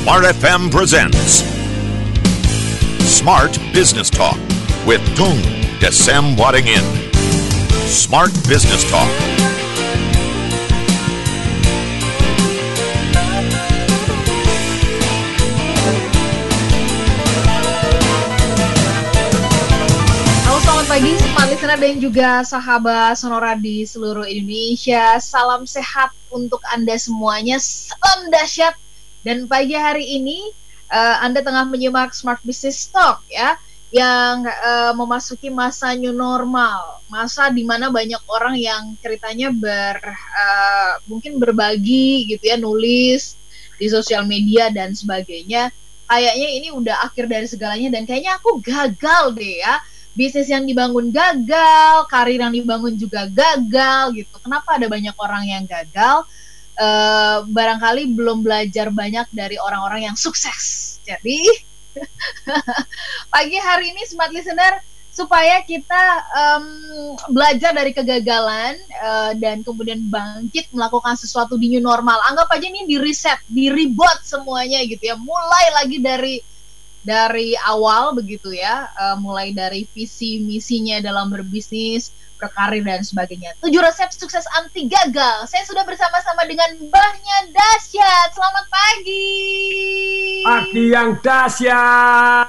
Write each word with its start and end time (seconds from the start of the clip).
Smart 0.00 0.24
FM 0.24 0.72
presents 0.72 1.44
Smart 3.04 3.52
Business 3.76 4.08
Talk 4.08 4.40
with 4.88 5.04
Tung 5.12 5.36
Desem 5.76 6.40
Wadding 6.40 6.72
In. 6.72 6.80
Smart 7.84 8.32
Business 8.48 8.80
Talk. 8.88 9.04
Halo 20.48 20.58
selamat 20.64 20.86
pagi 20.88 21.12
listener 21.52 21.76
dan 21.76 22.00
juga 22.00 22.30
sahabat 22.40 23.20
Sonora 23.20 23.52
di 23.52 23.84
seluruh 23.84 24.24
Indonesia 24.24 25.20
Salam 25.20 25.68
sehat 25.68 26.16
untuk 26.32 26.64
Anda 26.72 26.96
semuanya 26.96 27.60
Salam 27.60 28.32
dahsyat 28.32 28.72
Dan 29.20 29.44
pagi 29.46 29.76
hari 29.76 30.16
ini 30.20 30.48
eh, 30.88 31.16
Anda 31.20 31.44
tengah 31.44 31.68
menyimak 31.68 32.16
Smart 32.16 32.40
Business 32.44 32.88
Talk 32.88 33.24
ya 33.28 33.56
Yang 33.90 34.48
eh, 34.48 34.92
memasuki 34.96 35.48
masa 35.52 35.92
new 35.96 36.14
normal 36.14 37.04
Masa 37.10 37.52
di 37.52 37.66
mana 37.66 37.92
banyak 37.92 38.22
orang 38.30 38.56
yang 38.56 38.96
ceritanya 39.00 39.52
ber 39.52 40.00
eh, 40.16 40.92
Mungkin 41.04 41.36
berbagi 41.36 42.28
gitu 42.32 42.44
ya 42.48 42.56
Nulis 42.56 43.36
di 43.80 43.88
sosial 43.88 44.24
media 44.28 44.72
dan 44.72 44.96
sebagainya 44.96 45.72
Kayaknya 46.10 46.48
ini 46.58 46.68
udah 46.74 47.06
akhir 47.06 47.28
dari 47.30 47.46
segalanya 47.46 47.92
Dan 47.92 48.08
kayaknya 48.08 48.40
aku 48.40 48.58
gagal 48.64 49.36
deh 49.36 49.62
ya 49.62 49.78
bisnis 50.10 50.50
yang 50.50 50.66
dibangun 50.66 51.14
gagal, 51.14 52.10
karir 52.10 52.42
yang 52.42 52.50
dibangun 52.50 52.98
juga 52.98 53.30
gagal 53.30 54.10
gitu. 54.18 54.34
Kenapa 54.42 54.76
ada 54.76 54.90
banyak 54.90 55.14
orang 55.14 55.44
yang 55.46 55.64
gagal? 55.70 56.26
Eh, 56.80 57.38
barangkali 57.44 58.16
belum 58.16 58.40
belajar 58.40 58.88
banyak 58.88 59.28
dari 59.36 59.60
orang-orang 59.60 60.08
yang 60.08 60.16
sukses. 60.16 60.96
Jadi 61.04 61.44
pagi 63.34 63.58
hari 63.60 63.92
ini 63.92 64.00
smart 64.08 64.32
listener 64.32 64.80
supaya 65.12 65.60
kita 65.60 66.02
em, 66.32 66.64
belajar 67.28 67.76
dari 67.76 67.92
kegagalan 67.92 68.80
eh, 68.80 69.32
dan 69.36 69.60
kemudian 69.60 70.08
bangkit 70.08 70.72
melakukan 70.72 71.20
sesuatu 71.20 71.60
di 71.60 71.68
new 71.68 71.84
normal. 71.84 72.16
Anggap 72.32 72.48
aja 72.48 72.64
ini 72.64 72.88
di 72.88 72.96
reset, 72.96 73.36
di 73.44 73.68
reboot 73.68 74.24
semuanya 74.24 74.80
gitu 74.88 75.04
ya. 75.04 75.20
Mulai 75.20 75.84
lagi 75.84 76.00
dari 76.00 76.40
dari 77.00 77.56
awal 77.64 78.12
begitu 78.12 78.52
ya, 78.52 78.88
eh, 78.92 79.16
mulai 79.16 79.56
dari 79.56 79.88
visi 79.92 80.40
misinya 80.44 81.00
dalam 81.00 81.32
berbisnis, 81.32 82.12
berkarir 82.40 82.80
dan 82.80 83.04
sebagainya. 83.04 83.52
Tujuh 83.60 83.80
resep 83.84 84.08
sukses 84.16 84.48
anti 84.56 84.88
gagal. 84.88 85.44
Saya 85.44 85.64
sudah 85.68 85.84
bersama-sama 85.84 86.48
dengan 86.48 86.72
Mbahnya 86.80 87.38
Dasyat. 87.52 88.32
Selamat 88.32 88.66
pagi. 88.72 89.28
Pagi 90.48 90.84
yang 90.88 91.20
dahsyat. 91.20 92.48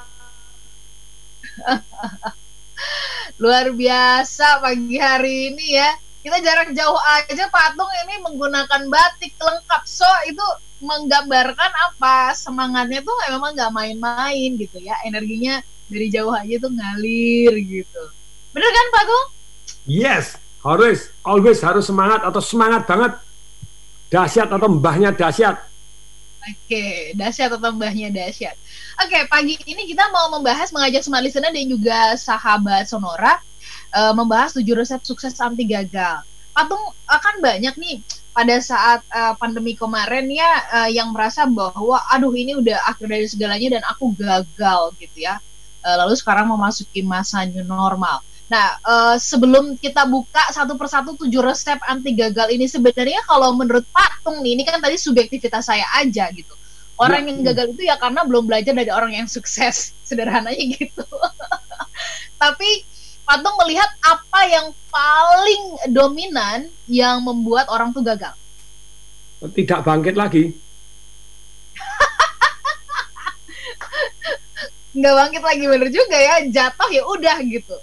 Luar 3.42 3.68
biasa 3.76 4.64
pagi 4.64 4.96
hari 4.96 5.52
ini 5.52 5.68
ya. 5.76 5.92
Kita 6.22 6.38
jarak 6.38 6.72
jauh 6.78 7.02
aja 7.18 7.50
patung 7.50 7.90
ini 8.06 8.22
menggunakan 8.24 8.88
batik 8.88 9.36
lengkap. 9.42 9.84
So 9.90 10.06
itu 10.30 10.46
menggambarkan 10.82 11.72
apa 11.90 12.34
semangatnya 12.34 13.06
tuh 13.06 13.16
memang 13.30 13.54
nggak 13.54 13.72
main-main 13.72 14.50
gitu 14.58 14.78
ya. 14.82 14.98
Energinya 15.06 15.62
dari 15.88 16.08
jauh 16.10 16.34
aja 16.34 16.56
tuh 16.58 16.72
ngalir 16.73 17.54
gitu. 17.62 18.04
Bener 18.52 18.72
kan 18.72 18.86
Pak 18.92 19.04
Gung? 19.08 19.28
Yes, 19.88 20.36
harus, 20.62 21.10
always 21.26 21.60
harus 21.64 21.86
semangat 21.88 22.22
atau 22.22 22.42
semangat 22.44 22.84
banget. 22.86 23.14
Dahsyat 24.12 24.52
atau 24.52 24.68
mbahnya 24.68 25.16
dahsyat. 25.16 25.56
Oke, 26.42 27.14
dahsyat 27.16 27.54
atau 27.54 27.72
mbahnya 27.72 28.12
dahsyat. 28.12 28.58
Oke, 29.06 29.30
pagi 29.32 29.56
ini 29.70 29.88
kita 29.88 30.10
mau 30.12 30.28
membahas 30.34 30.73
mengajak 30.73 31.06
smart 31.06 31.23
listener 31.23 31.54
dan 31.54 31.66
juga 31.70 32.18
sahabat 32.20 32.89
Sonora 32.89 33.39
eh, 33.94 34.14
membahas 34.17 34.58
tujuh 34.58 34.76
resep 34.76 35.00
sukses 35.05 35.38
anti 35.39 35.64
gagal. 35.64 36.26
Patung 36.52 36.82
akan 37.08 37.36
banyak 37.39 37.72
nih 37.80 38.04
pada 38.31 38.55
saat 38.64 39.03
eh, 39.11 39.33
pandemi 39.36 39.75
kemarin 39.75 40.27
ya 40.31 40.52
eh, 40.83 40.89
yang 40.97 41.11
merasa 41.11 41.43
bahwa 41.45 41.99
aduh 42.08 42.31
ini 42.31 42.55
udah 42.55 42.80
akhir 42.87 43.08
dari 43.11 43.27
segalanya 43.27 43.80
dan 43.80 43.83
aku 43.87 44.11
gagal 44.15 44.95
gitu 44.99 45.27
ya. 45.27 45.37
Eh, 45.81 45.95
lalu 45.97 46.14
sekarang 46.15 46.47
memasuki 46.47 47.02
masa 47.03 47.43
new 47.43 47.65
normal. 47.65 48.21
Nah, 48.52 48.75
eh, 48.83 49.15
sebelum 49.19 49.80
kita 49.80 50.03
buka 50.08 50.43
satu 50.52 50.75
persatu 50.75 51.15
tujuh 51.15 51.39
resep 51.39 51.80
anti 51.87 52.11
gagal 52.11 52.52
ini 52.52 52.67
sebenarnya 52.67 53.23
kalau 53.23 53.55
menurut 53.55 53.87
Patung 53.92 54.43
nih, 54.43 54.59
ini 54.59 54.63
kan 54.67 54.80
tadi 54.83 54.99
subjektivitas 54.99 55.67
saya 55.71 55.87
aja 55.98 56.27
gitu. 56.36 56.52
Orang 56.99 57.25
Ya. 57.25 57.33
yang 57.33 57.39
gagal 57.48 57.65
itu 57.73 57.81
ya 57.89 57.95
karena 57.98 58.21
belum 58.27 58.45
belajar 58.45 58.77
dari 58.77 58.92
orang 58.93 59.15
yang 59.17 59.27
sukses, 59.31 59.92
sederhananya 60.08 60.61
gitu. 60.75 61.02
Tapi 62.42 62.69
Patung 63.31 63.55
melihat 63.64 63.87
apa 64.03 64.43
yang 64.43 64.75
paling 64.92 65.87
dominan 65.95 66.67
yang 66.83 67.23
membuat 67.23 67.71
orang 67.71 67.95
tuh 67.95 68.03
gagal. 68.03 68.36
Tidak 69.39 69.87
bangkit 69.87 70.19
lagi. 70.19 70.52
Nggak 74.99 75.15
bangkit 75.15 75.43
lagi 75.47 75.64
bener 75.64 75.87
juga 75.95 76.19
ya, 76.19 76.43
jatuh 76.43 76.92
ya 76.92 77.08
udah 77.08 77.39
gitu. 77.47 77.80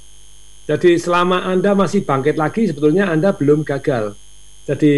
Jadi 0.69 1.01
selama 1.01 1.41
Anda 1.49 1.73
masih 1.73 2.05
bangkit 2.05 2.37
lagi, 2.37 2.69
sebetulnya 2.69 3.09
Anda 3.09 3.33
belum 3.33 3.65
gagal. 3.65 4.21
Jadi 4.69 4.93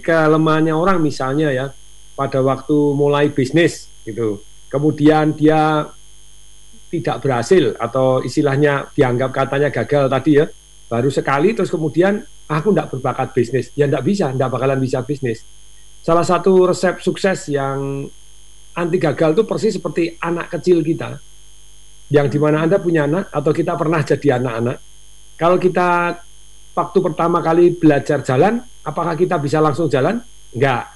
kelemahannya 0.00 0.72
orang 0.72 1.04
misalnya 1.04 1.52
ya, 1.52 1.76
pada 2.16 2.40
waktu 2.40 2.96
mulai 2.96 3.28
bisnis 3.28 3.84
gitu, 4.08 4.40
kemudian 4.72 5.36
dia 5.36 5.92
tidak 6.90 7.22
berhasil 7.22 7.78
atau 7.78 8.20
istilahnya 8.20 8.90
dianggap 8.90 9.30
katanya 9.30 9.70
gagal 9.70 10.10
tadi 10.10 10.42
ya, 10.42 10.46
baru 10.90 11.06
sekali 11.06 11.54
terus 11.54 11.70
kemudian 11.70 12.18
aku 12.50 12.74
tidak 12.74 12.90
berbakat 12.98 13.30
bisnis, 13.30 13.70
ya 13.78 13.86
tidak 13.86 14.02
bisa, 14.02 14.34
tidak 14.34 14.50
bakalan 14.50 14.82
bisa 14.82 15.06
bisnis. 15.06 15.46
Salah 16.02 16.26
satu 16.26 16.66
resep 16.66 16.98
sukses 16.98 17.46
yang 17.46 18.10
anti 18.74 18.98
gagal 18.98 19.38
itu 19.38 19.42
persis 19.46 19.78
seperti 19.78 20.18
anak 20.18 20.50
kecil 20.50 20.82
kita, 20.82 21.14
yang 22.10 22.26
di 22.26 22.38
mana 22.42 22.66
Anda 22.66 22.82
punya 22.82 23.06
anak 23.06 23.30
atau 23.30 23.54
kita 23.54 23.78
pernah 23.78 24.02
jadi 24.02 24.42
anak-anak, 24.42 24.78
kalau 25.38 25.56
kita 25.56 26.20
waktu 26.74 26.98
pertama 27.00 27.38
kali 27.40 27.72
belajar 27.72 28.20
jalan, 28.26 28.60
apakah 28.82 29.14
kita 29.14 29.38
bisa 29.38 29.62
langsung 29.62 29.86
jalan? 29.86 30.18
Enggak. 30.52 30.90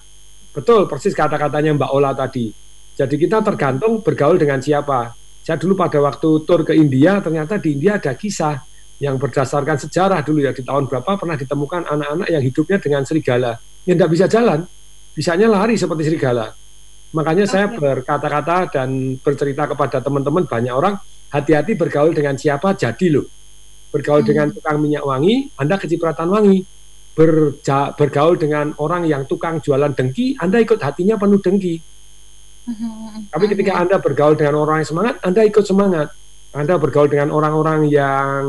Betul, 0.55 0.87
persis 0.87 1.15
kata-katanya 1.15 1.75
Mbak 1.75 1.91
Ola 1.91 2.13
tadi. 2.15 2.53
Jadi 2.95 3.15
kita 3.19 3.43
tergantung 3.43 4.05
bergaul 4.07 4.39
dengan 4.39 4.63
siapa. 4.63 5.24
Saya 5.45 5.61
dulu 5.61 5.77
pada 5.77 6.01
waktu 6.01 6.29
tur 6.49 6.65
ke 6.65 6.73
India, 6.73 7.21
ternyata 7.21 7.61
di 7.61 7.77
India 7.77 8.01
ada 8.01 8.17
kisah 8.17 8.65
yang 8.97 9.21
berdasarkan 9.21 9.77
sejarah 9.77 10.25
dulu 10.25 10.41
ya, 10.41 10.57
di 10.57 10.65
tahun 10.65 10.89
berapa 10.89 11.21
pernah 11.21 11.37
ditemukan 11.37 11.85
anak-anak 11.85 12.29
yang 12.33 12.41
hidupnya 12.41 12.81
dengan 12.81 13.03
serigala. 13.05 13.61
Yang 13.85 13.97
tidak 14.01 14.11
bisa 14.17 14.27
jalan, 14.27 14.61
bisanya 15.13 15.47
lari 15.53 15.77
seperti 15.77 16.09
serigala. 16.09 16.49
Makanya 17.13 17.45
saya 17.45 17.69
berkata-kata 17.69 18.73
dan 18.73 19.21
bercerita 19.21 19.69
kepada 19.69 20.01
teman-teman 20.01 20.49
banyak 20.49 20.73
orang, 20.73 20.97
hati-hati 21.29 21.77
bergaul 21.77 22.17
dengan 22.17 22.41
siapa 22.41 22.73
jadi 22.73 23.21
loh 23.21 23.29
bergaul 23.95 24.27
Hmm. 24.27 24.31
dengan 24.35 24.47
tukang 24.51 24.83
minyak 24.83 25.07
wangi, 25.07 25.55
Anda 25.55 25.79
kecipratan 25.79 26.27
wangi. 26.27 26.67
Berja, 27.15 27.95
bergaul 27.95 28.35
dengan 28.35 28.75
orang 28.83 29.07
yang 29.07 29.23
tukang 29.31 29.63
jualan 29.63 29.95
dengki, 29.95 30.35
Anda 30.35 30.59
ikut 30.59 30.83
hatinya 30.83 31.15
penuh 31.15 31.39
dengki. 31.39 31.79
Tapi 33.29 33.45
ketika 33.53 33.77
Anda 33.77 34.01
bergaul 34.01 34.35
dengan 34.41 34.65
orang 34.65 34.81
yang 34.81 34.89
semangat, 34.89 35.15
Anda 35.21 35.41
ikut 35.45 35.65
semangat. 35.65 36.09
Anda 36.55 36.79
bergaul 36.79 37.11
dengan 37.11 37.35
orang-orang 37.35 37.91
yang 37.91 38.45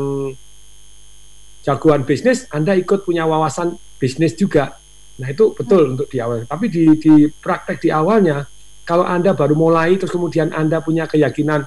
jagoan 1.66 2.06
bisnis, 2.06 2.46
Anda 2.54 2.78
ikut 2.78 3.02
punya 3.02 3.26
wawasan 3.26 3.76
bisnis 3.98 4.38
juga. 4.38 4.78
Nah 5.18 5.28
itu 5.32 5.52
betul 5.52 5.98
untuk 5.98 6.06
di 6.06 6.22
awal. 6.22 6.46
Tapi 6.46 6.70
di, 6.70 6.84
di 6.96 7.26
praktek 7.28 7.82
di 7.82 7.90
awalnya, 7.90 8.46
kalau 8.86 9.02
Anda 9.02 9.34
baru 9.34 9.58
mulai, 9.58 9.98
terus 9.98 10.14
kemudian 10.14 10.54
Anda 10.54 10.78
punya 10.78 11.10
keyakinan, 11.10 11.66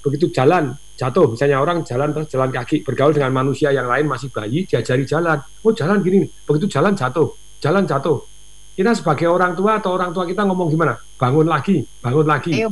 begitu 0.00 0.32
jalan, 0.32 0.72
jatuh. 0.96 1.36
Misalnya 1.36 1.60
orang 1.60 1.84
jalan 1.84 2.16
terus 2.16 2.32
jalan 2.32 2.48
kaki, 2.48 2.80
bergaul 2.82 3.12
dengan 3.12 3.30
manusia 3.36 3.68
yang 3.70 3.86
lain 3.86 4.08
masih 4.08 4.32
bayi, 4.32 4.64
diajari 4.64 5.04
jalan. 5.04 5.38
Oh 5.60 5.76
jalan 5.76 6.00
gini, 6.00 6.24
begitu 6.48 6.66
jalan 6.72 6.96
jatuh, 6.96 7.36
jalan 7.60 7.84
jatuh. 7.84 8.35
Kita 8.76 8.92
sebagai 8.92 9.32
orang 9.32 9.56
tua 9.56 9.80
atau 9.80 9.96
orang 9.96 10.12
tua 10.12 10.28
kita 10.28 10.44
ngomong 10.44 10.68
gimana? 10.68 11.00
Bangun 11.16 11.48
lagi, 11.48 11.80
bangun 12.04 12.26
lagi. 12.28 12.52
Ayo. 12.52 12.68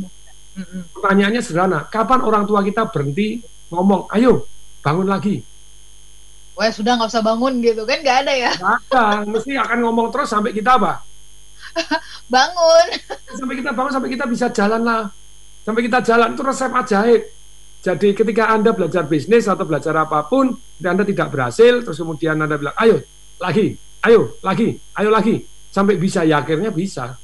Pertanyaannya 0.94 1.40
sederhana, 1.40 1.88
kapan 1.88 2.20
orang 2.22 2.44
tua 2.44 2.60
kita 2.60 2.86
berhenti 2.92 3.40
ngomong, 3.72 4.06
ayo 4.12 4.44
bangun 4.84 5.08
lagi? 5.08 5.40
Wah 6.54 6.70
sudah 6.70 6.94
nggak 6.94 7.10
usah 7.10 7.24
bangun 7.24 7.58
gitu 7.58 7.82
kan 7.82 7.98
nggak 7.98 8.18
ada 8.22 8.30
ya 8.30 8.52
Nggak 8.54 8.78
ada, 8.86 9.04
mesti 9.26 9.58
akan 9.58 9.78
ngomong 9.82 10.06
terus 10.14 10.30
sampai 10.30 10.54
kita 10.54 10.78
apa? 10.78 11.02
bangun 12.34 12.86
Sampai 13.34 13.54
kita 13.58 13.70
bangun, 13.74 13.90
sampai 13.90 14.10
kita 14.14 14.24
bisa 14.30 14.46
jalan 14.54 14.82
lah. 14.86 15.02
Sampai 15.64 15.82
kita 15.88 15.98
jalan, 16.04 16.36
itu 16.36 16.42
resep 16.44 16.70
ajaib. 16.70 17.22
Jadi 17.84 18.08
ketika 18.16 18.52
Anda 18.52 18.70
belajar 18.76 19.08
bisnis 19.08 19.48
atau 19.48 19.64
belajar 19.64 19.96
apa 19.96 20.24
pun, 20.28 20.52
dan 20.76 21.00
Anda 21.00 21.04
tidak 21.08 21.32
berhasil, 21.32 21.82
terus 21.82 21.96
kemudian 21.96 22.36
Anda 22.36 22.60
bilang, 22.60 22.76
ayo, 22.78 23.00
lagi, 23.40 23.76
ayo, 24.04 24.36
lagi, 24.44 24.76
ayo 25.00 25.08
lagi. 25.08 25.53
Sampai 25.74 25.98
bisa, 25.98 26.22
ya 26.22 26.38
akhirnya 26.38 26.70
bisa. 26.70 27.18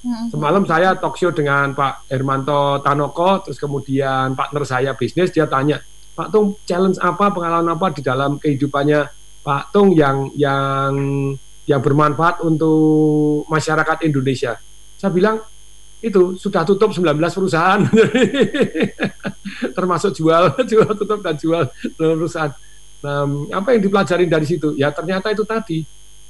Hmm. 0.00 0.32
Semalam 0.32 0.64
saya 0.64 0.96
talk 0.96 1.20
show 1.20 1.28
dengan 1.28 1.76
Pak 1.76 2.08
Hermanto 2.08 2.80
Tanoko, 2.80 3.44
terus 3.44 3.60
kemudian 3.60 4.32
partner 4.32 4.64
saya 4.64 4.96
bisnis, 4.96 5.28
dia 5.28 5.44
tanya, 5.44 5.84
Pak 6.16 6.32
Tung, 6.32 6.56
challenge 6.64 6.96
apa, 7.04 7.28
pengalaman 7.28 7.76
apa 7.76 7.92
di 7.92 8.00
dalam 8.00 8.40
kehidupannya 8.40 9.12
Pak 9.44 9.76
Tung 9.76 9.92
yang 9.92 10.32
yang 10.32 10.96
yang 11.68 11.80
bermanfaat 11.84 12.40
untuk 12.48 13.44
masyarakat 13.52 14.08
Indonesia? 14.08 14.56
Saya 14.96 15.12
bilang, 15.12 15.36
itu 16.00 16.32
sudah 16.40 16.64
tutup 16.64 16.96
19 16.96 17.12
perusahaan, 17.20 17.80
termasuk 19.76 20.16
jual, 20.16 20.56
jual 20.70 20.90
tutup 20.96 21.20
dan 21.20 21.36
jual 21.36 21.68
perusahaan. 21.92 22.56
Nah, 23.04 23.28
apa 23.52 23.76
yang 23.76 23.84
dipelajari 23.84 24.24
dari 24.24 24.48
situ? 24.48 24.72
Ya 24.80 24.88
ternyata 24.88 25.28
itu 25.28 25.44
tadi. 25.44 25.84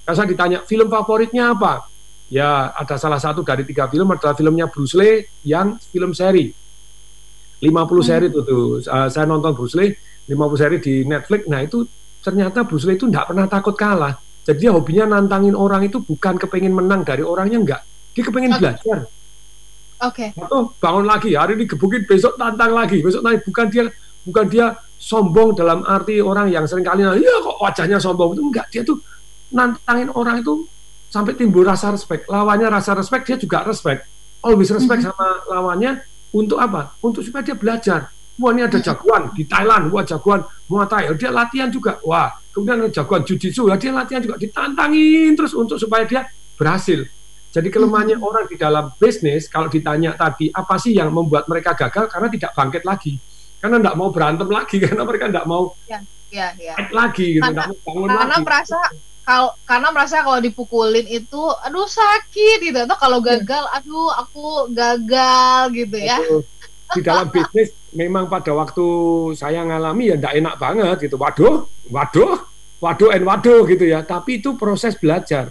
Kalau 0.07 0.15
saya 0.15 0.31
ditanya 0.31 0.63
film 0.63 0.87
favoritnya 0.87 1.51
apa? 1.51 1.91
ya 2.27 2.75
ada 2.75 2.99
salah 2.99 3.23
satu 3.23 3.47
dari 3.47 3.63
tiga 3.63 3.87
film 3.87 4.11
adalah 4.11 4.35
filmnya 4.35 4.67
Bruce 4.67 4.99
Lee 4.99 5.27
yang 5.47 5.79
film 5.79 6.11
seri 6.11 6.51
50 6.51 7.71
hmm. 7.71 8.03
seri 8.03 8.27
itu 8.29 8.41
tuh 8.43 8.83
uh, 8.83 9.09
saya 9.09 9.25
nonton 9.31 9.55
Bruce 9.55 9.79
Lee 9.79 9.95
50 10.27 10.35
seri 10.61 10.77
di 10.83 10.95
Netflix 11.07 11.47
nah 11.47 11.63
itu 11.63 11.87
ternyata 12.23 12.67
Bruce 12.67 12.87
Lee 12.91 12.99
itu 12.99 13.07
tidak 13.07 13.31
pernah 13.31 13.47
takut 13.47 13.75
kalah 13.79 14.19
jadi 14.43 14.59
dia 14.59 14.71
hobinya 14.75 15.19
nantangin 15.19 15.55
orang 15.55 15.87
itu 15.87 16.03
bukan 16.03 16.39
kepengen 16.39 16.75
menang 16.75 17.07
dari 17.07 17.23
orangnya 17.23 17.59
enggak 17.63 17.83
dia 18.15 18.23
kepengen 18.27 18.53
okay. 18.55 18.63
belajar 18.63 18.99
Oke. 19.97 20.29
Okay. 20.29 20.45
Atau 20.45 20.77
bangun 20.77 21.09
lagi 21.09 21.33
hari 21.33 21.57
ini 21.57 21.65
gebukin 21.65 22.05
besok 22.05 22.37
tantang 22.37 22.77
lagi 22.77 23.01
besok 23.01 23.25
naik 23.25 23.49
bukan 23.49 23.65
dia 23.73 23.89
bukan 24.29 24.45
dia 24.45 24.77
sombong 25.01 25.57
dalam 25.57 25.81
arti 25.89 26.21
orang 26.21 26.53
yang 26.53 26.69
sering 26.69 26.85
kali 26.85 27.01
ya 27.01 27.33
kok 27.41 27.57
wajahnya 27.57 27.97
sombong 27.97 28.37
itu 28.37 28.45
enggak 28.45 28.69
dia 28.69 28.85
tuh 28.85 29.01
nantangin 29.53 30.11
orang 30.15 30.43
itu 30.43 30.67
sampai 31.11 31.39
timbul 31.39 31.63
rasa 31.63 31.95
respect. 31.95 32.27
Lawannya 32.27 32.69
rasa 32.71 32.95
respect, 32.99 33.25
dia 33.29 33.37
juga 33.39 33.63
respect. 33.63 34.07
Always 34.43 34.71
respect 34.71 35.03
mm 35.03 35.11
-hmm. 35.11 35.17
sama 35.17 35.29
lawannya 35.49 35.93
untuk 36.35 36.59
apa? 36.61 36.95
Untuk 37.03 37.23
supaya 37.23 37.43
dia 37.47 37.57
belajar. 37.57 38.13
Wah 38.37 38.53
ini 38.53 38.69
ada 38.69 38.77
jagoan 38.77 39.33
di 39.33 39.49
Thailand, 39.49 39.89
wah 39.89 40.05
jagoan 40.05 40.45
Muay 40.69 40.85
Thai, 40.85 41.09
dia 41.17 41.33
latihan 41.33 41.73
juga. 41.73 41.97
Wah 42.05 42.29
kemudian 42.53 42.85
ada 42.85 42.93
jagoan 42.93 43.25
Jiu-Jitsu, 43.25 43.65
dia 43.81 43.93
latihan 43.93 44.21
juga 44.21 44.37
ditantangin 44.37 45.33
terus 45.33 45.57
untuk 45.57 45.81
supaya 45.81 46.05
dia 46.05 46.29
berhasil. 46.57 47.05
Jadi 47.53 47.69
kelemahannya 47.73 48.21
hmm. 48.21 48.29
orang 48.29 48.45
di 48.49 48.57
dalam 48.61 48.93
bisnis 49.01 49.49
kalau 49.49 49.73
ditanya 49.73 50.13
tadi 50.13 50.53
apa 50.53 50.77
sih 50.77 50.93
yang 50.93 51.09
membuat 51.09 51.49
mereka 51.49 51.73
gagal 51.73 52.13
karena 52.13 52.29
tidak 52.29 52.53
bangkit 52.53 52.83
lagi, 52.85 53.17
karena 53.61 53.81
tidak 53.81 53.97
mau 53.97 54.09
berantem 54.13 54.49
lagi, 54.53 54.77
karena 54.85 55.03
mereka 55.09 55.25
tidak 55.33 55.47
mau 55.49 55.73
ya, 55.89 55.99
ya, 56.29 56.47
ya. 56.61 56.75
lagi, 56.93 57.41
gitu, 57.41 57.45
karena, 57.45 57.73
mau 57.73 57.77
bangun 57.81 58.09
karena 58.13 58.37
lagi. 58.37 58.45
merasa 58.45 58.79
kalau 59.27 59.51
karena 59.67 59.89
merasa 59.91 60.23
kalau 60.23 60.39
dipukulin 60.39 61.05
itu 61.11 61.43
aduh 61.67 61.91
sakit 61.91 62.63
gitu 62.63 62.79
atau 62.87 62.95
kalau 62.95 63.19
iya. 63.21 63.43
gagal 63.43 63.65
aduh 63.75 64.11
aku 64.23 64.71
gagal 64.71 65.75
gitu 65.75 65.99
ya 65.99 66.17
di 66.95 67.01
dalam 67.03 67.27
bisnis 67.35 67.75
memang 67.91 68.31
pada 68.31 68.55
waktu 68.55 68.87
saya 69.35 69.67
ngalami 69.67 70.15
ya 70.15 70.17
tidak 70.17 70.35
enak 70.39 70.55
banget 70.63 70.97
gitu 71.11 71.19
waduh 71.19 71.67
waduh 71.91 72.39
waduh 72.79 73.11
and 73.11 73.27
waduh 73.27 73.67
gitu 73.67 73.85
ya 73.91 74.07
tapi 74.07 74.39
itu 74.39 74.55
proses 74.55 74.95
belajar 74.95 75.51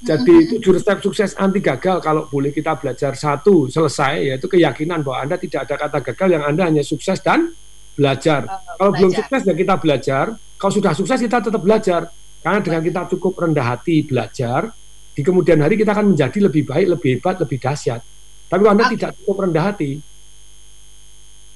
jadi 0.00 0.32
itu 0.48 0.56
jurus 0.60 0.84
resep 0.84 1.00
sukses 1.00 1.30
anti 1.36 1.60
gagal 1.60 2.00
kalau 2.00 2.24
boleh 2.28 2.52
kita 2.52 2.76
belajar 2.76 3.12
satu 3.16 3.68
selesai 3.68 4.32
yaitu 4.32 4.48
keyakinan 4.48 5.00
bahwa 5.00 5.24
anda 5.24 5.36
tidak 5.36 5.68
ada 5.68 5.76
kata 5.76 5.98
gagal 6.12 6.28
yang 6.36 6.44
anda 6.44 6.68
hanya 6.68 6.80
sukses 6.80 7.20
dan 7.20 7.52
belajar. 8.00 8.48
Uh, 8.48 8.80
kalau 8.80 8.90
belajar. 8.96 8.96
belum 8.96 9.10
sukses 9.12 9.40
ya 9.44 9.54
kita 9.54 9.74
belajar. 9.76 10.24
Kalau 10.56 10.72
sudah 10.72 10.92
sukses 10.96 11.18
kita 11.20 11.38
tetap 11.44 11.60
belajar. 11.60 12.08
Karena 12.40 12.58
dengan 12.64 12.80
kita 12.80 13.00
cukup 13.16 13.36
rendah 13.36 13.66
hati 13.76 14.00
belajar, 14.04 14.72
di 15.12 15.20
kemudian 15.20 15.60
hari 15.60 15.76
kita 15.76 15.92
akan 15.92 16.16
menjadi 16.16 16.38
lebih 16.48 16.62
baik, 16.64 16.86
lebih 16.96 17.08
hebat, 17.20 17.36
lebih 17.36 17.58
dahsyat. 17.60 18.00
Tapi 18.48 18.60
kalau 18.64 18.72
Anda 18.72 18.84
okay. 18.88 18.94
tidak 18.96 19.10
cukup 19.20 19.36
rendah 19.44 19.64
hati, 19.68 19.90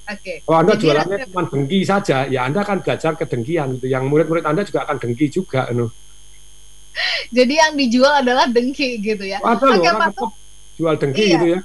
okay. 0.05 0.37
kalau 0.45 0.57
Anda 0.61 0.73
Jadi 0.77 0.81
jualannya 0.85 1.17
cuma 1.27 1.43
dengki 1.49 1.79
saja, 1.81 2.17
ya 2.29 2.39
Anda 2.45 2.59
akan 2.61 2.77
belajar 2.85 3.11
kedengkian 3.17 3.67
gitu. 3.81 3.85
Yang 3.89 4.03
murid-murid 4.07 4.45
Anda 4.45 4.61
juga 4.61 4.85
akan 4.85 4.97
dengki 5.01 5.25
juga. 5.33 5.67
Anu. 5.73 5.89
Jadi 7.33 7.53
yang 7.57 7.73
dijual 7.75 8.13
adalah 8.23 8.45
dengki 8.47 9.01
gitu 9.01 9.25
ya. 9.25 9.41
Ada 9.41 9.65
loh, 9.65 9.83
orang 9.83 10.13
jual 10.75 10.95
dengki 10.99 11.23
iya. 11.25 11.33
gitu 11.35 11.45
ya. 11.57 11.59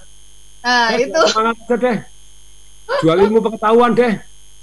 Nah, 0.61 0.89
eh, 0.97 1.07
itu. 1.07 1.21
Semangat 1.29 1.57
aja 1.61 1.77
deh. 1.77 1.97
Jual 3.05 3.17
ilmu 3.29 3.39
pengetahuan 3.45 3.93
deh. 3.95 4.13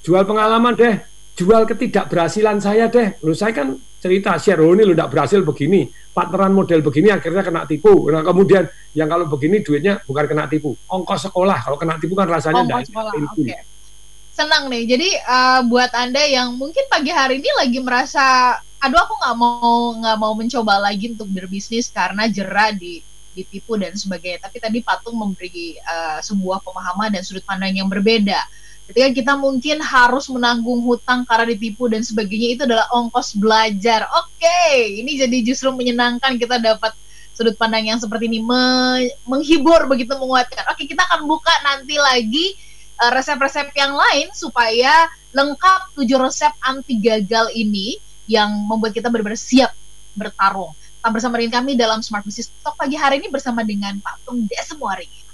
Jual 0.04 0.24
pengalaman 0.26 0.74
deh. 0.76 0.96
Jual 1.38 1.64
ketidakberhasilan 1.70 2.58
saya 2.60 2.90
deh. 2.90 3.16
Lu 3.24 3.32
saya 3.32 3.54
kan 3.54 3.78
cerita 3.98 4.38
share 4.38 4.62
oh 4.62 4.74
ini 4.78 4.86
lu 4.86 4.94
tidak 4.94 5.10
berhasil 5.10 5.42
begini 5.42 5.90
partneran 6.14 6.54
model 6.54 6.82
begini 6.86 7.14
akhirnya 7.14 7.46
kena 7.46 7.66
tipu. 7.70 8.10
Nah 8.10 8.26
kemudian 8.26 8.66
yang 8.94 9.10
kalau 9.10 9.26
begini 9.30 9.62
duitnya 9.62 10.02
bukan 10.06 10.26
kena 10.26 10.46
tipu. 10.50 10.74
Ongkos 10.90 11.30
sekolah 11.30 11.58
kalau 11.66 11.78
kena 11.78 11.98
tipu 12.02 12.14
kan 12.18 12.30
rasanya 12.30 12.66
ongkos 12.66 12.90
sekolah 12.90 13.12
oke. 13.14 13.42
Okay. 13.42 13.62
senang 14.38 14.70
nih 14.70 14.86
jadi 14.86 15.10
uh, 15.26 15.62
buat 15.66 15.90
anda 15.98 16.22
yang 16.22 16.54
mungkin 16.62 16.86
pagi 16.94 17.10
hari 17.10 17.42
ini 17.42 17.50
lagi 17.58 17.82
merasa 17.82 18.54
aduh 18.78 19.02
aku 19.02 19.18
nggak 19.18 19.36
mau 19.38 19.98
nggak 19.98 20.18
mau 20.22 20.34
mencoba 20.38 20.78
lagi 20.78 21.18
untuk 21.18 21.26
berbisnis 21.34 21.90
karena 21.90 22.30
jerah 22.30 22.70
di 22.70 23.02
ditipu 23.38 23.78
dan 23.78 23.94
sebagainya. 23.94 24.50
Tapi 24.50 24.58
tadi 24.58 24.82
patung 24.82 25.14
memberi 25.14 25.78
uh, 25.78 26.18
sebuah 26.26 26.66
pemahaman 26.66 27.14
dan 27.14 27.22
sudut 27.22 27.46
pandang 27.46 27.78
yang 27.78 27.86
berbeda 27.86 28.42
ketika 28.88 29.10
kita 29.12 29.34
mungkin 29.36 29.84
harus 29.84 30.32
menanggung 30.32 30.80
hutang 30.88 31.28
karena 31.28 31.52
ditipu 31.52 31.92
dan 31.92 32.02
sebagainya 32.02 32.56
itu 32.56 32.62
adalah 32.64 32.88
ongkos 32.96 33.36
belajar. 33.36 34.08
Oke, 34.24 34.40
okay, 34.40 35.04
ini 35.04 35.20
jadi 35.20 35.38
justru 35.44 35.70
menyenangkan 35.76 36.40
kita 36.40 36.58
dapat 36.58 36.96
sudut 37.36 37.54
pandang 37.60 37.86
yang 37.86 38.00
seperti 38.00 38.32
ini 38.32 38.42
me 38.42 38.64
menghibur 39.28 39.86
begitu 39.92 40.16
menguatkan. 40.16 40.66
Oke, 40.72 40.84
okay, 40.84 40.86
kita 40.96 41.04
akan 41.04 41.28
buka 41.28 41.52
nanti 41.68 42.00
lagi 42.00 42.56
uh, 43.04 43.12
resep-resep 43.12 43.76
yang 43.76 43.94
lain 43.94 44.32
supaya 44.32 45.12
lengkap 45.36 45.94
tujuh 45.94 46.18
resep 46.18 46.50
anti 46.64 46.98
gagal 46.98 47.52
ini 47.54 48.00
yang 48.26 48.50
membuat 48.66 48.96
kita 48.96 49.12
benar-benar 49.12 49.38
siap 49.38 49.76
bertarung. 50.16 50.72
Tetap 50.98 51.12
bersama 51.14 51.38
dengan 51.38 51.62
kami 51.62 51.78
dalam 51.78 52.00
Smart 52.02 52.26
Business 52.26 52.50
Talk 52.64 52.74
pagi 52.76 52.98
hari 52.98 53.22
ini 53.22 53.30
bersama 53.30 53.62
dengan 53.62 54.00
Pak 54.02 54.26
Tung 54.26 54.50
Desemuari. 54.50 55.27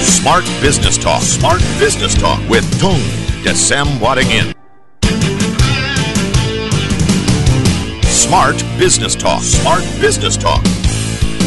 Smart 0.00 0.44
Business 0.60 0.96
Talk. 0.96 1.22
Smart 1.22 1.60
Business 1.78 2.14
Talk 2.14 2.38
with 2.48 2.64
Tung 2.80 3.00
Desem 3.42 3.86
Wadingin. 3.98 4.54
Smart 8.04 8.56
Business 8.78 9.14
Talk. 9.14 9.42
Smart 9.42 9.82
Business 10.00 10.36
Talk 10.36 10.62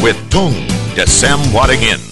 with 0.02 0.16
Tung 0.30 0.52
Desem 0.94 1.38
Wadingin. 1.52 2.11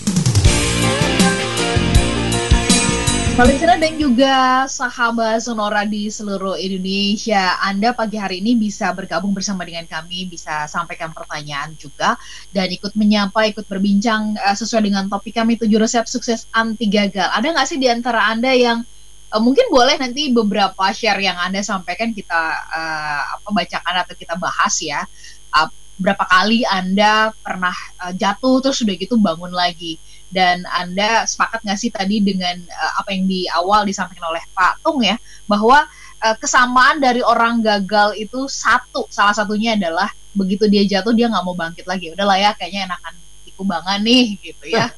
Listener 3.41 3.81
dan 3.81 3.97
juga 3.97 4.69
sahabat 4.69 5.41
Sonora 5.41 5.89
di 5.89 6.13
seluruh 6.13 6.61
Indonesia, 6.61 7.57
Anda 7.65 7.97
pagi 7.97 8.21
hari 8.21 8.45
ini 8.45 8.53
bisa 8.53 8.93
bergabung 8.93 9.33
bersama 9.33 9.65
dengan 9.65 9.89
kami, 9.89 10.29
bisa 10.29 10.69
sampaikan 10.69 11.09
pertanyaan 11.09 11.73
juga, 11.81 12.21
dan 12.53 12.69
ikut 12.69 12.93
menyapa, 12.93 13.49
ikut 13.49 13.65
berbincang 13.65 14.37
uh, 14.37 14.53
sesuai 14.53 14.93
dengan 14.93 15.09
topik 15.09 15.41
kami 15.41 15.57
tujuh 15.57 15.81
resep 15.81 16.05
sukses 16.05 16.53
anti 16.53 16.85
gagal. 16.93 17.33
Ada 17.33 17.57
nggak 17.57 17.65
sih 17.65 17.81
di 17.81 17.89
antara 17.89 18.29
Anda 18.29 18.53
yang 18.53 18.85
uh, 19.33 19.41
mungkin 19.41 19.73
boleh 19.73 19.97
nanti 19.97 20.29
beberapa 20.29 20.93
share 20.93 21.25
yang 21.25 21.41
Anda 21.41 21.65
sampaikan 21.65 22.13
kita 22.13 22.43
uh, 22.69 23.23
apa 23.41 23.49
bacakan 23.57 24.05
atau 24.05 24.15
kita 24.21 24.37
bahas 24.37 24.77
ya. 24.85 25.01
Uh, 25.49 25.73
berapa 25.97 26.29
kali 26.29 26.69
Anda 26.69 27.33
pernah 27.41 27.73
uh, 28.05 28.13
jatuh 28.13 28.61
terus 28.61 28.85
sudah 28.85 29.01
gitu 29.01 29.17
bangun 29.17 29.57
lagi 29.57 29.97
dan 30.31 30.63
Anda 30.71 31.27
sepakat 31.27 31.67
nggak 31.67 31.79
sih 31.79 31.91
tadi 31.91 32.23
dengan 32.23 32.63
uh, 32.71 32.93
apa 33.03 33.11
yang 33.11 33.27
di 33.27 33.51
awal 33.51 33.83
disampaikan 33.83 34.31
oleh 34.31 34.43
Pak 34.55 34.83
Tung 34.87 35.03
ya 35.03 35.19
bahwa 35.51 35.85
uh, 36.23 36.37
kesamaan 36.39 37.03
dari 37.03 37.21
orang 37.21 37.61
gagal 37.61 38.15
itu 38.15 38.47
satu 38.47 39.11
salah 39.11 39.35
satunya 39.35 39.75
adalah 39.75 40.11
begitu 40.31 40.71
dia 40.71 40.87
jatuh 40.87 41.11
dia 41.11 41.27
nggak 41.27 41.45
mau 41.45 41.59
bangkit 41.59 41.85
lagi. 41.85 42.15
Udahlah 42.15 42.39
ya 42.39 42.51
kayaknya 42.55 42.91
enakan 42.91 43.15
banget 43.61 43.99
nih 44.01 44.27
gitu 44.41 44.65
ya. 44.73 44.89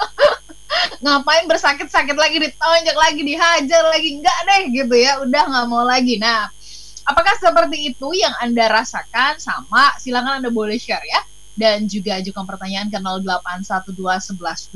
Ngapain 1.02 1.46
bersakit-sakit 1.50 2.14
lagi 2.14 2.38
ditonjok 2.38 2.94
lagi 2.94 3.22
dihajar 3.26 3.82
lagi? 3.90 4.08
Enggak 4.18 4.38
deh 4.46 4.62
gitu 4.70 4.94
ya. 4.94 5.18
Udah 5.22 5.42
nggak 5.50 5.66
mau 5.66 5.82
lagi. 5.82 6.18
Nah 6.22 6.50
apakah 7.02 7.34
seperti 7.34 7.90
itu 7.94 8.08
yang 8.14 8.30
anda 8.38 8.70
rasakan? 8.70 9.42
Sama 9.42 9.90
silakan 9.98 10.38
anda 10.38 10.54
boleh 10.54 10.78
share 10.78 11.02
ya 11.02 11.18
dan 11.54 11.86
juga 11.86 12.18
ajukan 12.18 12.42
pertanyaan 12.46 12.90
ke 12.90 12.98
0812111299 12.98 14.74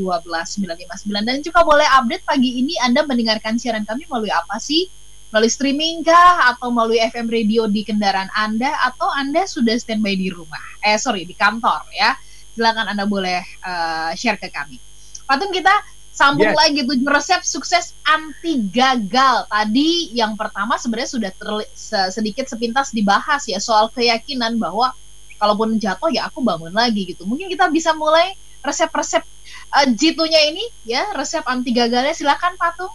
dan 1.27 1.43
juga 1.43 1.67
boleh 1.67 1.87
update 1.99 2.23
pagi 2.23 2.63
ini 2.63 2.79
Anda 2.79 3.03
mendengarkan 3.03 3.59
siaran 3.59 3.83
kami 3.83 4.07
melalui 4.07 4.31
apa 4.31 4.63
sih? 4.63 4.87
Melalui 5.29 5.53
streaming 5.53 6.07
kah 6.07 6.57
atau 6.57 6.73
melalui 6.73 7.05
FM 7.05 7.29
radio 7.29 7.69
di 7.69 7.85
kendaraan 7.85 8.33
Anda 8.33 8.73
atau 8.89 9.11
Anda 9.13 9.45
sudah 9.45 9.77
standby 9.77 10.17
di 10.17 10.33
rumah? 10.33 10.63
Eh 10.81 10.97
sorry 10.97 11.29
di 11.29 11.37
kantor 11.37 11.85
ya. 11.93 12.17
Silakan 12.57 12.89
Anda 12.95 13.05
boleh 13.05 13.43
uh, 13.61 14.17
share 14.17 14.41
ke 14.41 14.49
kami. 14.49 14.81
Patung 15.29 15.53
kita 15.53 15.75
sambung 16.19 16.51
yes. 16.51 16.57
lagi 16.57 16.81
tujuh 16.83 17.07
resep 17.07 17.43
sukses 17.45 17.93
anti 18.09 18.65
gagal. 18.73 19.47
Tadi 19.51 20.17
yang 20.17 20.35
pertama 20.35 20.81
sebenarnya 20.81 21.11
sudah 21.13 21.31
sedikit 22.09 22.49
sepintas 22.49 22.91
dibahas 22.91 23.45
ya 23.47 23.61
soal 23.61 23.93
keyakinan 23.93 24.57
bahwa 24.57 24.97
kalaupun 25.39 25.79
jatuh 25.79 26.11
ya 26.11 26.29
aku 26.29 26.43
bangun 26.43 26.75
lagi 26.75 27.09
gitu. 27.15 27.25
Mungkin 27.25 27.49
kita 27.49 27.71
bisa 27.71 27.95
mulai 27.95 28.35
resep-resep 28.61 29.23
uh, 29.73 29.87
jitunya 29.95 30.51
ini 30.51 30.65
ya 30.85 31.15
resep 31.15 31.47
anti 31.47 31.73
gagalnya. 31.73 32.13
Silakan 32.13 32.59
patung 32.59 32.93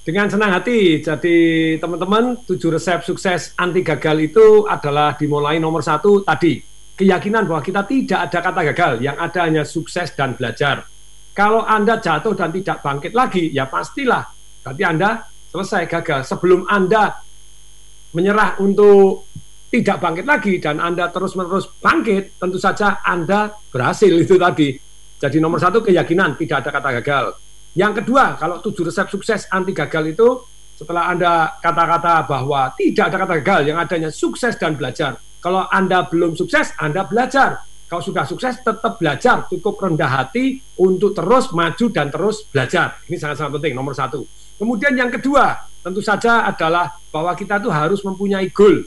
dengan 0.00 0.32
senang 0.32 0.50
hati 0.56 1.04
jadi 1.04 1.36
teman-teman 1.76 2.40
tujuh 2.48 2.72
resep 2.72 3.04
sukses 3.04 3.52
anti 3.60 3.84
gagal 3.84 4.32
itu 4.32 4.64
adalah 4.64 5.14
dimulai 5.14 5.60
nomor 5.60 5.84
satu 5.84 6.24
tadi. 6.24 6.58
Keyakinan 6.96 7.48
bahwa 7.48 7.64
kita 7.64 7.84
tidak 7.88 8.28
ada 8.28 8.38
kata 8.44 8.60
gagal 8.72 8.92
yang 9.00 9.16
ada 9.16 9.48
hanya 9.48 9.64
sukses 9.64 10.12
dan 10.12 10.36
belajar. 10.36 10.84
Kalau 11.32 11.64
anda 11.64 11.96
jatuh 11.96 12.36
dan 12.36 12.52
tidak 12.52 12.84
bangkit 12.84 13.12
lagi 13.16 13.48
ya 13.52 13.68
pastilah. 13.68 14.28
Berarti 14.60 14.82
anda 14.84 15.24
selesai 15.48 15.88
gagal. 15.88 16.28
Sebelum 16.28 16.68
anda 16.68 17.24
menyerah 18.12 18.60
untuk 18.60 19.30
tidak 19.70 20.02
bangkit 20.02 20.26
lagi 20.26 20.58
dan 20.58 20.82
Anda 20.82 21.14
terus-menerus 21.14 21.78
bangkit, 21.78 22.42
tentu 22.42 22.58
saja 22.58 22.98
Anda 23.06 23.54
berhasil 23.70 24.10
itu 24.10 24.34
tadi. 24.34 24.74
Jadi 25.20 25.38
nomor 25.38 25.62
satu 25.62 25.78
keyakinan 25.78 26.34
tidak 26.34 26.66
ada 26.66 26.70
kata 26.74 26.90
gagal. 26.98 27.24
Yang 27.78 28.02
kedua, 28.02 28.34
kalau 28.34 28.58
tujuh 28.58 28.90
resep 28.90 29.06
sukses 29.06 29.46
anti 29.46 29.70
gagal 29.70 30.10
itu 30.10 30.42
setelah 30.74 31.14
Anda 31.14 31.54
kata-kata 31.62 32.26
bahwa 32.26 32.74
tidak 32.74 33.14
ada 33.14 33.16
kata 33.22 33.34
gagal, 33.38 33.60
yang 33.70 33.78
adanya 33.78 34.10
sukses 34.10 34.58
dan 34.58 34.74
belajar. 34.74 35.22
Kalau 35.38 35.70
Anda 35.70 36.02
belum 36.10 36.34
sukses, 36.34 36.74
Anda 36.82 37.06
belajar. 37.06 37.62
Kalau 37.86 38.02
sudah 38.02 38.26
sukses, 38.26 38.58
tetap 38.58 38.98
belajar. 38.98 39.46
Cukup 39.46 39.78
rendah 39.78 40.10
hati 40.10 40.58
untuk 40.82 41.14
terus 41.14 41.54
maju 41.54 41.86
dan 41.94 42.10
terus 42.10 42.42
belajar. 42.50 42.98
Ini 43.06 43.18
sangat-sangat 43.18 43.54
penting, 43.60 43.74
nomor 43.78 43.94
satu. 43.94 44.26
Kemudian 44.58 44.98
yang 44.98 45.10
kedua, 45.14 45.62
tentu 45.82 46.02
saja 46.02 46.42
adalah 46.42 46.90
bahwa 47.14 47.34
kita 47.38 47.62
tuh 47.62 47.70
harus 47.70 48.02
mempunyai 48.02 48.50
goal 48.50 48.82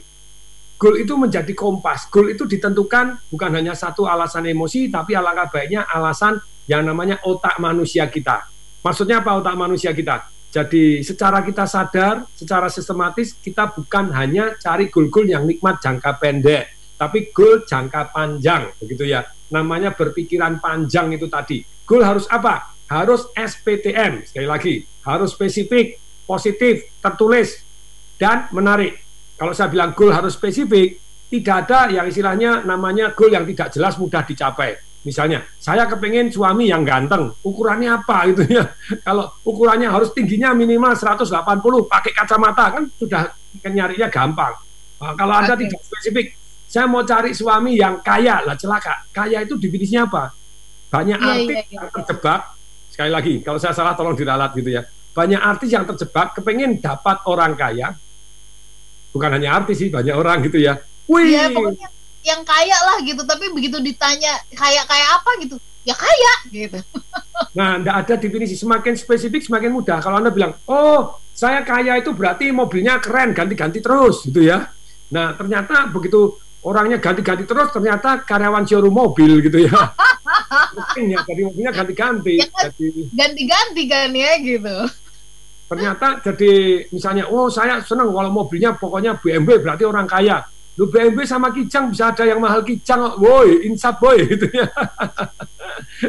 Goal 0.74 1.00
itu 1.00 1.14
menjadi 1.14 1.54
kompas. 1.54 2.10
Goal 2.10 2.34
itu 2.34 2.44
ditentukan 2.44 3.30
bukan 3.30 3.50
hanya 3.54 3.72
satu 3.78 4.10
alasan 4.10 4.50
emosi, 4.50 4.90
tapi 4.90 5.14
alangkah 5.14 5.48
baiknya 5.48 5.86
alasan 5.86 6.42
yang 6.66 6.82
namanya 6.82 7.20
otak 7.22 7.56
manusia 7.62 8.08
kita. 8.10 8.48
Maksudnya 8.84 9.22
apa 9.22 9.38
otak 9.38 9.56
manusia 9.56 9.94
kita? 9.94 10.28
Jadi 10.54 11.02
secara 11.02 11.42
kita 11.42 11.66
sadar, 11.66 12.30
secara 12.34 12.70
sistematis 12.70 13.34
kita 13.34 13.74
bukan 13.74 14.14
hanya 14.14 14.54
cari 14.54 14.86
goal-goal 14.86 15.26
yang 15.26 15.46
nikmat 15.50 15.82
jangka 15.82 16.14
pendek, 16.22 16.94
tapi 16.94 17.34
goal 17.34 17.66
jangka 17.66 18.14
panjang, 18.14 18.70
begitu 18.78 19.10
ya. 19.10 19.26
Namanya 19.50 19.94
berpikiran 19.94 20.62
panjang 20.62 21.10
itu 21.10 21.26
tadi. 21.26 21.66
Goal 21.82 22.06
harus 22.06 22.30
apa? 22.30 22.70
Harus 22.86 23.26
SPTM, 23.34 24.30
sekali 24.30 24.46
lagi, 24.46 24.74
harus 25.02 25.34
spesifik, 25.34 25.98
positif, 26.22 26.86
tertulis, 27.02 27.60
dan 28.16 28.46
menarik. 28.54 29.03
Kalau 29.34 29.50
saya 29.50 29.68
bilang 29.70 29.92
goal 29.92 30.14
harus 30.14 30.38
spesifik, 30.38 31.02
tidak 31.30 31.66
ada 31.66 31.90
yang 31.90 32.06
istilahnya 32.06 32.62
namanya 32.62 33.10
goal 33.10 33.32
yang 33.32 33.42
tidak 33.50 33.74
jelas 33.74 33.98
mudah 33.98 34.22
dicapai. 34.22 34.78
Misalnya, 35.04 35.44
saya 35.60 35.84
kepengen 35.84 36.32
suami 36.32 36.72
yang 36.72 36.80
ganteng, 36.80 37.28
ukurannya 37.44 37.92
apa 37.92 38.24
gitu 38.32 38.48
ya. 38.48 38.64
Kalau 39.06 39.36
ukurannya 39.44 39.92
harus 39.92 40.16
tingginya 40.16 40.56
minimal 40.56 40.96
180, 40.96 41.28
pakai 41.84 42.12
kacamata 42.16 42.64
kan 42.72 42.84
sudah 42.96 43.28
nyarinya 43.68 44.08
gampang. 44.08 44.54
Nah, 45.04 45.12
kalau 45.12 45.36
Anda 45.36 45.52
okay. 45.52 45.68
tidak 45.68 45.80
spesifik, 45.84 46.26
saya 46.64 46.88
mau 46.88 47.04
cari 47.04 47.36
suami 47.36 47.76
yang 47.76 48.00
kaya, 48.00 48.40
lah 48.40 48.56
celaka. 48.56 49.04
Kaya 49.12 49.44
itu 49.44 49.60
definisinya 49.60 50.08
apa? 50.08 50.32
Banyak 50.88 51.18
yeah, 51.20 51.32
artis 51.36 51.44
yeah, 51.52 51.60
yeah. 51.68 51.74
yang 51.76 51.86
terjebak, 51.92 52.40
sekali 52.88 53.10
lagi, 53.12 53.34
kalau 53.44 53.58
saya 53.60 53.76
salah 53.76 53.92
tolong 53.92 54.16
diralat 54.16 54.56
gitu 54.56 54.72
ya. 54.72 54.82
Banyak 55.12 55.40
artis 55.44 55.68
yang 55.68 55.84
terjebak, 55.84 56.32
kepengen 56.40 56.80
dapat 56.80 57.20
orang 57.28 57.52
kaya, 57.52 57.92
bukan 59.14 59.30
hanya 59.38 59.62
artis 59.62 59.78
sih 59.78 59.88
banyak 59.94 60.10
orang 60.10 60.42
gitu 60.42 60.58
ya. 60.58 60.82
Wih. 61.06 61.30
Ya, 61.30 61.46
pokoknya 61.54 61.86
yang 62.24 62.42
kaya 62.42 62.78
lah 62.90 62.96
gitu 63.04 63.22
tapi 63.22 63.52
begitu 63.54 63.78
ditanya 63.78 64.42
kaya 64.58 64.82
kaya 64.84 65.06
apa? 65.14 65.30
gitu. 65.38 65.56
Ya 65.86 65.94
kaya 65.94 66.34
gitu. 66.50 66.78
Nah 67.54 67.78
tidak 67.78 67.94
ada 68.02 68.14
definisi. 68.18 68.58
Semakin 68.58 68.98
spesifik 68.98 69.42
semakin 69.46 69.70
mudah. 69.70 70.02
Kalau 70.02 70.18
anda 70.18 70.34
bilang 70.34 70.58
oh 70.66 71.22
saya 71.30 71.62
kaya 71.62 72.02
itu 72.02 72.10
berarti 72.10 72.50
mobilnya 72.50 72.98
keren 72.98 73.30
ganti-ganti 73.30 73.78
terus 73.78 74.26
gitu 74.26 74.42
ya. 74.42 74.70
Nah 75.14 75.38
ternyata 75.38 75.86
begitu 75.86 76.34
orangnya 76.66 76.98
ganti-ganti 76.98 77.46
terus 77.46 77.70
ternyata 77.70 78.26
karyawan 78.26 78.66
showroom 78.66 78.94
mobil 78.94 79.38
gitu 79.38 79.70
ya. 79.70 79.94
Mungkin 80.74 81.14
ya 81.14 81.20
jadi 81.22 81.40
mobilnya 81.46 81.72
ganti-ganti. 81.74 82.34
Ya 82.42 82.48
kan, 82.50 82.68
ganti-ganti 83.14 83.82
kan 83.86 84.10
ya 84.10 84.32
gitu 84.42 84.76
ternyata 85.64 86.20
jadi 86.20 86.84
misalnya 86.92 87.24
oh 87.32 87.48
saya 87.48 87.80
senang 87.80 88.12
kalau 88.12 88.30
mobilnya 88.30 88.76
pokoknya 88.76 89.16
BMW 89.18 89.60
berarti 89.60 89.84
orang 89.84 90.08
kaya. 90.08 90.44
Lu 90.74 90.90
BMW 90.90 91.22
sama 91.22 91.54
Kijang 91.54 91.94
bisa 91.94 92.10
ada 92.10 92.26
yang 92.26 92.42
mahal 92.42 92.66
Kijang 92.66 93.22
woi 93.22 93.62
insap 93.62 94.02
boy 94.02 94.18
gitu 94.34 94.50
ya. 94.50 94.66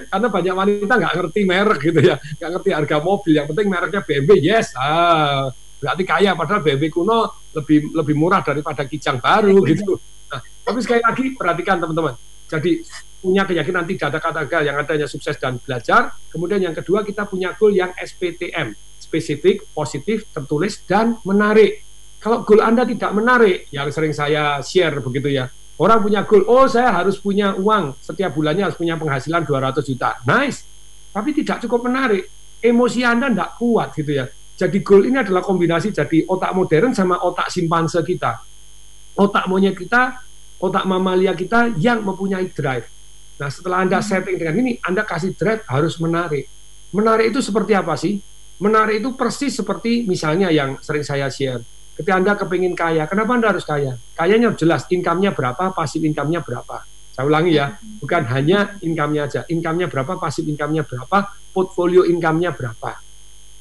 Karena 0.09 0.27
banyak 0.27 0.55
wanita 0.57 0.93
nggak 0.97 1.13
ngerti 1.21 1.41
merek 1.45 1.79
gitu 1.85 2.01
ya. 2.01 2.17
Nggak 2.17 2.49
ngerti 2.57 2.69
harga 2.73 2.97
mobil 2.97 3.33
yang 3.37 3.45
penting 3.45 3.67
mereknya 3.69 4.01
BMW 4.01 4.41
yes. 4.41 4.73
Ah 4.73 5.53
berarti 5.85 6.03
kaya 6.07 6.33
padahal 6.33 6.65
BMW 6.65 6.89
kuno 6.89 7.45
lebih 7.53 7.93
lebih 7.93 8.15
murah 8.17 8.41
daripada 8.41 8.89
Kijang 8.89 9.21
baru 9.21 9.61
iya, 9.61 9.69
gitu. 9.75 9.93
nah, 10.33 10.41
tapi 10.41 10.79
sekali 10.81 11.01
lagi 11.05 11.23
perhatikan 11.37 11.77
teman-teman. 11.77 12.17
Jadi 12.49 12.81
punya 13.21 13.45
keyakinan 13.45 13.85
tidak 13.89 14.07
ada 14.13 14.19
kata 14.21 14.41
gagal 14.45 14.61
yang 14.65 14.77
adanya 14.81 15.07
sukses 15.09 15.37
dan 15.37 15.61
belajar. 15.61 16.13
Kemudian 16.33 16.61
yang 16.61 16.73
kedua 16.73 17.05
kita 17.05 17.29
punya 17.29 17.53
goal 17.53 17.73
yang 17.73 17.93
SPTM 17.97 18.73
spesifik, 19.05 19.69
positif, 19.69 20.25
tertulis, 20.33 20.81
dan 20.89 21.21
menarik. 21.21 21.85
Kalau 22.17 22.41
goal 22.41 22.65
Anda 22.65 22.89
tidak 22.89 23.13
menarik, 23.13 23.69
yang 23.69 23.85
sering 23.93 24.09
saya 24.09 24.57
share 24.65 24.97
begitu 24.97 25.29
ya, 25.29 25.45
orang 25.77 26.01
punya 26.01 26.25
goal, 26.25 26.41
oh 26.49 26.65
saya 26.65 26.89
harus 26.89 27.21
punya 27.21 27.53
uang, 27.53 28.01
setiap 28.01 28.33
bulannya 28.33 28.65
harus 28.65 28.77
punya 28.77 28.97
penghasilan 28.97 29.45
200 29.45 29.85
juta. 29.85 30.17
Nice, 30.25 30.65
tapi 31.13 31.37
tidak 31.37 31.61
cukup 31.61 31.85
menarik. 31.85 32.25
Emosi 32.65 33.05
Anda 33.05 33.29
tidak 33.29 33.61
kuat 33.61 33.93
gitu 33.93 34.11
ya. 34.17 34.25
Jadi 34.55 34.81
goal 34.81 35.05
ini 35.05 35.19
adalah 35.19 35.43
kombinasi 35.43 35.91
jadi 35.91 36.25
otak 36.25 36.55
modern 36.55 36.95
sama 36.95 37.21
otak 37.21 37.51
simpanse 37.51 37.99
kita. 38.01 38.39
Otak 39.19 39.45
monyet 39.51 39.75
kita, 39.77 40.23
otak 40.57 40.87
mamalia 40.87 41.35
kita 41.35 41.75
yang 41.75 42.01
mempunyai 42.01 42.49
drive. 42.49 42.87
Nah 43.35 43.51
setelah 43.51 43.83
Anda 43.83 43.99
hmm. 43.99 44.07
setting 44.07 44.35
dengan 44.39 44.55
ini, 44.63 44.71
Anda 44.79 45.03
kasih 45.03 45.35
drive 45.35 45.67
harus 45.67 45.99
menarik. 45.99 46.47
Menarik 46.95 47.35
itu 47.35 47.43
seperti 47.43 47.75
apa 47.75 47.99
sih? 47.99 48.23
Menarik 48.55 49.03
itu 49.03 49.11
persis 49.19 49.51
seperti 49.51 50.07
misalnya 50.07 50.47
yang 50.47 50.79
sering 50.79 51.03
saya 51.03 51.27
share. 51.27 51.59
Ketika 51.95 52.15
Anda 52.15 52.35
kepingin 52.35 52.75
kaya, 52.75 53.07
kenapa 53.07 53.35
Anda 53.35 53.47
harus 53.55 53.63
kaya? 53.63 53.95
Kayanya 54.15 54.51
jelas, 54.55 54.83
income-nya 54.91 55.31
berapa, 55.31 55.71
pasif 55.71 56.03
income-nya 56.03 56.43
berapa. 56.43 56.83
Saya 57.15 57.23
ulangi 57.31 57.55
ya, 57.55 57.79
bukan 58.03 58.27
hanya 58.27 58.75
income-nya 58.83 59.21
aja. 59.31 59.41
Income-nya 59.47 59.87
berapa, 59.87 60.19
pasif 60.19 60.43
income-nya 60.43 60.83
berapa, 60.83 61.31
portfolio 61.55 62.03
income-nya 62.03 62.51
berapa. 62.51 62.99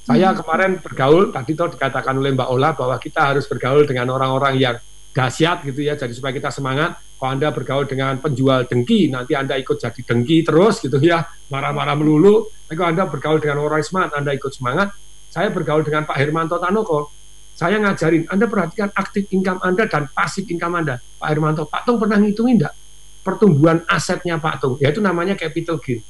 Saya 0.04 0.34
hmm. 0.34 0.38
kemarin 0.42 0.72
bergaul, 0.82 1.30
tadi 1.30 1.54
tuh 1.54 1.78
dikatakan 1.78 2.14
oleh 2.18 2.34
Mbak 2.34 2.48
Ola 2.50 2.74
bahwa 2.74 2.98
kita 2.98 3.34
harus 3.34 3.46
bergaul 3.46 3.86
dengan 3.86 4.10
orang-orang 4.12 4.54
yang 4.58 4.76
dahsyat 5.14 5.62
gitu 5.62 5.80
ya, 5.86 5.94
jadi 5.94 6.10
supaya 6.10 6.34
kita 6.34 6.50
semangat. 6.50 6.98
Kalau 7.14 7.30
Anda 7.30 7.54
bergaul 7.54 7.86
dengan 7.86 8.18
penjual 8.18 8.66
dengki, 8.66 9.08
nanti 9.08 9.32
Anda 9.38 9.54
ikut 9.56 9.78
jadi 9.78 10.00
dengki 10.02 10.42
terus 10.42 10.82
gitu 10.82 10.98
ya, 10.98 11.22
marah-marah 11.48 11.94
melulu. 11.94 12.50
Tapi 12.66 12.74
kalau 12.74 12.90
Anda 12.90 13.04
bergaul 13.06 13.38
dengan 13.38 13.62
orang 13.62 13.80
smart, 13.86 14.12
Anda 14.12 14.34
ikut 14.34 14.50
semangat. 14.50 14.92
Saya 15.30 15.54
bergaul 15.54 15.86
dengan 15.86 16.04
Pak 16.04 16.18
Hermanto 16.18 16.58
Tanoko, 16.58 17.10
saya 17.54 17.78
ngajarin, 17.78 18.26
Anda 18.26 18.50
perhatikan 18.50 18.90
aktif 18.90 19.30
income 19.30 19.62
Anda 19.62 19.86
dan 19.86 20.10
pasif 20.10 20.42
income 20.50 20.74
Anda. 20.82 20.98
Pak 20.98 21.28
Hermanto, 21.30 21.70
Pak 21.70 21.86
Tung 21.86 22.02
pernah 22.02 22.18
ngitungin 22.18 22.58
enggak? 22.58 22.74
Pertumbuhan 23.22 23.86
asetnya 23.86 24.42
Pak 24.42 24.58
Tung, 24.58 24.74
yaitu 24.82 24.98
namanya 24.98 25.38
capital 25.38 25.78
gain. 25.78 26.02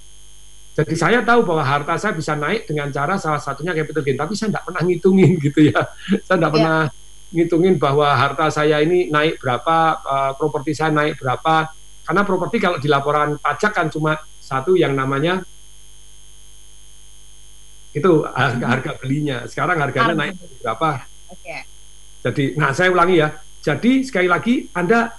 Jadi 0.74 0.98
saya 0.98 1.22
tahu 1.22 1.46
bahwa 1.46 1.62
harta 1.62 1.94
saya 1.94 2.16
bisa 2.16 2.34
naik 2.34 2.66
dengan 2.66 2.90
cara 2.90 3.14
salah 3.20 3.38
satunya 3.38 3.76
capital 3.76 4.02
gain, 4.02 4.18
tapi 4.18 4.32
saya 4.34 4.56
tidak 4.56 4.64
pernah 4.66 4.82
ngitungin 4.88 5.30
gitu 5.38 5.60
ya. 5.68 5.80
Saya 6.24 6.36
tidak 6.40 6.50
ya. 6.50 6.54
pernah 6.56 6.78
ngitungin 7.34 7.82
bahwa 7.82 8.06
harta 8.14 8.46
saya 8.46 8.78
ini 8.78 9.10
naik 9.10 9.42
berapa, 9.42 9.76
uh, 10.06 10.32
properti 10.38 10.70
saya 10.78 10.94
naik 10.94 11.18
berapa. 11.18 11.66
Karena 12.06 12.22
properti 12.22 12.56
kalau 12.62 12.78
di 12.78 12.86
laporan 12.86 13.42
pajak 13.42 13.74
kan 13.74 13.90
cuma 13.90 14.14
satu 14.38 14.78
yang 14.78 14.94
namanya 14.94 15.42
itu 17.90 18.22
harga, 18.22 18.66
harga 18.78 18.92
belinya. 19.02 19.42
Sekarang 19.50 19.82
harganya 19.82 20.14
harga. 20.14 20.22
naik 20.22 20.34
berapa? 20.62 20.90
Okay. 21.34 21.60
Jadi, 22.22 22.44
nah 22.54 22.70
saya 22.70 22.94
ulangi 22.94 23.18
ya. 23.18 23.28
Jadi 23.64 24.06
sekali 24.06 24.28
lagi 24.30 24.70
Anda 24.70 25.10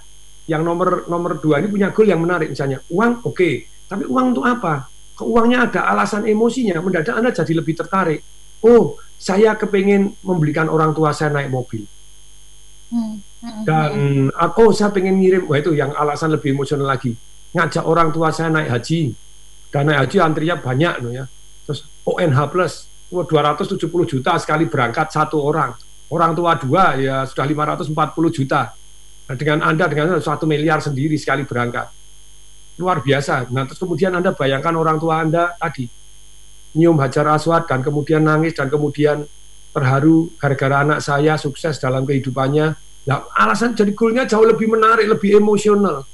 yang 0.46 0.62
nomor 0.62 1.10
nomor 1.10 1.42
dua 1.42 1.58
ini 1.58 1.68
punya 1.68 1.90
goal 1.90 2.06
yang 2.06 2.22
menarik 2.22 2.54
misalnya 2.54 2.78
uang 2.86 3.26
oke, 3.26 3.34
okay. 3.34 3.66
tapi 3.90 4.06
uang 4.06 4.30
untuk 4.30 4.46
apa? 4.46 4.86
Keuangnya 5.18 5.66
ada 5.66 5.90
alasan 5.90 6.22
emosinya, 6.30 6.78
mendadak 6.78 7.18
Anda 7.18 7.34
jadi 7.34 7.50
lebih 7.58 7.74
tertarik. 7.74 8.22
Oh, 8.62 8.94
saya 9.18 9.58
kepengen 9.58 10.14
membelikan 10.22 10.70
orang 10.70 10.94
tua 10.94 11.10
saya 11.10 11.34
naik 11.34 11.50
mobil 11.50 11.82
Dan 13.66 13.88
hmm. 13.92 14.26
aku 14.32 14.70
saya 14.70 14.94
pengen 14.94 15.18
ngirim, 15.18 15.46
wah 15.50 15.58
itu 15.58 15.74
yang 15.74 15.92
alasan 15.92 16.34
lebih 16.34 16.54
emosional 16.54 16.86
lagi. 16.86 17.14
Ngajak 17.54 17.84
orang 17.84 18.14
tua 18.14 18.30
saya 18.30 18.50
naik 18.50 18.70
haji. 18.70 19.14
Dan 19.70 19.90
naik 19.90 20.06
haji 20.06 20.16
antrinya 20.22 20.56
banyak 20.58 20.94
loh 21.02 21.12
ya. 21.12 21.24
Terus 21.66 21.82
ONH 22.06 22.38
plus, 22.50 22.72
wah 23.10 23.26
270 23.26 23.82
juta 24.06 24.32
sekali 24.38 24.70
berangkat 24.70 25.10
satu 25.10 25.42
orang. 25.42 25.74
Orang 26.06 26.38
tua 26.38 26.54
dua 26.54 26.94
ya 26.94 27.26
sudah 27.26 27.46
540 27.46 27.90
juta. 28.30 28.70
Nah, 29.26 29.34
dengan 29.34 29.58
Anda 29.66 29.90
dengan 29.90 30.22
satu 30.22 30.46
miliar 30.46 30.78
sendiri 30.78 31.18
sekali 31.18 31.42
berangkat. 31.42 31.90
Luar 32.78 33.02
biasa. 33.02 33.50
Nah, 33.50 33.66
terus 33.66 33.82
kemudian 33.82 34.14
Anda 34.14 34.30
bayangkan 34.30 34.70
orang 34.78 35.02
tua 35.02 35.26
Anda 35.26 35.58
tadi 35.58 35.90
nyium 36.76 37.00
hajar 37.00 37.24
aswad 37.32 37.64
dan 37.64 37.80
kemudian 37.80 38.20
nangis 38.20 38.52
dan 38.52 38.68
kemudian 38.68 39.24
terharu 39.76 40.32
gara-gara 40.40 40.80
anak 40.80 41.04
saya 41.04 41.36
sukses 41.36 41.76
dalam 41.76 42.08
kehidupannya. 42.08 42.72
Nah, 43.06 43.18
alasan 43.36 43.76
jadi 43.76 43.92
goalnya 43.92 44.24
jauh 44.24 44.48
lebih 44.48 44.72
menarik, 44.72 45.04
lebih 45.04 45.36
emosional. 45.36 46.08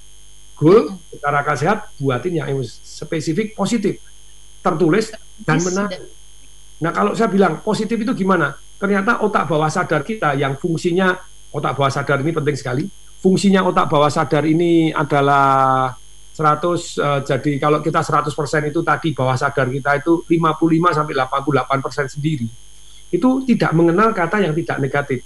Goal 0.58 0.98
secara 1.14 1.46
akal 1.46 1.56
sehat 1.56 1.78
buatin 1.96 2.42
yang 2.42 2.50
spesifik, 2.66 3.54
positif, 3.54 4.02
tertulis 4.58 5.14
dan 5.46 5.62
menarik. 5.62 6.02
Nah, 6.82 6.90
kalau 6.90 7.14
saya 7.14 7.30
bilang 7.30 7.62
positif 7.62 7.94
itu 7.94 8.10
gimana? 8.18 8.58
Ternyata 8.82 9.22
otak 9.22 9.46
bawah 9.46 9.70
sadar 9.70 10.02
kita 10.02 10.34
yang 10.34 10.58
fungsinya 10.58 11.14
otak 11.54 11.78
bawah 11.78 11.92
sadar 11.92 12.18
ini 12.18 12.34
penting 12.34 12.56
sekali 12.58 12.84
fungsinya 13.22 13.62
otak 13.62 13.86
bawah 13.86 14.10
sadar 14.10 14.42
ini 14.42 14.90
adalah 14.90 15.94
100 16.32 16.42
uh, 16.42 16.74
eh, 16.74 17.20
jadi 17.22 17.52
kalau 17.62 17.78
kita 17.78 18.02
100% 18.02 18.34
itu 18.72 18.80
tadi 18.82 19.14
bawah 19.14 19.38
sadar 19.38 19.70
kita 19.70 20.02
itu 20.02 20.26
55 20.26 20.98
sampai 20.98 21.14
88% 21.14 22.14
sendiri. 22.18 22.48
Itu 23.12 23.44
tidak 23.44 23.76
mengenal 23.76 24.16
kata 24.16 24.40
yang 24.40 24.56
tidak 24.56 24.80
negatif. 24.80 25.20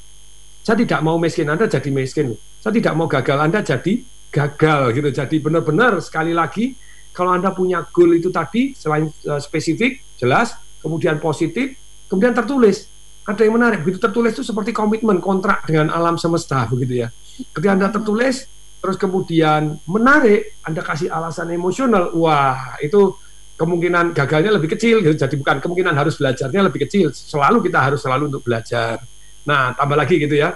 Saya 0.66 0.82
tidak 0.82 0.98
mau 1.06 1.14
miskin, 1.22 1.46
Anda 1.46 1.70
jadi 1.70 1.86
miskin. 1.94 2.34
Saya 2.58 2.74
tidak 2.74 2.98
mau 2.98 3.06
gagal, 3.06 3.38
Anda 3.38 3.62
jadi 3.62 4.02
gagal 4.34 4.80
gitu. 4.98 5.08
Jadi 5.14 5.36
benar-benar 5.38 6.02
sekali 6.02 6.34
lagi 6.34 6.74
kalau 7.14 7.32
Anda 7.32 7.54
punya 7.54 7.86
goal 7.88 8.18
itu 8.18 8.28
tadi 8.34 8.74
selain 8.74 9.06
uh, 9.08 9.38
spesifik, 9.38 10.02
jelas, 10.18 10.58
kemudian 10.82 11.22
positif, 11.22 11.78
kemudian 12.10 12.34
tertulis. 12.34 12.90
Ada 13.26 13.46
yang 13.46 13.58
menarik, 13.58 13.82
begitu 13.82 13.98
tertulis 13.98 14.34
itu 14.38 14.44
seperti 14.46 14.70
komitmen 14.70 15.18
kontrak 15.18 15.66
dengan 15.66 15.90
alam 15.90 16.14
semesta 16.14 16.62
begitu 16.70 17.02
ya 17.02 17.08
Ketika 17.50 17.74
Anda 17.74 17.90
tertulis, 17.90 18.46
terus 18.78 18.94
kemudian 18.94 19.82
menarik, 19.90 20.62
Anda 20.62 20.78
kasih 20.84 21.10
alasan 21.10 21.50
emosional, 21.50 22.14
wah 22.14 22.78
itu 22.78 23.18
kemungkinan 23.56 24.12
gagalnya 24.12 24.52
lebih 24.52 24.76
kecil 24.76 25.00
gitu. 25.00 25.16
Jadi 25.16 25.34
bukan 25.40 25.58
kemungkinan 25.64 25.96
harus 25.96 26.20
belajarnya 26.20 26.60
lebih 26.68 26.84
kecil. 26.86 27.10
Selalu 27.10 27.64
kita 27.66 27.80
harus 27.80 28.00
selalu 28.04 28.28
untuk 28.28 28.44
belajar. 28.44 29.00
Nah, 29.48 29.72
tambah 29.72 29.96
lagi 29.96 30.20
gitu 30.20 30.36
ya. 30.36 30.54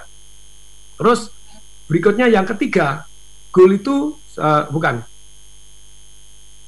Terus 1.01 1.33
berikutnya 1.89 2.29
yang 2.29 2.45
ketiga, 2.45 3.09
goal 3.49 3.73
itu 3.73 4.15
uh, 4.37 4.69
bukan 4.69 5.01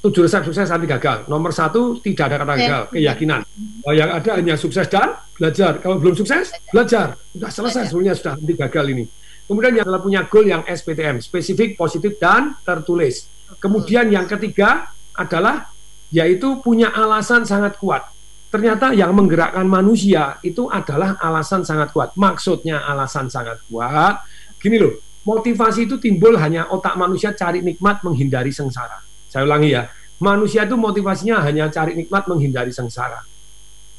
tujuh 0.04 0.28
resep 0.28 0.44
sukses 0.44 0.68
anti 0.68 0.84
gagal. 0.84 1.24
Nomor 1.32 1.54
satu 1.54 1.96
tidak 2.02 2.28
ada 2.28 2.36
kata 2.44 2.54
gagal, 2.60 2.82
keyakinan. 2.92 3.40
Oh, 3.88 3.94
yang 3.94 4.12
ada 4.12 4.36
hanya 4.36 4.58
sukses 4.58 4.84
dan 4.90 5.16
belajar. 5.38 5.80
Kalau 5.80 5.96
belum 5.96 6.12
sukses, 6.12 6.52
belajar. 6.68 7.16
Sudah 7.32 7.50
selesai 7.50 7.82
sebenarnya 7.88 8.14
sudah 8.20 8.32
anti 8.36 8.52
gagal 8.52 8.86
ini. 8.92 9.04
Kemudian 9.44 9.76
yang 9.76 9.84
adalah 9.84 10.00
punya 10.00 10.24
goal 10.28 10.44
yang 10.48 10.64
SPTM, 10.64 11.20
spesifik, 11.20 11.76
positif, 11.76 12.16
dan 12.16 12.56
tertulis. 12.64 13.28
Kemudian 13.60 14.08
yang 14.08 14.24
ketiga 14.24 14.92
adalah 15.16 15.73
yaitu 16.14 16.62
punya 16.62 16.94
alasan 16.94 17.42
sangat 17.42 17.74
kuat. 17.82 18.06
Ternyata 18.54 18.94
yang 18.94 19.10
menggerakkan 19.10 19.66
manusia 19.66 20.38
itu 20.46 20.70
adalah 20.70 21.18
alasan 21.18 21.66
sangat 21.66 21.90
kuat. 21.90 22.14
Maksudnya 22.14 22.86
alasan 22.86 23.26
sangat 23.26 23.58
kuat. 23.66 24.22
Gini 24.62 24.78
loh, 24.78 24.94
motivasi 25.26 25.90
itu 25.90 25.98
timbul 25.98 26.38
hanya 26.38 26.70
otak 26.70 26.94
manusia 26.94 27.34
cari 27.34 27.66
nikmat 27.66 28.06
menghindari 28.06 28.54
sengsara. 28.54 29.02
Saya 29.26 29.42
ulangi 29.42 29.74
ya, 29.74 29.90
manusia 30.22 30.62
itu 30.62 30.78
motivasinya 30.78 31.42
hanya 31.42 31.66
cari 31.66 31.98
nikmat 31.98 32.30
menghindari 32.30 32.70
sengsara. 32.70 33.18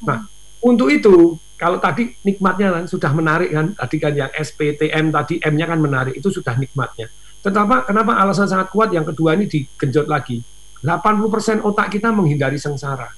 Nah, 0.08 0.24
untuk 0.64 0.88
itu 0.88 1.36
kalau 1.60 1.76
tadi 1.76 2.16
nikmatnya 2.24 2.80
kan 2.80 2.84
sudah 2.88 3.12
menarik 3.12 3.52
kan 3.52 3.76
tadi 3.76 3.96
kan 4.00 4.12
yang 4.16 4.32
SPTM 4.32 5.12
tadi 5.12 5.36
M-nya 5.44 5.68
kan 5.68 5.84
menarik 5.84 6.16
itu 6.16 6.32
sudah 6.32 6.56
nikmatnya. 6.56 7.12
Tetapi 7.44 7.92
kenapa 7.92 8.16
alasan 8.16 8.48
sangat 8.48 8.72
kuat 8.72 8.88
yang 8.96 9.04
kedua 9.04 9.36
ini 9.36 9.44
digenjot 9.44 10.08
lagi? 10.08 10.55
80% 10.86 11.66
otak 11.66 11.90
kita 11.90 12.14
menghindari 12.14 12.54
sengsara. 12.62 13.10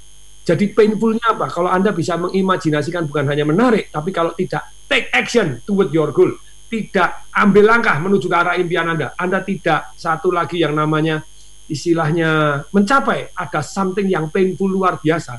Jadi 0.49 0.73
painfulnya 0.73 1.37
apa? 1.37 1.53
Kalau 1.53 1.69
Anda 1.69 1.93
bisa 1.93 2.17
mengimajinasikan 2.17 3.05
bukan 3.05 3.29
hanya 3.29 3.45
menarik, 3.45 3.93
tapi 3.93 4.09
kalau 4.09 4.33
tidak 4.33 4.73
take 4.89 5.13
action 5.13 5.61
toward 5.69 5.93
your 5.93 6.09
goal, 6.09 6.33
tidak 6.73 7.29
ambil 7.37 7.69
langkah 7.69 8.01
menuju 8.01 8.25
ke 8.25 8.37
arah 8.37 8.57
impian 8.57 8.89
Anda, 8.89 9.13
Anda 9.21 9.45
tidak 9.45 9.93
satu 10.01 10.33
lagi 10.33 10.65
yang 10.65 10.73
namanya 10.73 11.21
istilahnya 11.69 12.65
mencapai, 12.73 13.37
ada 13.37 13.61
something 13.61 14.09
yang 14.09 14.33
painful 14.33 14.73
luar 14.73 14.97
biasa, 14.97 15.37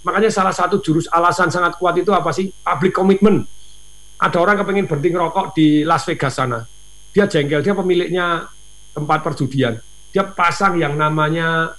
Makanya 0.00 0.32
salah 0.32 0.54
satu 0.54 0.80
jurus 0.80 1.04
alasan 1.12 1.52
sangat 1.52 1.76
kuat 1.76 2.00
itu 2.00 2.08
apa 2.12 2.32
sih? 2.32 2.48
Public 2.48 2.92
commitment. 2.96 3.44
Ada 4.20 4.36
orang 4.40 4.60
kepengen 4.60 4.88
berhenti 4.88 5.08
ngerokok 5.12 5.46
di 5.52 5.66
Las 5.84 6.08
Vegas 6.08 6.36
sana. 6.36 6.60
Dia 7.12 7.28
jengkel, 7.28 7.60
dia 7.60 7.76
pemiliknya 7.76 8.48
tempat 8.96 9.18
perjudian. 9.20 9.76
Dia 10.10 10.26
pasang 10.26 10.78
yang 10.78 10.98
namanya 10.98 11.74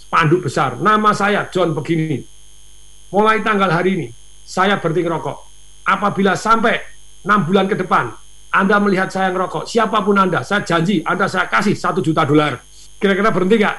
spanduk 0.00 0.48
besar. 0.48 0.80
Nama 0.80 1.10
saya 1.12 1.48
John 1.52 1.76
begini. 1.76 2.24
Mulai 3.12 3.44
tanggal 3.44 3.70
hari 3.70 4.00
ini, 4.00 4.08
saya 4.42 4.80
berhenti 4.80 5.06
ngerokok. 5.06 5.36
Apabila 5.86 6.34
sampai 6.34 6.74
enam 7.22 7.46
bulan 7.46 7.70
ke 7.70 7.78
depan, 7.78 8.10
Anda 8.50 8.82
melihat 8.82 9.12
saya 9.12 9.30
ngerokok, 9.30 9.68
siapa 9.68 10.02
pun 10.02 10.18
Anda, 10.18 10.42
saya 10.42 10.66
janji 10.66 11.04
Anda 11.06 11.30
saya 11.30 11.46
kasih 11.46 11.76
satu 11.78 12.02
juta 12.02 12.26
dolar. 12.26 12.58
Kira-kira 12.98 13.30
berhenti 13.30 13.60
nggak? 13.60 13.76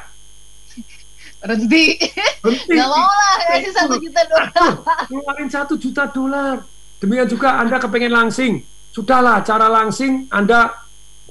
berhenti 1.38 2.12
nggak 2.43 2.88
mau 2.89 3.07
lah 3.07 3.36
kasih 3.53 3.71
satu 3.71 3.95
juta 4.01 4.21
dolar 4.25 4.49
keluarin 5.05 5.49
satu 5.49 5.73
juta 5.77 6.03
dolar 6.10 6.55
demikian 6.97 7.29
juga 7.29 7.62
anda 7.62 7.77
kepengen 7.77 8.13
langsing 8.13 8.53
sudahlah 8.89 9.45
cara 9.45 9.69
langsing 9.69 10.25
anda 10.33 10.73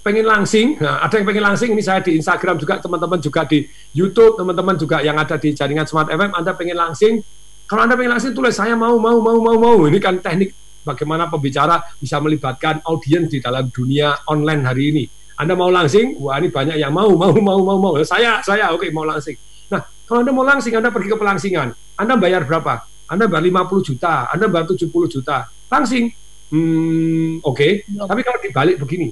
pengen 0.07 0.23
langsing 0.23 0.79
nah 0.79 1.03
ada 1.03 1.19
yang 1.19 1.27
pengen 1.27 1.45
langsing 1.51 1.75
ini 1.75 1.83
saya 1.83 1.99
di 1.99 2.15
Instagram 2.15 2.63
juga 2.63 2.79
teman-teman 2.79 3.19
juga 3.19 3.43
di 3.43 3.67
YouTube 3.91 4.39
teman-teman 4.39 4.79
juga 4.79 5.03
yang 5.03 5.19
ada 5.19 5.35
di 5.35 5.51
jaringan 5.51 5.83
Smart 5.91 6.07
FM 6.07 6.31
anda 6.31 6.55
pengen 6.55 6.79
langsing 6.79 7.19
kalau 7.67 7.83
anda 7.83 7.99
pengen 7.99 8.15
langsing 8.15 8.31
tulis 8.31 8.55
saya 8.55 8.79
mau 8.79 8.95
mau 9.03 9.19
mau 9.19 9.43
mau 9.43 9.57
mau 9.59 9.79
ini 9.91 9.99
kan 9.99 10.23
teknik 10.23 10.55
bagaimana 10.87 11.27
pembicara 11.27 11.83
bisa 11.99 12.23
melibatkan 12.23 12.79
audiens 12.87 13.27
di 13.27 13.43
dalam 13.43 13.67
dunia 13.75 14.15
online 14.31 14.63
hari 14.63 14.95
ini 14.95 15.05
anda 15.35 15.59
mau 15.59 15.75
langsing 15.75 16.23
wah 16.23 16.39
ini 16.39 16.55
banyak 16.55 16.79
yang 16.79 16.95
mau 16.95 17.11
mau 17.11 17.35
mau 17.35 17.59
mau 17.59 17.79
mau 17.83 17.95
saya 18.07 18.39
saya 18.47 18.71
oke 18.71 18.87
okay, 18.87 18.95
mau 18.95 19.03
langsing 19.03 19.35
Nah, 19.67 19.83
kalau 20.07 20.23
Anda 20.23 20.33
mau 20.33 20.47
langsing, 20.47 20.75
Anda 20.75 20.95
pergi 20.95 21.11
ke 21.11 21.19
pelangsingan. 21.19 21.69
Anda 21.99 22.15
bayar 22.15 22.47
berapa? 22.47 22.87
Anda 23.07 23.31
bayar 23.31 23.45
50 23.67 23.89
juta, 23.95 24.31
Anda 24.31 24.47
bayar 24.51 24.67
70 24.71 24.91
juta. 25.11 25.51
Langsing. 25.71 26.11
Hmm, 26.47 27.43
oke. 27.43 27.59
Okay. 27.59 27.71
Tapi 27.87 28.21
kalau 28.23 28.39
dibalik 28.43 28.77
begini. 28.79 29.11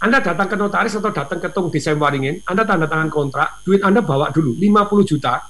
Anda 0.00 0.24
datang 0.24 0.48
ke 0.48 0.56
notaris 0.56 0.96
atau 0.96 1.12
datang 1.12 1.36
ke 1.36 1.52
tong 1.52 1.68
desain 1.68 2.00
waringin, 2.00 2.40
Anda 2.48 2.64
tanda 2.64 2.88
tangan 2.88 3.12
kontrak, 3.12 3.60
duit 3.60 3.84
Anda 3.84 4.00
bawa 4.00 4.32
dulu 4.32 4.56
50 4.56 5.04
juta. 5.04 5.44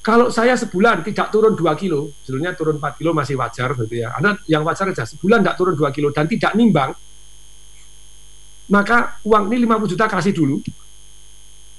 Kalau 0.00 0.32
saya 0.32 0.56
sebulan 0.56 1.04
tidak 1.04 1.28
turun 1.28 1.52
2 1.52 1.66
kilo, 1.76 2.16
sebetulnya 2.24 2.56
turun 2.56 2.80
4 2.80 2.96
kilo 2.96 3.12
masih 3.12 3.36
wajar 3.36 3.76
gitu 3.76 3.92
ya. 3.92 4.16
Anda 4.16 4.40
yang 4.48 4.64
wajar 4.64 4.88
aja, 4.88 5.04
sebulan 5.04 5.44
tidak 5.44 5.56
turun 5.60 5.76
2 5.76 5.84
kilo 5.92 6.08
dan 6.16 6.24
tidak 6.24 6.56
nimbang, 6.56 6.96
maka 8.72 9.20
uang 9.20 9.52
ini 9.52 9.68
50 9.68 9.92
juta 9.92 10.08
kasih 10.08 10.32
dulu, 10.32 10.56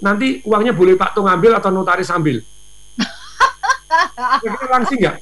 nanti 0.06 0.46
uangnya 0.46 0.78
boleh 0.78 0.94
Pak 0.94 1.18
Tung 1.18 1.26
ambil 1.26 1.58
atau 1.58 1.74
notaris 1.74 2.14
ambil? 2.14 2.38
Kira 4.46 4.66
langsing 4.70 5.00
nggak? 5.02 5.18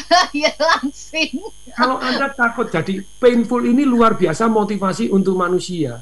ya 0.46 0.52
langsing. 0.58 1.42
Kalau 1.74 1.98
Anda 1.98 2.30
takut 2.32 2.70
jadi 2.70 3.02
painful 3.18 3.66
ini 3.66 3.82
luar 3.84 4.14
biasa 4.14 4.46
motivasi 4.46 5.10
untuk 5.10 5.34
manusia. 5.34 6.00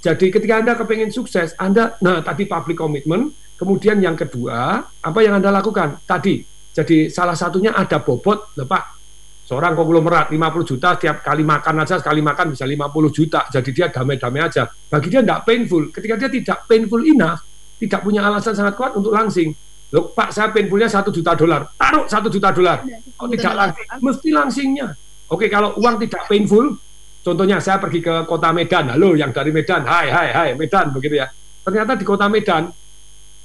Jadi 0.00 0.30
ketika 0.30 0.62
Anda 0.62 0.78
kepengen 0.78 1.10
sukses, 1.10 1.56
Anda, 1.58 1.98
nah 1.98 2.22
tadi 2.22 2.46
public 2.46 2.78
commitment, 2.78 3.34
kemudian 3.58 3.98
yang 3.98 4.14
kedua, 4.14 4.84
apa 4.86 5.18
yang 5.24 5.40
Anda 5.40 5.50
lakukan? 5.50 6.04
Tadi, 6.06 6.44
jadi 6.76 7.10
salah 7.10 7.34
satunya 7.34 7.74
ada 7.74 7.98
bobot, 7.98 8.54
Pak, 8.54 8.84
seorang 9.46 9.78
konglomerat 9.78 10.34
50 10.34 10.70
juta 10.74 10.98
tiap 10.98 11.22
kali 11.22 11.46
makan 11.46 11.86
aja 11.86 12.02
sekali 12.02 12.18
makan 12.18 12.50
bisa 12.50 12.66
50 12.66 12.90
juta 13.14 13.46
jadi 13.46 13.70
dia 13.70 13.86
damai-damai 13.94 14.42
aja 14.42 14.66
bagi 14.90 15.06
dia 15.06 15.22
tidak 15.22 15.46
painful 15.46 15.82
ketika 15.94 16.14
dia 16.18 16.30
tidak 16.34 16.58
painful 16.66 16.98
enough 17.06 17.46
tidak 17.78 18.02
punya 18.02 18.26
alasan 18.26 18.58
sangat 18.58 18.74
kuat 18.74 18.98
untuk 18.98 19.14
langsing 19.14 19.54
loh 19.94 20.10
pak 20.10 20.34
saya 20.34 20.50
painfulnya 20.50 20.90
satu 20.90 21.14
juta 21.14 21.36
dolar. 21.38 21.70
Taruh 21.78 22.06
satu 22.10 22.26
juta 22.26 22.50
dolar. 22.50 22.82
Oh 23.22 23.30
tidak 23.30 23.54
langsing 23.54 23.86
mesti 24.02 24.28
langsingnya. 24.34 24.86
Oke 25.30 25.46
kalau 25.46 25.78
uang 25.78 26.02
tidak 26.02 26.26
painful 26.26 26.78
contohnya 27.22 27.58
saya 27.62 27.78
pergi 27.78 28.02
ke 28.02 28.14
kota 28.26 28.50
Medan. 28.50 28.94
Halo 28.94 29.14
yang 29.14 29.30
dari 29.30 29.54
Medan. 29.54 29.86
Hai 29.86 30.10
hai 30.10 30.28
hai 30.34 30.48
Medan 30.58 30.90
begitu 30.90 31.22
ya. 31.22 31.30
Ternyata 31.62 31.94
di 31.94 32.04
kota 32.06 32.26
Medan 32.26 32.70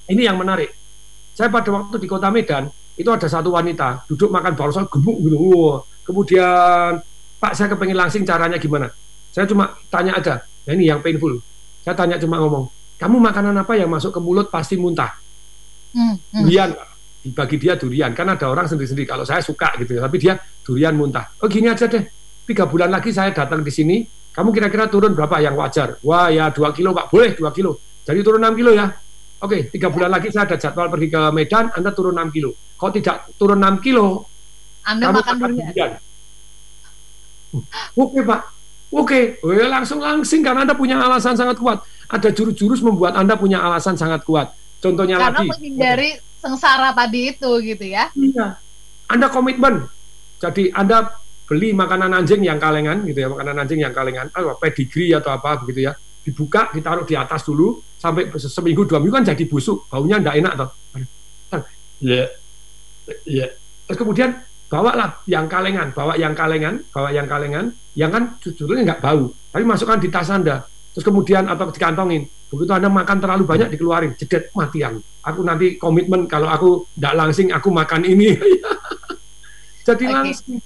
ini 0.10 0.22
yang 0.26 0.38
menarik. 0.38 0.74
Saya 1.32 1.48
pada 1.48 1.70
waktu 1.72 2.02
di 2.02 2.08
kota 2.10 2.34
Medan 2.34 2.70
itu 2.98 3.08
ada 3.08 3.26
satu 3.26 3.54
wanita 3.54 4.06
duduk 4.10 4.30
makan 4.30 4.54
bakso 4.54 4.86
gemuk 4.90 5.18
gitu. 5.26 5.38
Wow 5.38 5.92
Kemudian, 6.02 7.00
Pak 7.38 7.54
saya 7.54 7.72
kepengen 7.72 7.98
langsing 7.98 8.26
caranya 8.26 8.58
gimana? 8.58 8.90
Saya 9.32 9.48
cuma 9.48 9.80
tanya 9.88 10.18
aja, 10.18 10.44
nah 10.68 10.74
ini 10.76 10.90
yang 10.90 11.00
painful. 11.00 11.40
Saya 11.86 11.96
tanya 11.96 12.20
cuma 12.20 12.42
ngomong, 12.42 12.68
kamu 13.00 13.18
makanan 13.22 13.56
apa 13.56 13.74
yang 13.80 13.88
masuk 13.88 14.12
ke 14.12 14.20
mulut 14.20 14.52
pasti 14.52 14.76
muntah? 14.76 15.16
Hmm, 15.92 16.16
hmm. 16.16 16.44
Durian, 16.48 16.70
bagi 17.36 17.56
dia 17.62 17.78
durian. 17.78 18.12
Kan 18.16 18.32
ada 18.32 18.50
orang 18.50 18.66
sendiri-sendiri. 18.66 19.06
Kalau 19.06 19.28
saya 19.28 19.44
suka 19.44 19.76
gitu, 19.78 20.00
tapi 20.00 20.18
dia 20.18 20.40
durian 20.66 20.96
muntah. 20.98 21.30
Oh 21.44 21.48
gini 21.52 21.70
aja 21.70 21.86
deh, 21.86 22.04
tiga 22.48 22.66
bulan 22.66 22.90
lagi 22.90 23.14
saya 23.14 23.30
datang 23.30 23.62
di 23.62 23.70
sini, 23.70 24.02
kamu 24.32 24.50
kira-kira 24.56 24.88
turun 24.88 25.12
berapa 25.12 25.44
yang 25.44 25.60
wajar? 25.60 26.00
Wah 26.02 26.32
ya 26.32 26.50
2 26.50 26.72
kilo 26.72 26.96
Pak, 26.96 27.12
boleh 27.12 27.36
2 27.36 27.52
kilo. 27.52 27.78
Jadi 28.08 28.20
turun 28.24 28.42
6 28.42 28.58
kilo 28.58 28.72
ya. 28.74 28.88
Oke, 29.42 29.74
tiga 29.74 29.90
bulan 29.90 30.14
lagi 30.14 30.30
saya 30.30 30.46
ada 30.46 30.58
jadwal 30.58 30.86
pergi 30.88 31.10
ke 31.10 31.22
Medan, 31.34 31.74
Anda 31.74 31.90
turun 31.92 32.14
6 32.14 32.30
kilo. 32.30 32.54
Kalau 32.78 32.92
tidak 32.94 33.16
turun 33.36 33.60
6 33.60 33.82
kilo, 33.84 34.26
Anda 34.86 35.10
kamu 35.10 35.18
makan 35.18 35.36
durian. 35.38 35.70
durian. 35.74 35.92
Oke 38.00 38.20
Pak, 38.24 38.42
oke, 38.96 39.20
ya, 39.44 39.68
langsung 39.68 40.00
langsing 40.00 40.40
karena 40.40 40.64
Anda 40.64 40.76
punya 40.78 40.96
alasan 41.04 41.36
sangat 41.36 41.60
kuat. 41.60 41.84
Ada 42.08 42.32
jurus-jurus 42.32 42.80
membuat 42.80 43.20
Anda 43.20 43.36
punya 43.36 43.60
alasan 43.60 44.00
sangat 44.00 44.24
kuat. 44.24 44.56
Contohnya 44.82 45.22
Karena 45.22 45.46
lagi, 45.46 45.50
menghindari 45.54 46.10
sengsara 46.42 46.90
tadi 46.98 47.38
itu 47.38 47.52
gitu 47.62 47.86
ya. 47.86 48.10
Iya. 48.18 48.58
Anda 49.06 49.30
komitmen. 49.30 49.86
Jadi 50.42 50.74
Anda 50.74 51.06
beli 51.46 51.70
makanan 51.78 52.18
anjing 52.18 52.42
yang 52.42 52.58
kalengan 52.58 53.06
gitu 53.06 53.22
ya, 53.22 53.30
makanan 53.30 53.62
anjing 53.62 53.80
yang 53.86 53.94
kalengan, 53.94 54.34
atau 54.34 54.58
pedigree 54.58 55.14
atau 55.14 55.38
apa 55.38 55.62
begitu 55.62 55.86
ya. 55.86 55.94
Dibuka, 56.22 56.74
ditaruh 56.74 57.06
di 57.06 57.14
atas 57.14 57.46
dulu 57.46 57.82
sampai 57.98 58.34
seminggu 58.38 58.90
dua 58.90 58.98
minggu 58.98 59.22
kan 59.22 59.26
jadi 59.26 59.46
busuk, 59.46 59.86
baunya 59.86 60.18
ndak 60.18 60.36
enak 60.42 60.54
toh. 60.58 60.70
Iya. 62.02 62.26
Iya. 63.28 63.48
Terus 63.86 63.98
kemudian 64.02 64.34
bawalah 64.72 65.22
yang 65.28 65.46
kalengan, 65.46 65.94
bawa 65.94 66.18
yang 66.18 66.34
kalengan, 66.34 66.82
bawa 66.90 67.14
yang 67.14 67.28
kalengan, 67.30 67.76
yang 67.94 68.10
kan 68.10 68.40
jujurnya 68.40 68.88
nggak 68.88 69.04
bau, 69.04 69.30
tapi 69.52 69.64
masukkan 69.68 70.00
di 70.00 70.10
tas 70.10 70.32
Anda. 70.32 70.64
Terus 70.92 71.06
kemudian 71.08 71.48
atau 71.48 71.72
dikantongin. 71.72 72.28
Begitu 72.52 72.72
Anda 72.76 72.92
makan 72.92 73.18
terlalu 73.24 73.44
banyak 73.48 73.72
dikeluarin, 73.72 74.12
jedet 74.20 74.52
mati 74.52 74.84
aku. 74.84 75.00
Aku 75.24 75.40
nanti 75.48 75.80
komitmen 75.80 76.28
kalau 76.28 76.52
aku 76.52 76.70
nggak 77.00 77.14
langsing 77.16 77.48
aku 77.56 77.72
makan 77.72 78.04
ini. 78.04 78.36
Jadi 79.88 80.04
Oke. 80.08 80.14
langsing. 80.14 80.60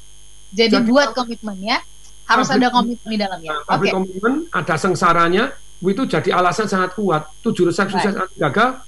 Jadi 0.56 0.76
Jadi- 0.82 0.90
buat 0.90 1.14
komitmen 1.14 1.58
ya. 1.62 1.78
Harus 2.26 2.50
ada 2.50 2.74
komitmen 2.74 3.06
di 3.06 3.20
dalamnya. 3.22 3.54
Nah, 3.54 3.60
Oke. 3.62 3.70
pabrik 3.70 3.92
komitmen, 3.94 4.34
ada 4.50 4.76
sengsaranya, 4.82 5.54
itu 5.78 6.04
jadi 6.10 6.34
alasan 6.34 6.66
sangat 6.66 6.98
kuat. 6.98 7.30
Itu 7.38 7.54
jurus 7.54 7.78
Baik. 7.78 8.02
sukses 8.02 8.18
gagal, 8.34 8.82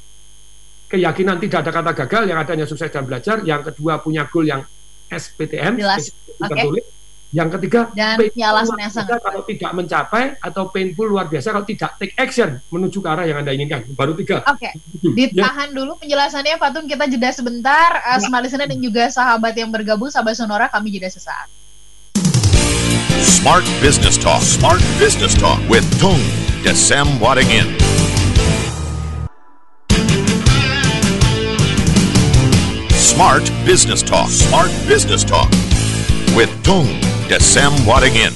keyakinan 0.90 1.38
tidak 1.38 1.62
ada 1.62 1.70
kata 1.70 1.92
gagal, 1.94 2.24
yang 2.34 2.42
adanya 2.42 2.66
sukses 2.66 2.90
dan 2.90 3.06
belajar. 3.06 3.46
Yang 3.46 3.70
kedua 3.70 4.02
punya 4.02 4.26
goal 4.26 4.50
yang 4.50 4.66
SPTM, 5.14 5.78
Jelas. 5.78 6.10
Oke. 6.42 6.82
Yang 7.36 7.60
ketiga, 7.60 7.92
Dan 7.92 8.16
sangat 8.88 9.20
kalau 9.20 9.44
tidak 9.44 9.72
mencapai 9.76 10.40
atau 10.40 10.72
painful 10.72 11.12
luar 11.12 11.28
biasa 11.28 11.52
kalau 11.52 11.68
tidak 11.68 12.00
take 12.00 12.16
action 12.16 12.64
menuju 12.72 13.04
ke 13.04 13.08
arah 13.08 13.28
yang 13.28 13.44
anda 13.44 13.52
inginkan. 13.52 13.84
Baru 14.00 14.16
tiga. 14.16 14.48
Oke, 14.48 14.72
Ya. 14.72 15.12
ditahan 15.12 15.76
dulu 15.76 16.00
penjelasannya 16.00 16.56
Pak 16.56 16.70
Tun, 16.72 16.88
kita 16.88 17.04
jeda 17.12 17.28
sebentar. 17.36 18.00
Uh, 18.08 18.20
Smart 18.24 18.48
Listener 18.48 18.72
dan 18.72 18.80
juga 18.80 19.12
sahabat 19.12 19.52
yang 19.60 19.68
bergabung, 19.68 20.08
sahabat 20.08 20.40
Sonora, 20.40 20.72
kami 20.72 20.96
jeda 20.96 21.12
sesaat. 21.12 21.52
Smart 23.20 23.68
Business 23.84 24.16
Talk. 24.16 24.40
Smart 24.40 24.80
Business 24.96 25.36
Talk 25.36 25.60
with 25.68 25.84
Tung 26.00 26.24
Desem 26.64 27.12
Wadingin. 27.20 27.68
Smart 32.96 33.44
Business 33.68 34.00
Talk. 34.00 34.32
Smart 34.32 34.72
Business 34.88 35.28
Talk 35.28 35.52
with 36.32 36.52
Tung 36.64 36.88
Desem 37.28 37.76
Wadingin. 37.84 38.32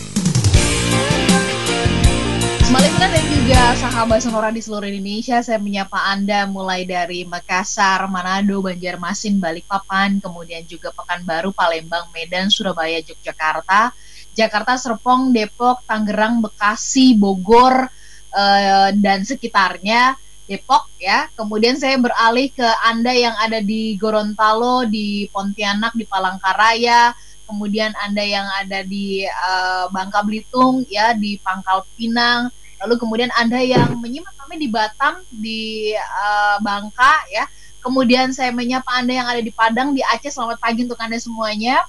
Smart 2.68 2.84
Listener 2.84 3.08
dan 3.08 3.26
juga 3.32 3.62
sahabat 3.80 4.20
Sonora 4.20 4.52
di 4.52 4.60
seluruh 4.60 4.84
Indonesia, 4.84 5.40
saya 5.40 5.64
menyapa 5.64 5.96
Anda 6.12 6.44
mulai 6.44 6.84
dari 6.84 7.24
Makassar, 7.24 8.04
Manado, 8.12 8.60
Banjarmasin, 8.60 9.40
Balikpapan, 9.40 10.20
kemudian 10.20 10.68
juga 10.68 10.92
Pekanbaru, 10.92 11.56
Palembang, 11.56 12.12
Medan, 12.12 12.52
Surabaya, 12.52 13.00
Yogyakarta, 13.00 13.96
Jakarta, 14.36 14.76
Serpong, 14.76 15.32
Depok, 15.32 15.88
Tangerang, 15.88 16.44
Bekasi, 16.44 17.16
Bogor, 17.16 17.88
eh, 18.36 18.92
dan 19.00 19.24
sekitarnya. 19.24 20.20
Depok 20.52 20.92
ya. 21.00 21.32
Kemudian 21.32 21.80
saya 21.80 21.96
beralih 21.96 22.52
ke 22.52 22.68
Anda 22.84 23.16
yang 23.16 23.40
ada 23.40 23.64
di 23.64 23.96
Gorontalo, 23.96 24.84
di 24.84 25.32
Pontianak, 25.32 25.96
di 25.96 26.04
Palangkaraya, 26.04 27.16
kemudian 27.52 27.92
Anda 28.00 28.24
yang 28.24 28.48
ada 28.64 28.88
di 28.88 29.28
eh, 29.28 29.86
Bangka 29.92 30.24
Belitung 30.24 30.88
ya, 30.88 31.12
di 31.12 31.36
Pangkal 31.44 31.84
Pinang, 32.00 32.48
lalu 32.80 32.96
kemudian 32.96 33.28
Anda 33.36 33.60
yang 33.60 34.00
menyimak 34.00 34.32
kami 34.40 34.56
di 34.56 34.72
Batam, 34.72 35.20
di 35.28 35.92
eh, 35.92 36.58
Bangka 36.64 37.28
ya. 37.28 37.44
Kemudian 37.84 38.32
saya 38.32 38.54
menyapa 38.56 38.88
Anda 38.94 39.14
yang 39.20 39.28
ada 39.28 39.42
di 39.42 39.50
Padang, 39.52 39.92
di 39.98 40.06
Aceh. 40.06 40.30
Selamat 40.30 40.62
pagi 40.62 40.86
untuk 40.86 41.02
Anda 41.02 41.18
semuanya. 41.18 41.82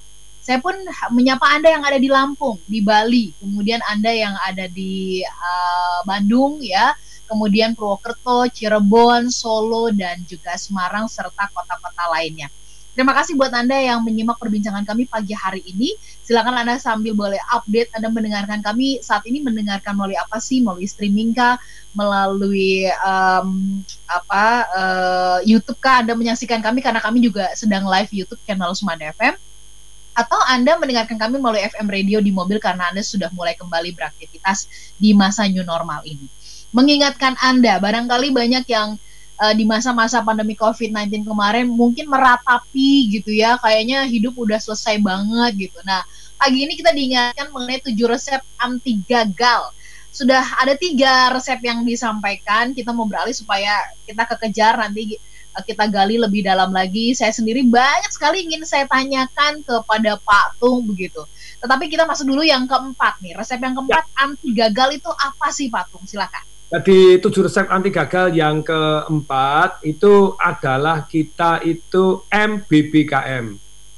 Saya 0.43 0.59
pun 0.59 0.75
menyapa 1.15 1.55
Anda 1.55 1.71
yang 1.71 1.85
ada 1.87 1.95
di 1.95 2.09
Lampung, 2.11 2.59
di 2.67 2.83
Bali, 2.83 3.31
kemudian 3.39 3.79
Anda 3.87 4.11
yang 4.11 4.35
ada 4.43 4.67
di 4.67 5.23
eh, 5.23 5.99
Bandung 6.03 6.59
ya, 6.59 6.91
kemudian 7.31 7.71
Purwokerto, 7.71 8.51
Cirebon, 8.51 9.31
Solo 9.31 9.87
dan 9.95 10.19
juga 10.27 10.59
Semarang 10.59 11.07
serta 11.07 11.47
kota-kota 11.47 12.11
lainnya. 12.11 12.51
Terima 12.93 13.17
kasih 13.17 13.33
buat 13.33 13.49
Anda 13.49 13.73
yang 13.73 14.05
menyimak 14.05 14.37
perbincangan 14.37 14.85
kami 14.85 15.09
pagi 15.09 15.33
hari 15.33 15.65
ini. 15.65 15.97
Silakan 16.21 16.61
Anda 16.61 16.77
sambil 16.77 17.17
boleh 17.17 17.41
update 17.49 17.89
Anda 17.97 18.13
mendengarkan 18.13 18.61
kami 18.61 19.01
saat 19.01 19.25
ini 19.25 19.41
mendengarkan 19.41 19.97
melalui 19.97 20.13
apa 20.13 20.37
sih? 20.37 20.61
Melalui 20.61 20.85
streaming 20.85 21.33
kah? 21.33 21.57
Melalui 21.97 22.85
em, 22.85 23.49
apa 24.05 24.45
eh, 24.69 25.37
YouTube 25.49 25.81
kah 25.81 26.05
Anda 26.05 26.13
menyaksikan 26.13 26.61
kami 26.61 26.85
karena 26.85 27.01
kami 27.01 27.25
juga 27.25 27.49
sedang 27.57 27.89
live 27.89 28.13
YouTube 28.13 28.41
channel 28.45 28.77
Sumanda 28.77 29.09
FM 29.09 29.41
atau 30.13 30.37
Anda 30.45 30.77
mendengarkan 30.77 31.17
kami 31.17 31.41
melalui 31.41 31.65
FM 31.65 31.89
radio 31.89 32.21
di 32.21 32.29
mobil 32.29 32.61
karena 32.61 32.93
Anda 32.93 33.01
sudah 33.01 33.33
mulai 33.33 33.57
kembali 33.57 33.97
beraktivitas 33.97 34.69
di 35.01 35.17
masa 35.17 35.49
new 35.49 35.65
normal 35.65 36.05
ini. 36.05 36.29
Mengingatkan 36.69 37.37
Anda, 37.41 37.81
barangkali 37.81 38.29
banyak 38.29 38.65
yang 38.69 39.01
eh, 39.39 39.53
di 39.57 39.63
masa-masa 39.65 40.21
pandemi 40.21 40.53
COVID-19 40.53 41.25
kemarin 41.25 41.65
mungkin 41.69 42.05
meratapi 42.09 43.09
gitu 43.13 43.33
ya, 43.33 43.57
kayaknya 43.57 44.05
hidup 44.05 44.37
udah 44.37 44.59
selesai 44.61 45.01
banget 45.01 45.69
gitu. 45.69 45.79
Nah, 45.85 46.05
pagi 46.37 46.65
ini 46.65 46.73
kita 46.75 46.91
diingatkan 46.91 47.49
mengenai 47.49 47.81
tujuh 47.87 48.07
resep 48.09 48.41
anti 48.59 48.99
gagal. 49.05 49.73
Sudah 50.13 50.45
ada 50.61 50.77
tiga 50.77 51.33
resep 51.33 51.57
yang 51.65 51.81
disampaikan, 51.81 52.77
kita 52.77 52.93
mau 52.93 53.09
beralih 53.09 53.33
supaya 53.33 53.73
kita 54.05 54.29
kekejar 54.29 54.77
nanti 54.77 55.17
eh, 55.17 55.63
kita 55.65 55.89
gali 55.89 56.21
lebih 56.21 56.45
dalam 56.45 56.69
lagi. 56.69 57.17
Saya 57.17 57.33
sendiri 57.33 57.65
banyak 57.65 58.13
sekali 58.13 58.45
ingin 58.45 58.61
saya 58.67 58.85
tanyakan 58.85 59.65
kepada 59.65 60.21
Pak 60.21 60.61
Tung 60.61 60.85
begitu. 60.85 61.25
Tetapi 61.63 61.89
kita 61.89 62.03
masuk 62.03 62.27
dulu 62.27 62.43
yang 62.43 62.69
keempat 62.69 63.23
nih. 63.23 63.33
Resep 63.39 63.57
yang 63.63 63.73
keempat 63.73 64.05
anti 64.19 64.53
gagal 64.53 64.99
itu 65.01 65.09
apa 65.09 65.47
sih 65.49 65.71
Pak 65.71 65.89
Tung? 65.89 66.05
Silakan. 66.05 66.52
Jadi 66.73 67.21
tujuh 67.21 67.45
resep 67.45 67.69
anti 67.69 67.93
gagal 67.93 68.33
yang 68.33 68.65
keempat 68.65 69.85
itu 69.85 70.33
adalah 70.41 71.05
kita 71.05 71.61
itu 71.61 72.25
MBBKM. 72.25 73.45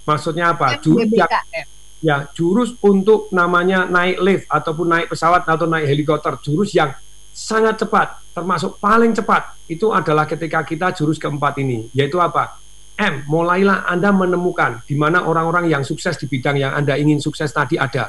Maksudnya 0.04 0.52
apa? 0.52 0.76
Jurus 0.84 1.08
yang 1.08 1.32
BBKM. 1.32 1.68
ya 2.04 2.28
jurus 2.36 2.76
untuk 2.84 3.32
namanya 3.32 3.88
naik 3.88 4.20
lift 4.20 4.46
ataupun 4.52 4.86
naik 4.92 5.08
pesawat 5.10 5.48
atau 5.48 5.66
naik 5.66 5.88
helikopter 5.88 6.38
jurus 6.44 6.76
yang 6.76 6.94
sangat 7.34 7.82
cepat 7.82 8.22
termasuk 8.36 8.78
paling 8.78 9.16
cepat 9.16 9.56
itu 9.66 9.90
adalah 9.90 10.30
ketika 10.30 10.62
kita 10.62 10.94
jurus 10.94 11.18
keempat 11.18 11.60
ini 11.60 11.90
yaitu 11.98 12.20
apa 12.22 12.60
M 12.96 13.28
mulailah 13.28 13.90
Anda 13.90 14.14
menemukan 14.14 14.86
di 14.86 14.94
mana 14.94 15.26
orang-orang 15.26 15.68
yang 15.68 15.84
sukses 15.84 16.16
di 16.16 16.30
bidang 16.30 16.60
yang 16.62 16.78
Anda 16.78 16.96
ingin 16.96 17.18
sukses 17.20 17.50
tadi 17.50 17.76
ada 17.76 18.08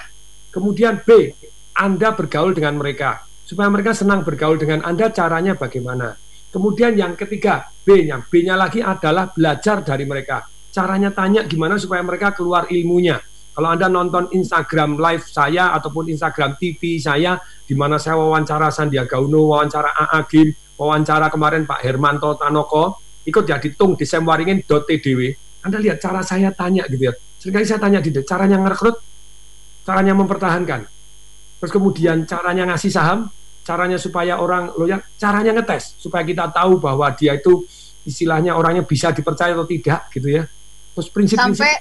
kemudian 0.52 1.00
B 1.02 1.32
Anda 1.72 2.12
bergaul 2.12 2.54
dengan 2.54 2.76
mereka 2.78 3.25
supaya 3.46 3.70
mereka 3.70 3.94
senang 3.94 4.26
bergaul 4.26 4.58
dengan 4.58 4.82
Anda 4.82 5.14
caranya 5.14 5.54
bagaimana 5.54 6.18
kemudian 6.50 6.98
yang 6.98 7.14
ketiga 7.14 7.70
B-nya 7.86 8.26
B-nya 8.26 8.58
lagi 8.58 8.82
adalah 8.82 9.30
belajar 9.30 9.86
dari 9.86 10.02
mereka 10.02 10.42
caranya 10.74 11.14
tanya 11.14 11.46
gimana 11.46 11.78
supaya 11.78 12.02
mereka 12.02 12.34
keluar 12.34 12.66
ilmunya 12.68 13.22
kalau 13.56 13.72
Anda 13.72 13.88
nonton 13.88 14.28
Instagram 14.36 15.00
live 15.00 15.24
saya 15.24 15.72
ataupun 15.72 16.12
Instagram 16.12 16.60
TV 16.60 17.00
saya, 17.00 17.40
di 17.64 17.72
mana 17.72 17.96
saya 17.96 18.20
wawancara 18.20 18.68
Sandiaga 18.68 19.16
Uno, 19.16 19.48
wawancara 19.48 19.96
AA 19.96 20.20
Gim, 20.28 20.52
wawancara 20.76 21.32
kemarin 21.32 21.64
Pak 21.64 21.80
Hermanto 21.80 22.36
Tanoko, 22.36 23.00
ikut 23.24 23.48
ya 23.48 23.56
di 23.56 23.72
tung 23.72 23.96
di 23.96 24.04
semwaringin.tdw. 24.04 25.20
Anda 25.64 25.80
lihat 25.80 26.04
cara 26.04 26.20
saya 26.20 26.52
tanya 26.52 26.84
gitu 26.84 27.08
ya. 27.08 27.16
Seringkali 27.16 27.64
saya 27.64 27.80
tanya 27.80 28.04
di 28.04 28.12
caranya 28.28 28.60
ngerekrut, 28.60 28.96
caranya 29.88 30.12
mempertahankan. 30.12 30.80
Terus 31.56 31.72
kemudian 31.72 32.28
caranya 32.28 32.68
ngasih 32.72 32.90
saham, 32.92 33.32
caranya 33.64 33.96
supaya 33.96 34.38
orang 34.38 34.70
loyal, 34.76 35.00
caranya 35.16 35.56
ngetes 35.56 35.96
supaya 35.96 36.22
kita 36.22 36.52
tahu 36.52 36.78
bahwa 36.78 37.08
dia 37.16 37.34
itu 37.34 37.64
istilahnya 38.06 38.54
orangnya 38.54 38.86
bisa 38.86 39.10
dipercaya 39.10 39.56
atau 39.56 39.66
tidak 39.66 40.12
gitu 40.14 40.28
ya. 40.30 40.44
Terus 40.94 41.08
prinsip-prinsip 41.10 41.64
Sampai 41.64 41.72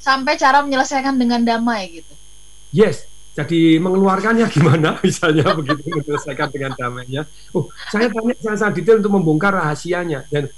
sampai 0.00 0.34
cara 0.40 0.64
menyelesaikan 0.64 1.14
dengan 1.20 1.44
damai 1.44 2.02
gitu. 2.02 2.12
Yes, 2.72 3.04
jadi 3.36 3.78
mengeluarkannya 3.78 4.48
gimana 4.50 4.96
misalnya 5.06 5.54
begitu 5.54 5.86
menyelesaikan 5.86 6.48
dengan 6.50 6.72
damainya. 6.74 7.22
Oh, 7.54 7.70
saya 7.92 8.10
tanya 8.10 8.34
sangat, 8.42 8.58
sangat 8.58 8.74
detail 8.82 8.98
untuk 8.98 9.14
membongkar 9.14 9.54
rahasianya 9.54 10.26
dan 10.32 10.50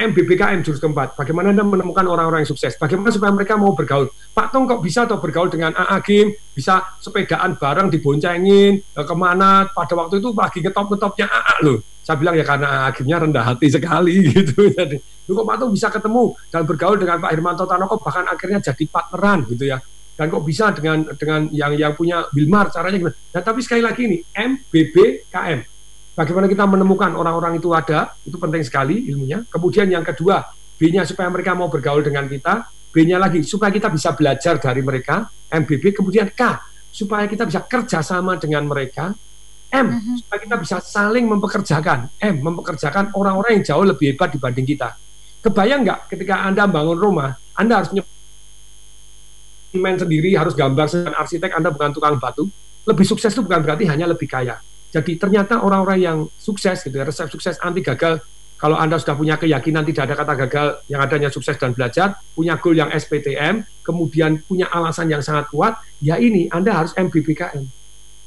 MBBKM 0.00 0.64
jurus 0.64 0.80
keempat. 0.80 1.12
Bagaimana 1.12 1.52
Anda 1.52 1.60
menemukan 1.60 2.08
orang-orang 2.08 2.48
yang 2.48 2.50
sukses? 2.56 2.80
Bagaimana 2.80 3.12
supaya 3.12 3.36
mereka 3.36 3.60
mau 3.60 3.76
bergaul? 3.76 4.08
Pak 4.32 4.48
Tong 4.48 4.64
kok 4.64 4.80
bisa 4.80 5.04
atau 5.04 5.20
bergaul 5.20 5.52
dengan 5.52 5.76
AA 5.76 6.00
Kim? 6.00 6.32
Bisa 6.56 6.96
sepedaan 7.04 7.60
bareng 7.60 7.92
diboncengin 7.92 8.80
eh, 8.80 9.04
ke 9.04 9.14
mana? 9.14 9.68
Pada 9.68 9.92
waktu 9.92 10.24
itu 10.24 10.32
lagi 10.32 10.64
ngetop-ngetopnya 10.64 11.28
AA 11.28 11.54
loh. 11.68 11.78
Saya 12.00 12.16
bilang 12.16 12.32
ya 12.32 12.48
karena 12.48 12.88
AA 12.88 12.90
Kimnya 12.96 13.18
rendah 13.20 13.44
hati 13.44 13.68
sekali 13.68 14.24
gitu. 14.32 14.72
Jadi, 14.72 14.96
kok 15.28 15.44
Pak 15.44 15.56
Tong 15.60 15.72
bisa 15.76 15.92
ketemu 15.92 16.24
dan 16.48 16.62
bergaul 16.64 16.96
dengan 16.96 17.20
Pak 17.20 17.30
Hermanto 17.36 17.64
Tanoko 17.68 18.00
bahkan 18.00 18.24
akhirnya 18.24 18.64
jadi 18.64 18.84
partneran 18.88 19.44
gitu 19.52 19.68
ya. 19.68 19.76
Dan 20.16 20.32
kok 20.32 20.44
bisa 20.48 20.72
dengan 20.72 21.04
dengan 21.16 21.48
yang 21.52 21.76
yang 21.76 21.92
punya 21.92 22.24
Wilmar 22.32 22.72
caranya 22.72 22.96
gimana? 22.96 23.16
Nah, 23.36 23.42
tapi 23.44 23.60
sekali 23.60 23.84
lagi 23.84 24.08
ini 24.08 24.18
MBBKM 24.32 25.79
Bagaimana 26.20 26.52
kita 26.52 26.68
menemukan 26.68 27.16
orang-orang 27.16 27.56
itu 27.56 27.72
ada, 27.72 28.12
itu 28.28 28.36
penting 28.36 28.60
sekali 28.60 29.08
ilmunya. 29.08 29.40
Kemudian 29.48 29.88
yang 29.88 30.04
kedua, 30.04 30.44
B-nya 30.76 31.08
supaya 31.08 31.32
mereka 31.32 31.56
mau 31.56 31.72
bergaul 31.72 32.04
dengan 32.04 32.28
kita, 32.28 32.68
B-nya 32.92 33.16
lagi 33.16 33.40
supaya 33.40 33.72
kita 33.72 33.88
bisa 33.88 34.12
belajar 34.12 34.60
dari 34.60 34.84
mereka, 34.84 35.32
MBB, 35.48 35.96
kemudian 35.96 36.28
K, 36.28 36.60
supaya 36.92 37.24
kita 37.24 37.48
bisa 37.48 37.64
kerjasama 37.64 38.36
dengan 38.36 38.68
mereka, 38.68 39.16
M, 39.72 39.86
mhm. 39.96 40.20
supaya 40.20 40.38
kita 40.44 40.56
bisa 40.60 40.76
saling 40.84 41.24
mempekerjakan, 41.24 42.12
M, 42.20 42.36
mempekerjakan 42.44 43.16
orang-orang 43.16 43.56
yang 43.56 43.64
jauh 43.72 43.86
lebih 43.88 44.12
hebat 44.12 44.28
dibanding 44.28 44.68
kita. 44.68 44.92
Kebayang 45.40 45.88
nggak 45.88 46.12
ketika 46.12 46.44
Anda 46.44 46.68
bangun 46.68 47.00
rumah, 47.00 47.32
Anda 47.56 47.80
harus 47.80 47.96
main 49.72 49.96
sendiri, 49.96 50.36
harus 50.36 50.52
gambar 50.52 50.84
dengan 50.84 51.16
arsitek, 51.16 51.56
Anda 51.56 51.72
bukan 51.72 51.96
tukang 51.96 52.20
batu, 52.20 52.44
lebih 52.84 53.08
sukses 53.08 53.32
itu 53.32 53.40
bukan 53.40 53.64
berarti 53.64 53.88
hanya 53.88 54.04
lebih 54.04 54.28
kaya 54.28 54.60
jadi 54.90 55.12
ternyata 55.16 55.62
orang-orang 55.62 55.98
yang 56.02 56.18
sukses 56.34 56.82
gitu 56.82 56.94
ya, 56.94 57.06
resep 57.06 57.30
sukses 57.30 57.56
anti 57.62 57.82
gagal 57.82 58.20
kalau 58.60 58.76
Anda 58.76 59.00
sudah 59.00 59.16
punya 59.16 59.40
keyakinan 59.40 59.88
tidak 59.88 60.12
ada 60.12 60.14
kata 60.20 60.34
gagal, 60.44 60.66
yang 60.92 61.00
adanya 61.00 61.32
sukses 61.32 61.56
dan 61.56 61.72
belajar, 61.72 62.20
punya 62.36 62.60
goal 62.60 62.76
yang 62.76 62.92
SPTM, 62.92 63.64
kemudian 63.80 64.44
punya 64.44 64.68
alasan 64.68 65.08
yang 65.08 65.24
sangat 65.24 65.48
kuat, 65.48 65.80
ya 66.04 66.20
ini 66.20 66.44
Anda 66.52 66.76
harus 66.76 66.92
MBBKM. 66.92 67.64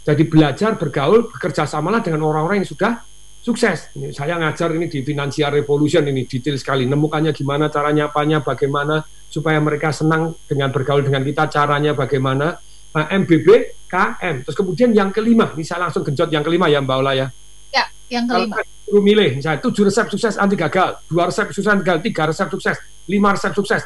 Jadi 0.03 0.23
belajar, 0.25 0.73
bergaul, 0.73 1.29
bekerja 1.29 1.69
samalah 1.69 2.01
dengan 2.01 2.25
orang-orang 2.25 2.65
yang 2.65 2.69
sudah 2.73 3.05
sukses. 3.45 3.93
Ini 3.93 4.09
saya 4.09 4.41
ngajar 4.41 4.73
ini 4.73 4.89
di 4.89 5.05
Financial 5.05 5.53
Revolution 5.53 6.01
ini 6.09 6.25
detail 6.25 6.57
sekali. 6.57 6.89
Nemukannya 6.89 7.29
gimana, 7.29 7.69
caranya 7.69 8.09
apanya, 8.09 8.41
bagaimana 8.41 9.05
supaya 9.29 9.61
mereka 9.61 9.93
senang 9.93 10.33
dengan 10.49 10.73
bergaul 10.73 11.05
dengan 11.05 11.21
kita, 11.21 11.45
caranya 11.45 11.93
bagaimana. 11.93 12.57
Nah, 12.93 13.05
MBB, 13.09 13.47
KM. 13.89 14.45
Terus 14.45 14.57
kemudian 14.57 14.89
yang 14.93 15.09
kelima, 15.09 15.49
ini 15.57 15.65
saya 15.65 15.89
langsung 15.89 16.05
genjot 16.05 16.29
yang 16.29 16.45
kelima 16.45 16.69
ya 16.69 16.81
Mbak 16.81 16.97
Ola 17.01 17.13
ya. 17.17 17.27
Ya, 17.73 17.85
yang 18.09 18.29
kelima. 18.29 18.61
Kalau 18.61 19.01
milih, 19.01 19.41
misalnya 19.41 19.57
tujuh 19.65 19.89
resep 19.89 20.05
sukses 20.13 20.37
anti 20.37 20.53
gagal, 20.53 21.01
dua 21.09 21.25
resep 21.29 21.49
sukses 21.49 21.65
anti 21.65 21.81
gagal, 21.81 22.05
tiga 22.05 22.29
resep 22.29 22.47
sukses, 22.53 22.77
lima 23.09 23.33
resep 23.33 23.53
sukses. 23.57 23.81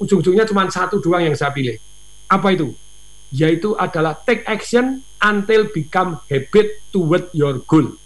Ujung-ujungnya 0.00 0.48
cuma 0.48 0.64
satu 0.72 0.96
doang 1.00 1.24
yang 1.24 1.36
saya 1.36 1.52
pilih. 1.52 1.76
Apa 2.28 2.56
itu? 2.56 2.72
Yaitu 3.32 3.76
adalah 3.76 4.16
take 4.24 4.44
action 4.48 5.04
until 5.20 5.68
become 5.72 6.20
habit 6.28 6.80
toward 6.88 7.28
your 7.36 7.60
goal. 7.68 7.96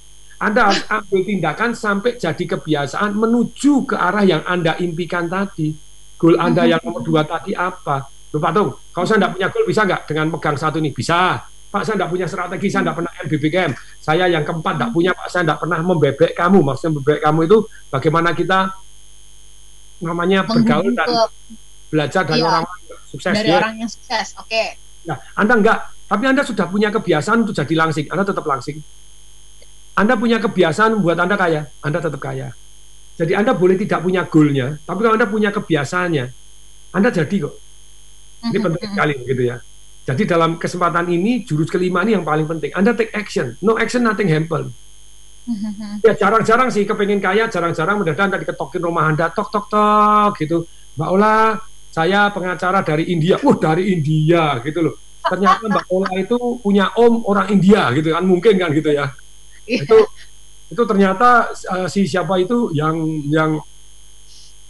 Anda 0.41 0.73
harus 0.73 0.83
ambil 0.89 1.21
tindakan 1.23 1.71
sampai 1.77 2.17
jadi 2.17 2.45
kebiasaan 2.57 3.13
menuju 3.13 3.85
ke 3.85 3.95
arah 3.95 4.25
yang 4.25 4.43
Anda 4.49 4.75
impikan 4.81 5.29
tadi. 5.29 5.71
Goal 6.17 6.41
Anda 6.41 6.67
yang 6.67 6.83
nomor 6.83 7.05
dua 7.05 7.23
tadi 7.29 7.53
apa? 7.55 8.20
Loh 8.31 8.39
Pak 8.39 8.53
Tung, 8.55 8.71
kalau 8.95 9.07
saya 9.07 9.19
tidak 9.19 9.33
punya 9.35 9.49
goal 9.51 9.65
bisa 9.67 9.81
nggak 9.83 10.03
dengan 10.07 10.27
pegang 10.31 10.57
satu 10.57 10.77
ini? 10.79 10.91
Bisa. 10.95 11.43
Pak 11.71 11.83
saya 11.87 11.95
tidak 12.03 12.11
punya 12.11 12.27
strategi, 12.27 12.67
saya 12.67 12.83
tidak 12.83 12.97
pernah 12.99 13.13
MBBKM. 13.27 13.73
Saya 14.03 14.25
yang 14.27 14.43
keempat 14.43 14.75
tidak 14.75 14.91
punya, 14.91 15.11
Pak 15.15 15.29
saya 15.31 15.43
tidak 15.47 15.59
pernah 15.63 15.79
membebek 15.83 16.33
kamu. 16.35 16.59
Maksudnya 16.67 16.91
membebek 16.99 17.19
kamu 17.23 17.41
itu 17.47 17.59
bagaimana 17.91 18.31
kita 18.35 18.59
namanya 20.03 20.39
bergaul 20.49 20.91
dan 20.97 21.09
belajar 21.93 22.23
dari 22.27 22.43
iya, 22.43 22.49
orang 22.51 22.65
sukses. 23.07 23.35
Dari 23.35 23.51
ya. 23.51 23.59
orang 23.63 23.75
yang 23.79 23.91
sukses, 23.91 24.35
oke. 24.35 24.51
Okay. 24.51 24.79
Nah, 25.07 25.19
Anda 25.39 25.55
enggak, 25.59 25.79
tapi 26.11 26.25
Anda 26.27 26.43
sudah 26.43 26.67
punya 26.67 26.91
kebiasaan 26.91 27.47
untuk 27.47 27.55
jadi 27.55 27.75
langsing, 27.79 28.07
Anda 28.11 28.25
tetap 28.27 28.43
langsing. 28.47 28.83
Anda 29.95 30.15
punya 30.19 30.43
kebiasaan 30.43 30.99
membuat 30.99 31.23
Anda 31.23 31.39
kaya, 31.39 31.71
Anda 31.83 31.99
tetap 32.03 32.19
kaya. 32.19 32.51
Jadi 33.15 33.37
Anda 33.37 33.53
boleh 33.53 33.77
tidak 33.77 34.01
punya 34.01 34.27
goalnya, 34.27 34.81
tapi 34.87 35.07
kalau 35.07 35.15
Anda 35.15 35.29
punya 35.29 35.51
kebiasaannya, 35.55 36.25
Anda 36.95 37.09
jadi 37.15 37.37
kok. 37.47 37.70
Ini 38.41 38.57
mm-hmm, 38.57 38.65
penting 38.65 38.81
mm-hmm. 38.81 38.97
sekali 38.97 39.15
gitu 39.29 39.43
ya. 39.45 39.57
Jadi 40.09 40.23
dalam 40.25 40.57
kesempatan 40.57 41.07
ini 41.13 41.45
jurus 41.45 41.69
kelima 41.69 42.01
ini 42.03 42.17
yang 42.17 42.25
paling 42.25 42.49
penting. 42.49 42.73
Anda 42.73 42.97
take 42.97 43.13
action. 43.13 43.61
No 43.61 43.77
action 43.77 44.01
nothing 44.01 44.33
happen. 44.33 44.73
Mm-hmm. 45.45 46.01
Ya 46.03 46.13
jarang-jarang 46.17 46.73
sih 46.73 46.89
kepengen 46.89 47.21
kaya, 47.21 47.53
jarang-jarang 47.53 48.01
mendadak 48.01 48.25
Anda 48.25 48.39
diketokin 48.41 48.81
rumah 48.81 49.13
Anda 49.13 49.29
tok 49.29 49.53
tok 49.53 49.67
tok 49.69 50.41
gitu. 50.41 50.65
Mbak 50.97 51.11
Ola, 51.13 51.61
saya 51.93 52.33
pengacara 52.33 52.81
dari 52.81 53.13
India. 53.13 53.37
Wah, 53.45 53.57
dari 53.61 53.93
India 53.93 54.57
gitu 54.65 54.81
loh. 54.89 54.95
Ternyata 55.21 55.69
Mbak 55.69 55.87
Ola 55.93 56.13
itu 56.17 56.39
punya 56.65 56.91
om 56.97 57.23
orang 57.29 57.53
India 57.53 57.93
gitu 57.93 58.17
kan 58.17 58.25
mungkin 58.25 58.57
kan 58.57 58.73
gitu 58.73 58.91
ya. 58.91 59.13
Yeah. 59.69 59.85
Itu 59.85 59.99
itu 60.71 60.83
ternyata 60.87 61.51
uh, 61.51 61.87
si 61.91 62.07
siapa 62.07 62.39
itu 62.39 62.71
yang 62.73 63.27
yang 63.27 63.59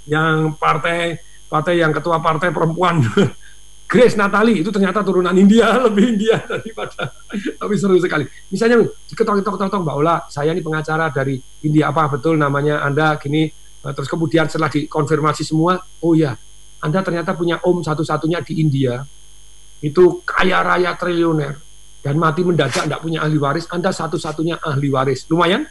yang 0.08 0.56
partai 0.56 1.20
partai 1.46 1.82
yang 1.82 1.92
ketua 1.92 2.24
partai 2.24 2.48
perempuan 2.48 3.04
Grace 3.90 4.14
Natali 4.14 4.62
itu 4.62 4.70
ternyata 4.70 5.02
turunan 5.02 5.34
India 5.34 5.74
lebih 5.90 6.14
India 6.14 6.38
daripada 6.46 7.10
tapi 7.58 7.74
seru 7.74 7.98
sekali. 7.98 8.22
Misalnya 8.46 8.86
ketok 8.86 9.42
ketok 9.42 9.58
ketok 9.58 9.82
Mbak 9.82 9.96
Ola 9.98 10.16
saya 10.30 10.54
ini 10.54 10.62
pengacara 10.62 11.10
dari 11.10 11.42
India 11.66 11.90
apa 11.90 12.06
betul 12.06 12.38
namanya 12.38 12.86
Anda 12.86 13.18
gini 13.18 13.50
eh, 13.50 13.92
terus 13.92 14.06
kemudian 14.06 14.46
setelah 14.46 14.70
dikonfirmasi 14.70 15.42
semua 15.42 15.82
oh 16.06 16.14
ya 16.14 16.38
Anda 16.78 17.02
ternyata 17.02 17.34
punya 17.34 17.58
om 17.66 17.82
satu-satunya 17.82 18.46
di 18.46 18.62
India 18.62 19.02
itu 19.82 20.22
kaya 20.22 20.62
raya 20.62 20.94
triliuner 20.94 21.58
dan 22.00 22.14
mati 22.14 22.46
mendadak 22.46 22.86
tidak 22.86 23.02
punya 23.02 23.26
ahli 23.26 23.42
waris 23.42 23.66
Anda 23.74 23.90
satu-satunya 23.90 24.62
ahli 24.62 24.86
waris. 24.86 25.26
Lumayan? 25.26 25.66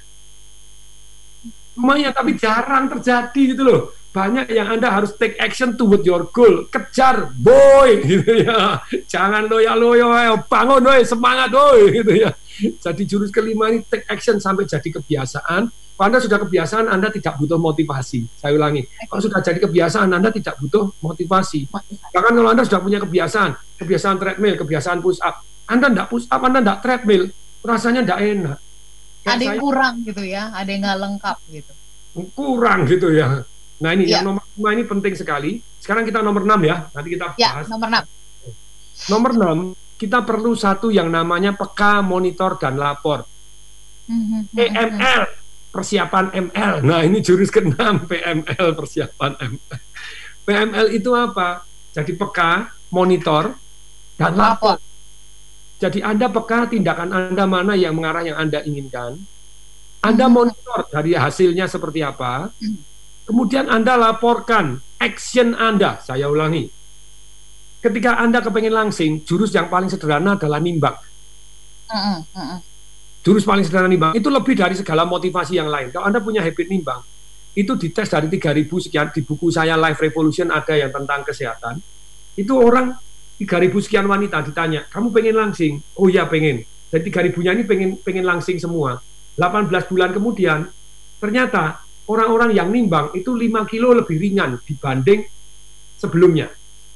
Lumayan 1.80 2.12
tapi 2.12 2.36
jarang 2.36 2.92
terjadi 2.92 3.56
gitu 3.56 3.64
loh 3.64 3.99
banyak 4.10 4.50
yang 4.50 4.78
Anda 4.78 4.90
harus 4.90 5.14
take 5.14 5.38
action 5.38 5.78
toward 5.78 6.02
your 6.02 6.34
goal. 6.34 6.66
Kejar, 6.66 7.30
boy, 7.38 8.02
gitu 8.10 8.42
ya. 8.42 8.82
Jangan 9.06 9.46
loyo-loyo, 9.46 10.10
bangun, 10.50 10.82
boy, 10.82 11.02
semangat, 11.06 11.54
boy, 11.54 11.94
gitu 11.94 12.14
ya. 12.18 12.34
Jadi 12.60 13.06
jurus 13.06 13.30
kelima 13.30 13.70
ini 13.70 13.86
take 13.86 14.10
action 14.10 14.42
sampai 14.42 14.66
jadi 14.66 14.90
kebiasaan. 14.90 15.70
Kalau 15.70 16.08
Anda 16.16 16.20
sudah 16.24 16.40
kebiasaan, 16.40 16.86
Anda 16.88 17.12
tidak 17.12 17.36
butuh 17.38 17.60
motivasi. 17.60 18.24
Saya 18.40 18.56
ulangi, 18.56 18.88
kalau 19.12 19.20
sudah 19.20 19.44
jadi 19.44 19.60
kebiasaan, 19.60 20.10
Anda 20.16 20.32
tidak 20.32 20.56
butuh 20.64 20.96
motivasi. 21.04 21.68
Bahkan 22.16 22.34
kalau 22.34 22.50
Anda 22.50 22.64
sudah 22.64 22.80
punya 22.80 23.04
kebiasaan, 23.04 23.52
kebiasaan 23.84 24.16
treadmill, 24.16 24.56
kebiasaan 24.64 25.04
push 25.04 25.20
up, 25.20 25.44
Anda 25.68 25.92
tidak 25.92 26.08
push 26.08 26.26
up, 26.32 26.40
Anda 26.40 26.64
tidak 26.64 26.80
treadmill, 26.88 27.24
rasanya 27.62 28.02
tidak 28.08 28.20
enak. 28.26 28.60
Ada 29.28 29.44
yang 29.44 29.60
kurang 29.60 29.94
gitu 30.08 30.24
ya, 30.24 30.56
ada 30.56 30.70
yang 30.72 30.88
nggak 30.88 31.00
lengkap 31.04 31.38
gitu. 31.52 31.74
Kurang 32.32 32.88
gitu 32.88 33.12
ya 33.12 33.44
Nah 33.80 33.96
ini 33.96 34.12
ya. 34.12 34.20
yang 34.20 34.36
nomor 34.36 34.44
lima 34.56 34.70
ini 34.76 34.84
penting 34.84 35.14
sekali. 35.16 35.64
Sekarang 35.80 36.04
kita 36.04 36.20
nomor 36.20 36.44
enam 36.44 36.60
ya. 36.68 36.92
Nanti 36.92 37.10
kita 37.16 37.40
ya, 37.40 37.56
bahas. 37.56 37.68
nomor 37.72 37.88
enam. 37.88 38.04
Nomor 39.08 39.32
enam 39.32 39.60
kita 40.00 40.24
perlu 40.24 40.56
satu 40.56 40.92
yang 40.92 41.08
namanya 41.08 41.56
peka, 41.56 42.04
monitor 42.04 42.60
dan 42.60 42.76
lapor. 42.76 43.24
Mm-hmm. 44.08 44.42
PML 44.52 45.22
persiapan 45.70 46.26
ML. 46.50 46.74
Nah 46.84 47.00
ini 47.04 47.24
jurus 47.24 47.52
keenam 47.52 48.04
PML 48.10 48.68
persiapan 48.76 49.32
ML. 49.40 49.80
PML 50.44 50.88
itu 50.92 51.12
apa? 51.16 51.64
Jadi 51.96 52.16
peka, 52.16 52.72
monitor 52.92 53.56
dan 54.20 54.36
lapor. 54.36 54.76
Jadi 55.80 56.04
Anda 56.04 56.28
peka 56.28 56.68
tindakan 56.68 57.16
Anda 57.16 57.48
mana 57.48 57.80
yang 57.80 57.96
mengarah 57.96 58.28
yang 58.28 58.36
Anda 58.36 58.60
inginkan. 58.68 59.16
Anda 60.04 60.28
mm-hmm. 60.28 60.36
monitor 60.36 60.80
dari 60.92 61.16
hasilnya 61.16 61.72
seperti 61.72 62.04
apa. 62.04 62.52
Mm-hmm 62.60 62.89
Kemudian 63.30 63.70
Anda 63.70 63.94
laporkan 63.94 64.82
action 64.98 65.54
Anda. 65.54 66.02
Saya 66.02 66.26
ulangi. 66.34 66.66
Ketika 67.78 68.18
Anda 68.18 68.42
kepengen 68.42 68.74
langsing, 68.74 69.22
jurus 69.22 69.54
yang 69.54 69.70
paling 69.70 69.86
sederhana 69.86 70.34
adalah 70.34 70.58
nimbang. 70.58 70.98
Jurus 73.22 73.46
paling 73.46 73.62
sederhana 73.62 73.86
nimbang. 73.86 74.18
Itu 74.18 74.34
lebih 74.34 74.58
dari 74.58 74.74
segala 74.74 75.06
motivasi 75.06 75.62
yang 75.62 75.70
lain. 75.70 75.94
Kalau 75.94 76.10
Anda 76.10 76.26
punya 76.26 76.42
habit 76.42 76.74
nimbang, 76.74 77.06
itu 77.54 77.78
dites 77.78 78.10
dari 78.10 78.34
3000 78.34 78.66
sekian 78.82 79.14
di 79.14 79.22
buku 79.22 79.54
saya 79.54 79.78
Life 79.78 80.02
Revolution 80.02 80.50
ada 80.50 80.74
yang 80.74 80.90
tentang 80.90 81.22
kesehatan. 81.22 81.78
Itu 82.34 82.58
orang 82.58 82.98
3000 83.38 83.78
sekian 83.78 84.10
wanita 84.10 84.42
ditanya, 84.42 84.90
"Kamu 84.90 85.14
pengen 85.14 85.38
langsing?" 85.38 85.78
"Oh 86.02 86.10
iya, 86.10 86.26
pengen." 86.26 86.66
Dan 86.90 87.00
3000-nya 87.06 87.54
ini 87.54 87.64
pengen 87.64 87.90
pengen 88.02 88.26
langsing 88.26 88.58
semua. 88.58 88.98
18 89.38 89.86
bulan 89.86 90.10
kemudian 90.12 90.66
ternyata 91.22 91.89
orang-orang 92.10 92.52
yang 92.58 92.74
nimbang 92.74 93.14
itu 93.14 93.30
5 93.30 93.70
kilo 93.70 93.94
lebih 93.94 94.18
ringan 94.18 94.58
dibanding 94.66 95.22
sebelumnya. 95.94 96.50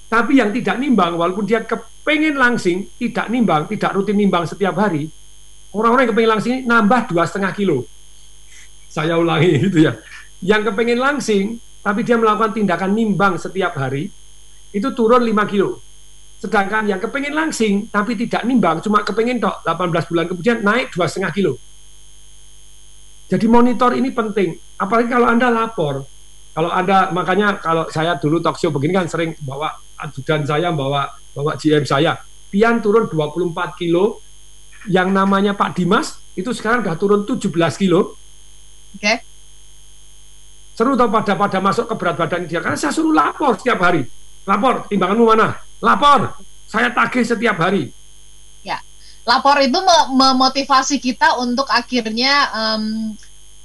Tapi 0.09 0.41
yang 0.41 0.49
tidak 0.53 0.77
nimbang, 0.81 1.17
walaupun 1.17 1.45
dia 1.45 1.61
kepengen 1.65 2.37
langsing, 2.37 2.89
tidak 2.97 3.29
nimbang, 3.29 3.69
tidak 3.69 3.93
rutin 3.93 4.17
nimbang 4.17 4.45
setiap 4.45 4.77
hari, 4.77 5.09
orang-orang 5.73 6.05
yang 6.05 6.11
kepengen 6.13 6.31
langsing 6.37 6.53
nambah 6.65 7.01
dua 7.13 7.23
setengah 7.25 7.53
kilo. 7.53 7.85
Saya 8.89 9.17
ulangi 9.17 9.57
gitu 9.69 9.89
ya. 9.89 9.97
Yang 10.41 10.73
kepengen 10.73 10.99
langsing 11.01 11.57
tapi 11.83 12.07
dia 12.07 12.15
melakukan 12.15 12.55
tindakan 12.55 12.95
nimbang 12.95 13.35
setiap 13.35 13.75
hari, 13.75 14.07
itu 14.71 14.87
turun 14.95 15.21
5 15.21 15.51
kilo. 15.51 15.83
Sedangkan 16.39 16.87
yang 16.87 16.99
kepengen 16.99 17.35
langsing, 17.35 17.87
tapi 17.91 18.15
tidak 18.15 18.47
nimbang, 18.47 18.79
cuma 18.79 19.03
kepengen 19.03 19.39
tok 19.39 19.63
18 19.67 20.09
bulan 20.09 20.25
kemudian 20.31 20.57
naik 20.63 20.95
2,5 20.95 21.35
kilo. 21.35 21.59
Jadi 23.33 23.49
monitor 23.49 23.97
ini 23.97 24.13
penting, 24.13 24.53
apalagi 24.77 25.09
kalau 25.09 25.25
Anda 25.25 25.49
lapor. 25.49 26.05
Kalau 26.53 26.69
Anda, 26.69 27.09
makanya 27.09 27.57
kalau 27.57 27.89
saya 27.89 28.13
dulu 28.21 28.37
talk 28.37 28.61
show 28.61 28.69
begini 28.69 28.93
kan 28.93 29.09
sering 29.09 29.33
bawa 29.41 29.73
ajudan 30.05 30.45
saya, 30.45 30.69
bawa 30.69 31.09
bawa 31.33 31.57
GM 31.57 31.81
saya. 31.81 32.13
Pian 32.53 32.77
turun 32.77 33.09
24 33.09 33.73
kilo, 33.73 34.21
yang 34.85 35.09
namanya 35.09 35.57
Pak 35.57 35.73
Dimas, 35.73 36.21
itu 36.37 36.53
sekarang 36.53 36.85
sudah 36.85 36.93
turun 37.01 37.25
17 37.25 37.49
kilo. 37.81 38.13
Oke. 38.93 39.01
Okay. 39.01 39.17
Seru 40.77 40.93
tau 40.93 41.09
pada 41.09 41.33
pada 41.33 41.57
masuk 41.57 41.89
ke 41.89 41.95
berat 41.97 42.13
badan 42.21 42.45
dia, 42.45 42.61
karena 42.61 42.77
saya 42.77 42.93
suruh 42.93 43.17
lapor 43.17 43.57
setiap 43.57 43.81
hari. 43.81 44.05
Lapor, 44.45 44.85
timbanganmu 44.93 45.25
mana? 45.25 45.57
Lapor, 45.81 46.37
saya 46.69 46.93
tagih 46.93 47.25
setiap 47.25 47.57
hari 47.57 47.89
lapor 49.23 49.57
itu 49.63 49.79
memotivasi 50.11 50.99
kita 50.99 51.39
untuk 51.39 51.67
akhirnya 51.71 52.51
um, 52.51 53.15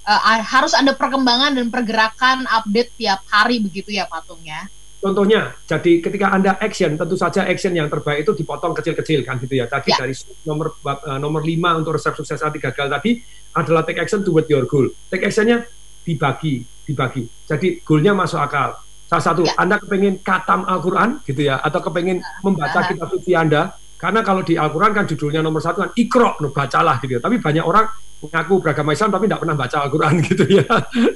uh, 0.07 0.41
harus 0.41 0.73
ada 0.73 0.95
perkembangan 0.95 1.59
dan 1.59 1.67
pergerakan 1.69 2.47
update 2.49 2.95
tiap 2.97 3.21
hari 3.29 3.61
begitu 3.61 3.93
ya 3.93 4.07
Patung 4.07 4.41
ya. 4.47 4.71
Contohnya, 4.99 5.55
jadi 5.63 6.03
ketika 6.03 6.35
Anda 6.35 6.59
action, 6.59 6.99
tentu 6.99 7.15
saja 7.15 7.47
action 7.47 7.71
yang 7.71 7.87
terbaik 7.87 8.27
itu 8.27 8.35
dipotong 8.35 8.75
kecil-kecil 8.75 9.23
kan 9.23 9.39
gitu 9.39 9.55
ya. 9.55 9.71
Tadi 9.71 9.95
ya. 9.95 10.03
dari 10.03 10.15
nomor 10.43 10.75
uh, 10.83 11.19
nomor 11.23 11.47
5 11.47 11.55
untuk 11.79 11.95
resep 11.95 12.19
sukses 12.19 12.43
hati 12.43 12.59
gagal 12.59 12.91
tadi 12.91 13.23
adalah 13.55 13.87
take 13.87 14.03
action 14.03 14.27
toward 14.27 14.51
your 14.51 14.67
goal. 14.67 14.91
Take 15.07 15.23
actionnya 15.23 15.71
dibagi, 16.03 16.67
dibagi. 16.83 17.31
Jadi 17.47 17.79
goalnya 17.87 18.11
masuk 18.19 18.43
akal. 18.43 18.75
Salah 19.07 19.25
satu, 19.25 19.47
ya. 19.47 19.55
Anda 19.55 19.79
kepengen 19.79 20.19
katam 20.19 20.67
Al-Quran 20.67 21.23
gitu 21.23 21.47
ya, 21.47 21.63
atau 21.63 21.79
kepengen 21.79 22.19
ya. 22.19 22.43
membaca 22.43 22.91
kitab 22.91 23.09
suci 23.15 23.39
Anda, 23.39 23.79
karena 23.99 24.23
kalau 24.23 24.47
di 24.47 24.55
Al-Quran 24.55 24.95
kan 24.95 25.05
judulnya 25.11 25.43
nomor 25.43 25.59
satu 25.59 25.83
kan 25.83 25.91
ikro, 25.99 26.39
bacalah 26.55 27.03
gitu. 27.03 27.19
Tapi 27.19 27.43
banyak 27.43 27.67
orang 27.67 27.91
mengaku 28.23 28.63
beragama 28.63 28.95
Islam 28.95 29.11
tapi 29.11 29.27
tidak 29.27 29.43
pernah 29.43 29.57
baca 29.59 29.77
Al-Quran 29.83 30.15
gitu 30.31 30.45
ya. 30.47 30.67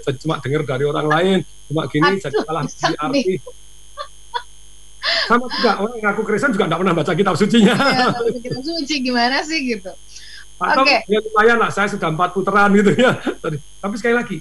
Saya 0.03 0.15
cuma 0.19 0.43
dengar 0.43 0.67
dari 0.67 0.85
orang 0.91 1.07
lain, 1.07 1.39
cuma 1.71 1.87
gini, 1.87 2.19
saya 2.19 2.35
salah 2.43 2.67
di 2.67 2.95
arti. 2.99 3.23
Sama 5.31 5.47
juga 5.47 5.73
orang 5.79 5.99
ngaku 6.03 6.23
Kristen 6.27 6.51
juga 6.55 6.67
tidak 6.67 6.79
pernah 6.83 6.95
baca 6.99 7.13
kitab 7.15 7.35
sucinya. 7.39 7.75
Ya, 7.75 8.07
kitab 8.43 8.63
suci 8.67 8.95
gimana 8.99 9.47
sih 9.47 9.59
gitu. 9.63 9.95
Atau 10.59 10.83
okay. 10.83 11.07
ya 11.07 11.19
lumayan 11.23 11.59
lah, 11.63 11.71
saya 11.71 11.87
sudah 11.87 12.11
empat 12.11 12.35
putaran 12.35 12.71
gitu 12.75 12.99
ya. 12.99 13.15
Tapi 13.83 13.95
sekali 13.95 14.15
lagi, 14.15 14.37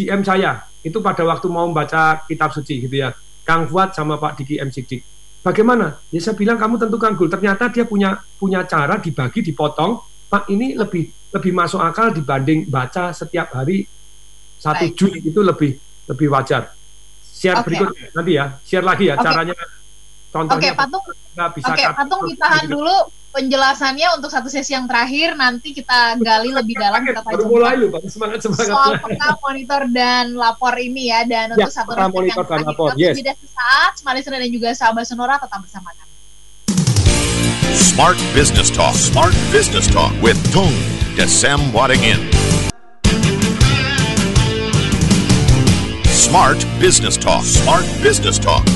GM 0.00 0.24
saya 0.24 0.64
itu 0.80 0.96
pada 1.04 1.24
waktu 1.28 1.44
mau 1.52 1.68
membaca 1.68 2.24
kitab 2.24 2.56
suci 2.56 2.88
gitu 2.88 2.96
ya, 3.04 3.12
Kang 3.44 3.68
Fuad 3.68 3.92
sama 3.92 4.16
Pak 4.16 4.40
Diki 4.40 4.56
M. 4.56 4.72
Sidik 4.72 5.04
Bagaimana? 5.40 5.96
Ya 6.12 6.20
saya 6.20 6.36
bilang 6.36 6.60
kamu 6.60 6.76
tentukan 6.76 7.16
goal. 7.16 7.32
Ternyata 7.32 7.72
dia 7.72 7.88
punya 7.88 8.20
punya 8.36 8.64
cara 8.68 9.00
dibagi, 9.00 9.40
dipotong. 9.40 10.00
Pak 10.30 10.46
ini 10.52 10.76
lebih 10.76 11.10
lebih 11.34 11.52
masuk 11.56 11.80
akal 11.82 12.14
dibanding 12.14 12.68
baca 12.70 13.10
setiap 13.10 13.50
hari 13.54 13.82
satu 14.60 14.92
juz 14.92 15.16
itu 15.16 15.40
lebih 15.40 15.80
lebih 16.06 16.26
wajar. 16.30 16.70
Share 17.24 17.64
okay. 17.64 17.64
berikut 17.66 17.88
nanti 18.12 18.32
ya, 18.36 18.46
share 18.62 18.84
lagi 18.84 19.08
ya 19.08 19.16
okay. 19.16 19.24
caranya. 19.24 19.56
Contohnya. 20.30 20.60
Oke, 20.60 20.68
okay, 20.68 20.72
patung. 20.76 21.04
Oke, 21.10 21.60
okay, 21.64 21.86
patung 21.90 22.22
ditahan 22.28 22.64
dulu 22.68 22.96
penjelasannya 23.30 24.18
untuk 24.18 24.30
satu 24.30 24.50
sesi 24.50 24.74
yang 24.74 24.90
terakhir 24.90 25.38
nanti 25.38 25.70
kita 25.70 26.18
gali 26.18 26.50
lebih 26.50 26.74
dalam 26.74 27.06
kita 27.06 27.22
baru 27.22 27.46
mulai 27.46 27.78
lu 27.78 27.86
baru 27.86 28.10
semangat 28.10 28.42
semangat. 28.42 28.66
soal 28.66 28.92
peka 28.98 29.38
monitor 29.38 29.82
dan 29.94 30.34
lapor 30.34 30.74
ini 30.74 31.14
ya. 31.14 31.22
Dan 31.22 31.54
ya, 31.54 31.66
untuk 31.66 31.72
satu 31.72 31.94
peka 31.94 32.10
monitor 32.10 32.44
dan 32.44 32.60
lapor. 32.66 32.90
yes. 32.98 33.14
tidak 33.14 33.38
sesaat. 33.38 33.92
Smart 34.02 34.14
Listener 34.18 34.42
dan 34.42 34.50
juga 34.50 34.68
sahabat 34.74 35.04
Sonora 35.06 35.38
tetap 35.38 35.62
bersama 35.62 35.94
kami. 35.94 36.10
Smart 37.70 38.18
Business 38.34 38.68
Talk. 38.68 38.94
Smart 38.98 39.34
Business 39.54 39.86
Talk 39.86 40.10
with 40.18 40.38
Tung 40.50 40.74
Desem 41.14 41.70
Wadingin. 41.70 42.18
Smart 46.10 46.58
Business 46.82 47.14
Talk. 47.14 47.46
Smart 47.46 47.86
Business 48.02 48.42
Talk 48.42 48.66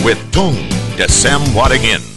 with 0.00 0.20
Tung 0.32 0.56
Desem 0.96 1.44
Wadingin 1.52 2.13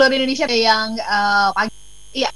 seluruh 0.00 0.16
Indonesia 0.16 0.48
yang 0.48 0.96
uh, 0.96 1.52
pagi 1.52 1.76
iya 2.16 2.32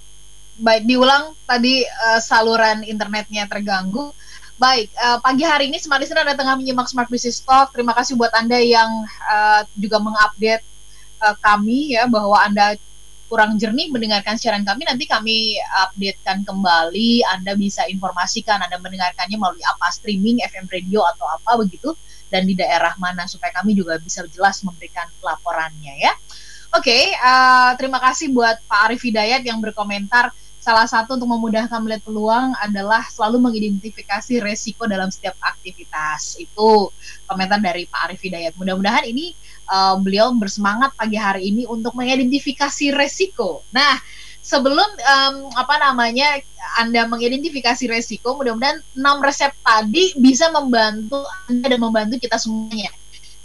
baik 0.61 0.85
diulang 0.85 1.33
tadi 1.49 1.81
uh, 1.81 2.21
saluran 2.21 2.85
internetnya 2.85 3.49
terganggu. 3.49 4.13
Baik 4.61 4.93
uh, 5.01 5.17
pagi 5.25 5.49
hari 5.49 5.73
ini 5.73 5.81
Smart 5.81 6.05
Listener 6.05 6.29
ada 6.29 6.37
tengah 6.37 6.61
menyimak 6.61 6.85
Smart 6.93 7.09
Business 7.09 7.41
Talk. 7.41 7.73
Terima 7.73 7.97
kasih 7.97 8.21
buat 8.21 8.37
anda 8.37 8.61
yang 8.61 9.09
uh, 9.09 9.65
juga 9.81 9.97
mengupdate 9.97 10.61
uh, 11.25 11.33
kami 11.41 11.97
ya 11.97 12.05
bahwa 12.05 12.37
anda 12.37 12.77
kurang 13.33 13.57
jernih 13.57 13.89
mendengarkan 13.89 14.37
siaran 14.37 14.61
kami. 14.61 14.85
Nanti 14.85 15.09
kami 15.09 15.57
updatekan 15.89 16.45
kembali. 16.45 17.25
Anda 17.33 17.57
bisa 17.57 17.89
informasikan 17.89 18.61
Anda 18.61 18.77
mendengarkannya 18.77 19.41
melalui 19.41 19.65
apa? 19.65 19.89
Streaming 19.89 20.45
FM 20.45 20.69
radio 20.69 21.01
atau 21.17 21.33
apa 21.33 21.65
begitu. 21.65 21.97
Dan 22.29 22.45
di 22.45 22.53
daerah 22.53 22.93
mana 23.01 23.25
supaya 23.25 23.57
kami 23.57 23.73
juga 23.73 23.97
bisa 23.97 24.21
jelas 24.29 24.61
memberikan 24.61 25.09
laporannya 25.25 25.97
ya. 25.97 26.13
Oke, 26.75 26.91
okay, 26.91 27.15
uh, 27.23 27.71
eh, 27.71 27.73
terima 27.79 28.03
kasih 28.03 28.35
buat 28.35 28.59
Pak 28.67 28.91
Arif 28.91 29.07
Hidayat 29.07 29.47
yang 29.47 29.63
berkomentar. 29.63 30.35
Salah 30.59 30.91
satu 30.91 31.15
untuk 31.15 31.31
memudahkan 31.31 31.79
melihat 31.79 32.03
peluang 32.03 32.51
adalah 32.59 33.07
selalu 33.15 33.39
mengidentifikasi 33.47 34.43
resiko 34.43 34.83
dalam 34.91 35.07
setiap 35.07 35.39
aktivitas. 35.39 36.35
Itu 36.35 36.91
komentar 37.31 37.63
dari 37.63 37.87
Pak 37.87 38.11
Arif 38.11 38.27
Hidayat. 38.27 38.59
Mudah-mudahan 38.59 39.07
ini 39.07 39.39
uh, 39.71 39.95
beliau 40.03 40.35
bersemangat 40.35 40.91
pagi 40.99 41.15
hari 41.15 41.55
ini 41.55 41.63
untuk 41.63 41.95
mengidentifikasi 41.95 42.91
resiko. 42.91 43.63
Nah, 43.71 43.95
sebelum 44.43 44.99
um, 44.99 45.55
apa 45.55 45.79
namanya 45.79 46.43
Anda 46.83 47.07
mengidentifikasi 47.07 47.87
resiko, 47.87 48.35
mudah-mudahan 48.35 48.83
enam 48.99 49.23
resep 49.23 49.55
tadi 49.63 50.11
bisa 50.19 50.51
membantu 50.51 51.23
Anda 51.47 51.71
dan 51.71 51.79
membantu 51.79 52.19
kita 52.19 52.35
semuanya 52.35 52.91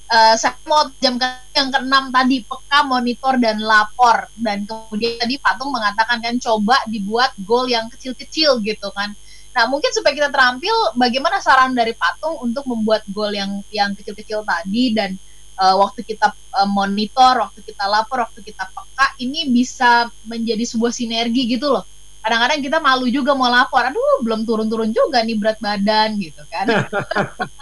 uh, 0.10 0.36
saya 0.36 0.58
mau 0.65 0.89
jam 1.00 1.15
yang 1.54 1.69
keenam 1.69 2.10
tadi 2.10 2.43
peka 2.43 2.80
monitor 2.84 3.38
dan 3.38 3.62
lapor. 3.62 4.28
Dan 4.36 4.65
kemudian 4.65 5.22
tadi 5.22 5.38
Patung 5.38 5.72
mengatakan 5.72 6.19
kan 6.19 6.36
coba 6.41 6.82
dibuat 6.89 7.32
goal 7.45 7.69
yang 7.69 7.88
kecil-kecil 7.88 8.60
gitu 8.65 8.89
kan. 8.91 9.13
Nah 9.54 9.63
mungkin 9.69 9.89
supaya 9.93 10.13
kita 10.13 10.30
terampil 10.30 10.74
bagaimana 10.98 11.41
saran 11.41 11.74
dari 11.78 11.93
Patung 11.93 12.41
untuk 12.41 12.65
membuat 12.65 13.06
goal 13.10 13.32
yang 13.34 13.62
yang 13.69 13.93
kecil-kecil 13.93 14.43
tadi? 14.43 14.93
Dan 14.93 15.15
uh, 15.62 15.78
waktu 15.80 16.02
kita 16.04 16.34
uh, 16.58 16.69
monitor 16.69 17.45
waktu 17.45 17.62
kita 17.63 17.86
lapor 17.86 18.26
waktu 18.26 18.41
kita 18.41 18.65
peka 18.69 19.08
ini 19.22 19.48
bisa 19.50 20.10
menjadi 20.26 20.65
sebuah 20.65 20.91
sinergi 20.93 21.45
gitu 21.45 21.69
loh. 21.69 21.86
Kadang-kadang 22.19 22.60
kita 22.60 22.78
malu 22.84 23.08
juga 23.08 23.32
mau 23.32 23.48
lapor. 23.48 23.80
Aduh 23.88 24.22
belum 24.22 24.43
turun-turun 24.43 24.91
juga 24.91 25.24
nih 25.24 25.39
berat 25.39 25.58
badan 25.63 26.19
gitu 26.19 26.43
kan 26.52 26.67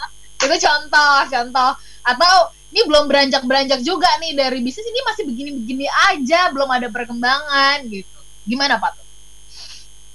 itu 0.48 0.64
contoh 0.64 1.16
contoh. 1.28 1.70
Atau 2.02 2.32
ini 2.72 2.80
belum 2.84 3.08
beranjak 3.08 3.42
beranjak 3.48 3.80
juga 3.80 4.08
nih 4.20 4.36
dari 4.36 4.60
bisnis 4.60 4.84
ini 4.84 5.00
masih 5.04 5.24
begini-begini 5.24 5.86
aja 6.12 6.52
belum 6.52 6.68
ada 6.68 6.88
perkembangan 6.92 7.84
gitu. 7.88 8.18
Gimana 8.44 8.76
pak? 8.76 9.00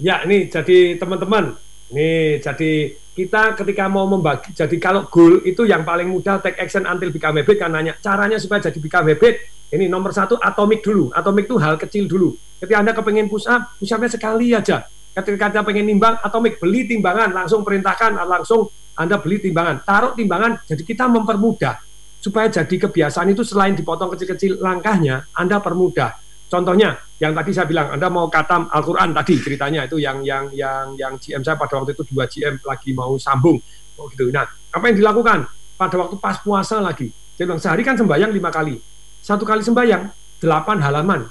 Ya 0.02 0.22
ini 0.26 0.50
jadi 0.50 0.98
teman-teman. 1.02 1.58
Nih 1.94 2.42
jadi 2.42 2.98
kita 3.14 3.54
ketika 3.58 3.86
mau 3.90 4.10
membagi 4.10 4.54
jadi 4.58 4.74
kalau 4.82 5.06
goal 5.06 5.46
itu 5.46 5.70
yang 5.70 5.86
paling 5.86 6.10
mudah 6.10 6.42
take 6.42 6.58
action 6.62 6.86
until 6.86 7.10
become 7.10 7.38
habit. 7.38 7.58
Kan 7.58 7.74
nanya 7.74 7.94
caranya 8.02 8.38
supaya 8.38 8.62
jadi 8.62 8.78
become 8.78 9.10
habit 9.10 9.38
ini 9.74 9.90
nomor 9.90 10.14
satu 10.14 10.38
atomik 10.38 10.86
dulu. 10.86 11.10
Atomik 11.10 11.50
itu 11.50 11.58
hal 11.58 11.82
kecil 11.82 12.06
dulu. 12.06 12.38
Ketika 12.62 12.78
anda 12.86 12.94
kepengen 12.94 13.26
push 13.26 13.50
up 13.50 13.74
push 13.82 13.90
upnya 13.90 14.10
sekali 14.14 14.54
aja. 14.54 14.86
Ketika 15.14 15.50
anda 15.50 15.66
pengen 15.66 15.90
nimbang 15.90 16.22
atomik 16.22 16.62
beli 16.62 16.86
timbangan 16.86 17.34
langsung 17.34 17.66
perintahkan 17.66 18.14
langsung 18.30 18.70
anda 18.94 19.18
beli 19.18 19.42
timbangan, 19.42 19.82
taruh 19.82 20.14
timbangan, 20.14 20.62
jadi 20.70 20.84
kita 20.86 21.10
mempermudah. 21.10 21.82
Supaya 22.24 22.48
jadi 22.48 22.88
kebiasaan 22.88 23.36
itu 23.36 23.44
selain 23.44 23.76
dipotong 23.76 24.14
kecil-kecil 24.16 24.64
langkahnya, 24.64 25.28
Anda 25.36 25.60
permudah. 25.60 26.16
Contohnya, 26.48 26.96
yang 27.20 27.36
tadi 27.36 27.52
saya 27.52 27.68
bilang, 27.68 27.92
Anda 27.92 28.08
mau 28.08 28.32
katam 28.32 28.70
Al-Quran 28.72 29.12
tadi 29.12 29.42
ceritanya 29.42 29.90
itu 29.90 30.00
yang 30.00 30.24
yang 30.24 30.48
yang 30.54 30.94
yang 30.96 31.18
GM 31.20 31.42
saya 31.44 31.60
pada 31.60 31.82
waktu 31.82 31.98
itu 31.98 32.06
dua 32.08 32.30
GM 32.30 32.62
lagi 32.64 32.96
mau 32.96 33.18
sambung, 33.20 33.58
oh 33.98 34.06
gitu. 34.08 34.30
Nah, 34.30 34.46
apa 34.48 34.84
yang 34.88 35.04
dilakukan? 35.04 35.50
Pada 35.76 35.96
waktu 36.00 36.16
pas 36.22 36.38
puasa 36.40 36.80
lagi? 36.80 37.10
Saya 37.34 37.50
bilang 37.50 37.60
sehari 37.60 37.82
kan 37.82 37.98
sembayang 37.98 38.32
lima 38.32 38.54
kali, 38.54 38.78
satu 39.20 39.44
kali 39.44 39.66
sembayang 39.66 40.04
delapan 40.38 40.78
halaman, 40.80 41.22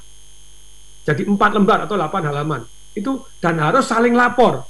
jadi 1.07 1.22
empat 1.22 1.51
lembar 1.55 1.87
atau 1.87 1.95
delapan 1.95 2.22
halaman. 2.26 2.61
Itu 2.93 3.24
dan 3.39 3.62
harus 3.62 3.87
saling 3.89 4.12
lapor 4.12 4.66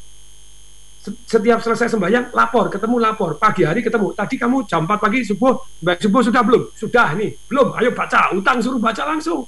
setiap 1.03 1.59
selesai 1.59 1.91
sembahyang 1.91 2.31
lapor, 2.31 2.71
ketemu 2.71 2.97
lapor, 3.03 3.35
pagi 3.35 3.67
hari 3.67 3.83
ketemu. 3.83 4.15
Tadi 4.15 4.39
kamu 4.39 4.63
jam 4.71 4.87
4 4.87 5.03
pagi 5.03 5.27
subuh, 5.27 5.83
subuh 5.83 6.23
sudah 6.23 6.43
belum? 6.47 6.63
Sudah 6.79 7.19
nih, 7.19 7.35
belum. 7.51 7.75
Ayo 7.75 7.91
baca, 7.91 8.31
utang 8.31 8.63
suruh 8.63 8.79
baca 8.79 9.03
langsung. 9.11 9.43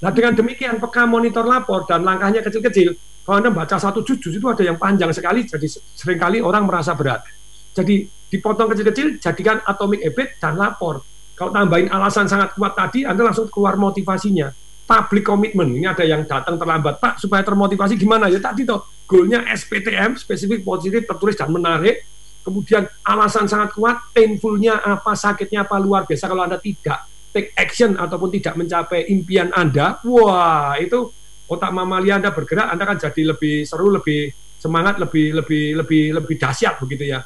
Nah 0.00 0.08
dengan 0.12 0.32
demikian 0.32 0.80
peka 0.80 1.04
monitor 1.04 1.44
lapor 1.44 1.84
dan 1.84 2.00
langkahnya 2.00 2.40
kecil-kecil, 2.40 2.96
Kalau 3.26 3.42
Anda 3.42 3.50
baca 3.50 3.74
satu 3.74 4.06
juz 4.06 4.22
itu 4.22 4.46
ada 4.46 4.62
yang 4.62 4.78
panjang 4.78 5.10
sekali, 5.10 5.42
jadi 5.42 5.66
sering 5.66 6.14
kali 6.14 6.38
orang 6.38 6.62
merasa 6.62 6.94
berat. 6.94 7.26
Jadi 7.74 8.06
dipotong 8.30 8.70
kecil-kecil, 8.70 9.18
jadikan 9.18 9.58
atomic 9.66 9.98
habit 10.06 10.38
dan 10.38 10.54
lapor. 10.54 11.02
Kalau 11.34 11.50
tambahin 11.50 11.90
alasan 11.90 12.30
sangat 12.30 12.54
kuat 12.54 12.78
tadi, 12.78 13.02
Anda 13.02 13.26
langsung 13.26 13.50
keluar 13.50 13.74
motivasinya. 13.74 14.54
Public 14.86 15.26
commitment, 15.26 15.74
ini 15.74 15.90
ada 15.90 16.06
yang 16.06 16.22
datang 16.22 16.54
terlambat, 16.54 17.02
Pak, 17.02 17.18
supaya 17.18 17.42
termotivasi 17.42 17.98
gimana? 17.98 18.30
Ya 18.30 18.38
tadi 18.38 18.62
toh, 18.62 18.86
goalnya 19.06 19.46
SPTM, 19.54 20.18
spesifik, 20.18 20.66
positif, 20.66 21.06
tertulis, 21.06 21.38
dan 21.38 21.50
menarik. 21.50 22.04
Kemudian 22.42 22.86
alasan 23.02 23.50
sangat 23.50 23.74
kuat, 23.74 24.14
painfulnya 24.14 24.78
apa, 24.78 25.18
sakitnya 25.18 25.66
apa, 25.66 25.82
luar 25.82 26.06
biasa 26.06 26.30
kalau 26.30 26.46
Anda 26.46 26.62
tidak 26.62 27.06
take 27.34 27.50
action 27.58 27.98
ataupun 27.98 28.30
tidak 28.32 28.54
mencapai 28.54 29.10
impian 29.10 29.50
Anda, 29.50 29.98
wah 30.06 30.78
itu 30.78 31.10
otak 31.50 31.74
mamalia 31.74 32.22
Anda 32.22 32.30
bergerak, 32.30 32.70
Anda 32.70 32.84
kan 32.86 32.96
jadi 33.02 33.34
lebih 33.34 33.66
seru, 33.66 33.90
lebih 33.90 34.30
semangat, 34.56 34.96
lebih 34.96 35.36
lebih 35.42 35.76
lebih 35.82 36.02
lebih 36.22 36.34
dahsyat 36.38 36.78
begitu 36.80 37.12
ya. 37.12 37.20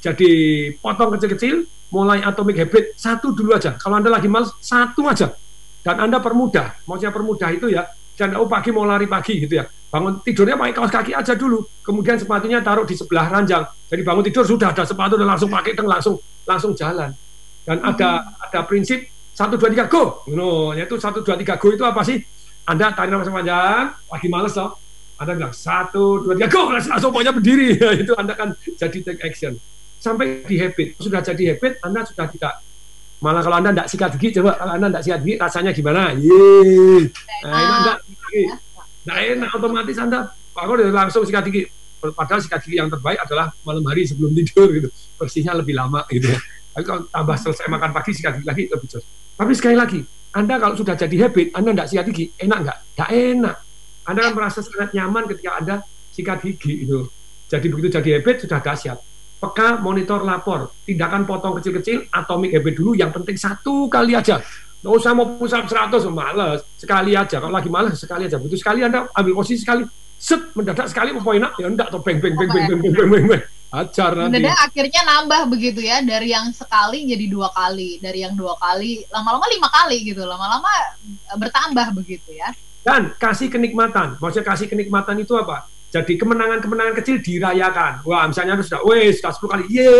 Jadi 0.00 0.30
potong 0.76 1.16
kecil-kecil, 1.16 1.66
mulai 1.90 2.22
atomic 2.22 2.62
habit 2.62 2.94
satu 2.94 3.34
dulu 3.34 3.56
aja. 3.56 3.74
Kalau 3.74 3.98
Anda 3.98 4.12
lagi 4.12 4.30
males, 4.30 4.54
satu 4.62 5.08
aja. 5.08 5.34
Dan 5.82 6.02
Anda 6.02 6.18
permudah, 6.18 6.82
maksudnya 6.86 7.14
permudah 7.14 7.48
itu 7.54 7.70
ya, 7.70 7.86
jangan 8.16 8.40
oh 8.40 8.48
pagi 8.48 8.72
mau 8.72 8.88
lari 8.88 9.04
pagi 9.04 9.44
gitu 9.44 9.60
ya. 9.60 9.64
Bangun 9.92 10.18
tidurnya 10.24 10.58
pakai 10.58 10.74
kaos 10.74 10.90
kaki 10.90 11.12
aja 11.14 11.36
dulu. 11.36 11.62
Kemudian 11.84 12.18
sepatunya 12.18 12.58
taruh 12.64 12.82
di 12.82 12.96
sebelah 12.96 13.30
ranjang. 13.30 13.62
Jadi 13.86 14.02
bangun 14.02 14.24
tidur 14.26 14.44
sudah 14.48 14.74
ada 14.74 14.82
sepatu 14.82 15.14
dan 15.14 15.28
langsung 15.30 15.52
pakai 15.52 15.76
dan 15.76 15.86
langsung 15.86 16.18
langsung 16.48 16.72
jalan. 16.74 17.14
Dan 17.62 17.78
ada 17.84 18.24
hmm. 18.24 18.44
ada 18.50 18.60
prinsip 18.66 19.06
satu 19.36 19.60
dua 19.60 19.68
tiga 19.70 19.86
go. 19.86 20.24
No, 20.32 20.72
yaitu 20.72 20.96
satu 20.96 21.20
dua 21.20 21.36
tiga 21.36 21.60
go 21.60 21.70
itu 21.70 21.84
apa 21.84 22.02
sih? 22.02 22.18
Anda 22.66 22.90
tarik 22.90 23.14
nafas 23.14 23.30
panjang, 23.30 23.94
lagi 23.94 24.26
males 24.26 24.54
loh. 24.58 24.74
Anda 25.20 25.32
bilang 25.38 25.54
satu 25.54 26.24
dua 26.24 26.34
tiga 26.34 26.48
go, 26.50 26.72
langsung 26.72 27.12
pokoknya 27.12 27.32
berdiri. 27.36 27.78
itu 28.02 28.12
Anda 28.16 28.34
kan 28.34 28.56
jadi 28.74 28.98
take 29.04 29.22
action 29.22 29.54
sampai 30.00 30.42
di 30.48 30.56
habit. 30.58 30.98
Sudah 30.98 31.20
jadi 31.22 31.54
habit, 31.54 31.78
Anda 31.84 32.02
sudah 32.02 32.26
tidak 32.32 32.52
malah 33.20 33.40
kalau 33.40 33.56
Anda 33.58 33.70
tidak 33.72 33.88
sikat 33.88 34.10
gigi, 34.20 34.40
coba 34.40 34.56
kalau 34.60 34.72
Anda 34.76 34.86
tidak 34.92 35.02
sikat 35.08 35.20
gigi 35.24 35.36
rasanya 35.40 35.70
gimana? 35.72 36.12
Yeay. 36.12 37.08
Nah, 37.44 37.58
itu 37.60 37.72
Anda 37.72 37.92
Nah, 39.06 39.16
enak 39.22 39.50
otomatis 39.54 39.96
Anda 40.02 40.18
bangun 40.52 40.90
langsung 40.90 41.22
sikat 41.22 41.46
gigi. 41.48 41.70
Padahal 42.02 42.42
sikat 42.42 42.60
gigi 42.66 42.76
yang 42.76 42.90
terbaik 42.90 43.22
adalah 43.22 43.54
malam 43.62 43.82
hari 43.86 44.04
sebelum 44.04 44.34
tidur 44.34 44.68
gitu. 44.74 44.88
Bersihnya 45.16 45.56
lebih 45.56 45.78
lama 45.78 46.04
gitu 46.10 46.28
ya. 46.28 46.38
Tapi 46.76 46.84
kalau 46.84 47.00
tambah 47.08 47.36
selesai 47.40 47.66
makan 47.72 47.90
pagi 47.94 48.10
sikat 48.12 48.32
gigi 48.42 48.46
lagi 48.46 48.62
lebih 48.68 48.88
cepat. 48.90 49.08
Tapi 49.36 49.52
sekali 49.56 49.76
lagi, 49.78 50.00
Anda 50.36 50.54
kalau 50.60 50.74
sudah 50.76 50.96
jadi 50.98 51.16
habit, 51.28 51.56
Anda 51.56 51.70
tidak 51.72 51.88
sikat 51.88 52.04
gigi, 52.12 52.24
enak 52.36 52.58
nggak? 52.66 52.78
Tidak 52.92 53.10
enak. 53.14 53.56
Anda 54.06 54.20
kan 54.22 54.32
merasa 54.36 54.58
sangat 54.60 54.90
nyaman 54.92 55.24
ketika 55.30 55.50
Anda 55.56 55.74
sikat 56.12 56.38
gigi 56.44 56.84
itu. 56.84 57.08
Jadi 57.46 57.66
begitu 57.70 57.88
jadi 57.94 58.18
habit 58.18 58.44
sudah 58.44 58.58
dahsyat 58.58 58.98
peka, 59.36 59.78
monitor, 59.80 60.24
lapor. 60.24 60.72
Tindakan 60.88 61.28
potong 61.28 61.56
kecil-kecil, 61.60 62.08
atomik 62.10 62.52
habit 62.56 62.74
dulu, 62.76 62.92
yang 62.96 63.12
penting 63.12 63.36
satu 63.36 63.86
kali 63.86 64.16
aja. 64.16 64.40
Nggak 64.80 64.94
usah 65.02 65.12
mau 65.16 65.26
pusat 65.36 65.64
100, 65.66 66.08
males. 66.12 66.60
Sekali 66.76 67.12
aja, 67.16 67.40
kalau 67.40 67.54
lagi 67.54 67.70
males, 67.72 67.96
sekali 67.98 68.28
aja. 68.28 68.36
Butuh 68.38 68.58
sekali 68.58 68.84
Anda 68.84 69.08
ambil 69.12 69.34
posisi 69.34 69.64
sekali, 69.64 69.82
set, 70.16 70.52
mendadak 70.56 70.88
sekali, 70.88 71.12
mau 71.12 71.24
poin 71.24 71.42
ya 71.42 71.66
enggak, 71.66 71.92
atau 71.92 72.00
beng, 72.00 72.22
beng, 72.22 72.36
beng, 72.36 72.48
beng, 72.48 72.64
beng, 72.68 72.80
beng, 72.80 72.94
beng, 72.94 73.08
beng, 73.10 73.26
beng. 73.28 73.44
Ajar 73.66 74.14
nanti. 74.14 74.38
Mendadak 74.38 74.58
akhirnya 74.62 75.02
nambah 75.04 75.42
begitu 75.50 75.80
ya, 75.82 75.98
dari 76.00 76.30
yang 76.30 76.54
sekali 76.54 77.02
jadi 77.04 77.26
dua 77.26 77.50
kali, 77.50 77.98
dari 77.98 78.22
yang 78.22 78.38
dua 78.38 78.54
kali, 78.56 79.02
lama-lama 79.10 79.44
lima 79.50 79.68
kali 79.68 79.96
gitu, 80.06 80.22
lama-lama 80.22 80.70
bertambah 81.34 81.92
begitu 81.98 82.30
ya. 82.32 82.54
Dan 82.86 83.10
kasih 83.18 83.50
kenikmatan, 83.50 84.14
maksudnya 84.22 84.46
kasih 84.46 84.70
kenikmatan 84.70 85.18
itu 85.18 85.34
apa? 85.34 85.66
Jadi 85.86 86.18
kemenangan-kemenangan 86.18 86.94
kecil 86.98 87.22
dirayakan. 87.22 88.02
Wah, 88.02 88.26
misalnya 88.26 88.58
sudah, 88.60 88.82
wes, 88.84 89.22
sudah 89.22 89.32
10 89.32 89.52
kali, 89.52 89.64
ye. 89.70 89.94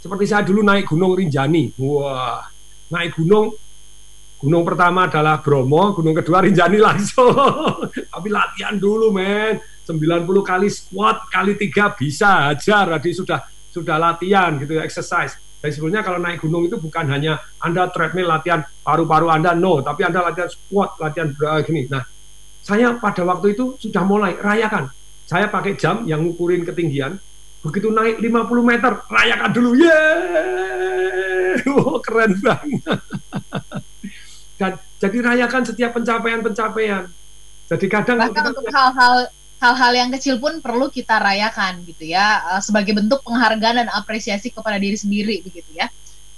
Seperti 0.00 0.24
saya 0.28 0.44
dulu 0.44 0.60
naik 0.64 0.88
Gunung 0.88 1.16
Rinjani. 1.16 1.76
Wah, 1.80 2.44
naik 2.92 3.16
gunung, 3.16 3.52
gunung 4.40 4.64
pertama 4.64 5.08
adalah 5.08 5.40
Bromo, 5.40 5.92
gunung 5.96 6.16
kedua 6.16 6.44
Rinjani 6.44 6.78
langsung. 6.80 7.32
Tapi 8.12 8.28
latihan 8.28 8.76
dulu, 8.76 9.12
men. 9.12 9.60
90 9.90 10.22
kali 10.46 10.68
squat 10.70 11.26
kali 11.26 11.58
tiga 11.58 11.90
bisa 11.90 12.54
aja. 12.54 12.86
Jadi 12.86 13.10
sudah 13.10 13.42
sudah 13.74 13.96
latihan 13.98 14.54
gitu 14.62 14.78
ya, 14.78 14.86
exercise. 14.86 15.34
Dan 15.60 15.68
sebetulnya 15.74 16.00
kalau 16.00 16.16
naik 16.22 16.40
gunung 16.40 16.64
itu 16.64 16.80
bukan 16.80 17.04
hanya 17.12 17.36
Anda 17.60 17.92
treadmill 17.92 18.30
latihan 18.30 18.64
paru-paru 18.80 19.28
Anda, 19.28 19.52
no. 19.52 19.84
Tapi 19.84 20.06
Anda 20.06 20.30
latihan 20.30 20.48
squat, 20.48 20.96
latihan 21.02 21.34
gini. 21.66 21.84
Nah, 21.90 22.00
saya 22.70 22.94
pada 23.02 23.26
waktu 23.26 23.58
itu 23.58 23.74
sudah 23.82 24.06
mulai 24.06 24.38
rayakan. 24.38 24.86
Saya 25.26 25.50
pakai 25.50 25.74
jam 25.74 26.06
yang 26.06 26.22
ngukurin 26.22 26.62
ketinggian. 26.62 27.18
Begitu 27.66 27.90
naik 27.90 28.22
50 28.22 28.62
meter, 28.62 28.92
rayakan 29.10 29.50
dulu. 29.50 29.70
Yeay! 29.74 30.78
Oh, 31.70 31.98
keren 31.98 32.38
banget. 32.40 33.02
Dan 34.60 34.78
jadi 35.02 35.18
rayakan 35.18 35.62
setiap 35.66 35.98
pencapaian-pencapaian. 35.98 37.10
Jadi 37.68 37.86
kadang 37.90 38.22
bahkan 38.22 38.54
untuk 38.54 38.64
hal-hal 38.70 39.28
hal-hal 39.60 39.92
yang 39.92 40.08
kecil 40.14 40.40
pun 40.40 40.62
perlu 40.64 40.88
kita 40.88 41.20
rayakan 41.20 41.84
gitu 41.84 42.08
ya 42.08 42.56
eh, 42.56 42.62
sebagai 42.64 42.96
bentuk 42.96 43.20
penghargaan 43.26 43.84
dan 43.84 43.88
apresiasi 43.92 44.48
kepada 44.48 44.80
diri 44.80 44.96
sendiri 44.96 45.44
begitu 45.44 45.68
ya. 45.74 45.90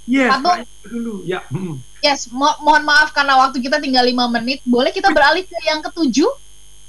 Yes, 0.03 0.35
Atau, 0.35 0.51
dulu. 0.91 1.23
Ya. 1.23 1.47
Yes, 2.03 2.27
mo 2.27 2.51
mohon 2.59 2.83
maaf 2.83 3.15
karena 3.15 3.39
waktu 3.39 3.63
kita 3.63 3.79
tinggal 3.79 4.03
lima 4.03 4.27
menit. 4.27 4.59
Boleh 4.67 4.91
kita 4.91 5.15
beralih 5.15 5.47
ke 5.47 5.55
yang 5.63 5.79
ketujuh? 5.79 6.27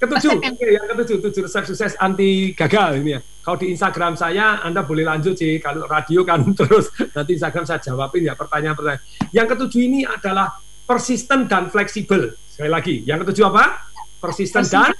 Ketujuh, 0.02 0.42
oke, 0.42 0.66
yang 0.66 0.86
ketujuh, 0.90 1.16
tujuh 1.22 1.42
resep 1.46 1.64
sukses 1.70 1.94
anti 2.02 2.50
gagal 2.58 2.98
ini 2.98 3.14
ya. 3.16 3.20
Kalau 3.22 3.56
di 3.60 3.70
Instagram 3.70 4.18
saya, 4.18 4.58
Anda 4.66 4.82
boleh 4.82 5.06
lanjut 5.06 5.38
sih. 5.38 5.62
Kalau 5.62 5.86
radio 5.86 6.26
kan 6.26 6.42
terus 6.58 6.90
nanti 7.14 7.38
Instagram 7.38 7.64
saya 7.64 7.78
jawabin 7.78 8.26
ya 8.26 8.34
pertanyaan-pertanyaan. 8.34 9.02
Yang 9.30 9.46
ketujuh 9.54 9.80
ini 9.86 10.00
adalah 10.02 10.58
persisten 10.84 11.46
dan 11.46 11.70
fleksibel. 11.70 12.34
Sekali 12.50 12.70
lagi, 12.70 12.94
yang 13.06 13.22
ketujuh 13.22 13.46
apa? 13.46 13.86
Persisten, 14.18 14.64
dan, 14.66 14.92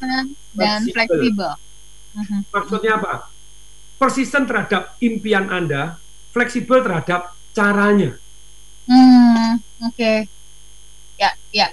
dan 0.55 0.81
fleksibel. 0.87 1.53
Mhm. 2.15 2.39
Maksudnya 2.55 2.93
apa? 3.03 3.27
Persisten 3.99 4.47
terhadap 4.47 4.95
impian 5.03 5.51
Anda, 5.51 5.99
fleksibel 6.31 6.85
terhadap 6.85 7.34
caranya. 7.55 8.11
Hmm, 8.85 9.63
oke. 9.81 9.95
Okay. 9.95 10.19
Ya, 11.15 11.31
ya. 11.55 11.71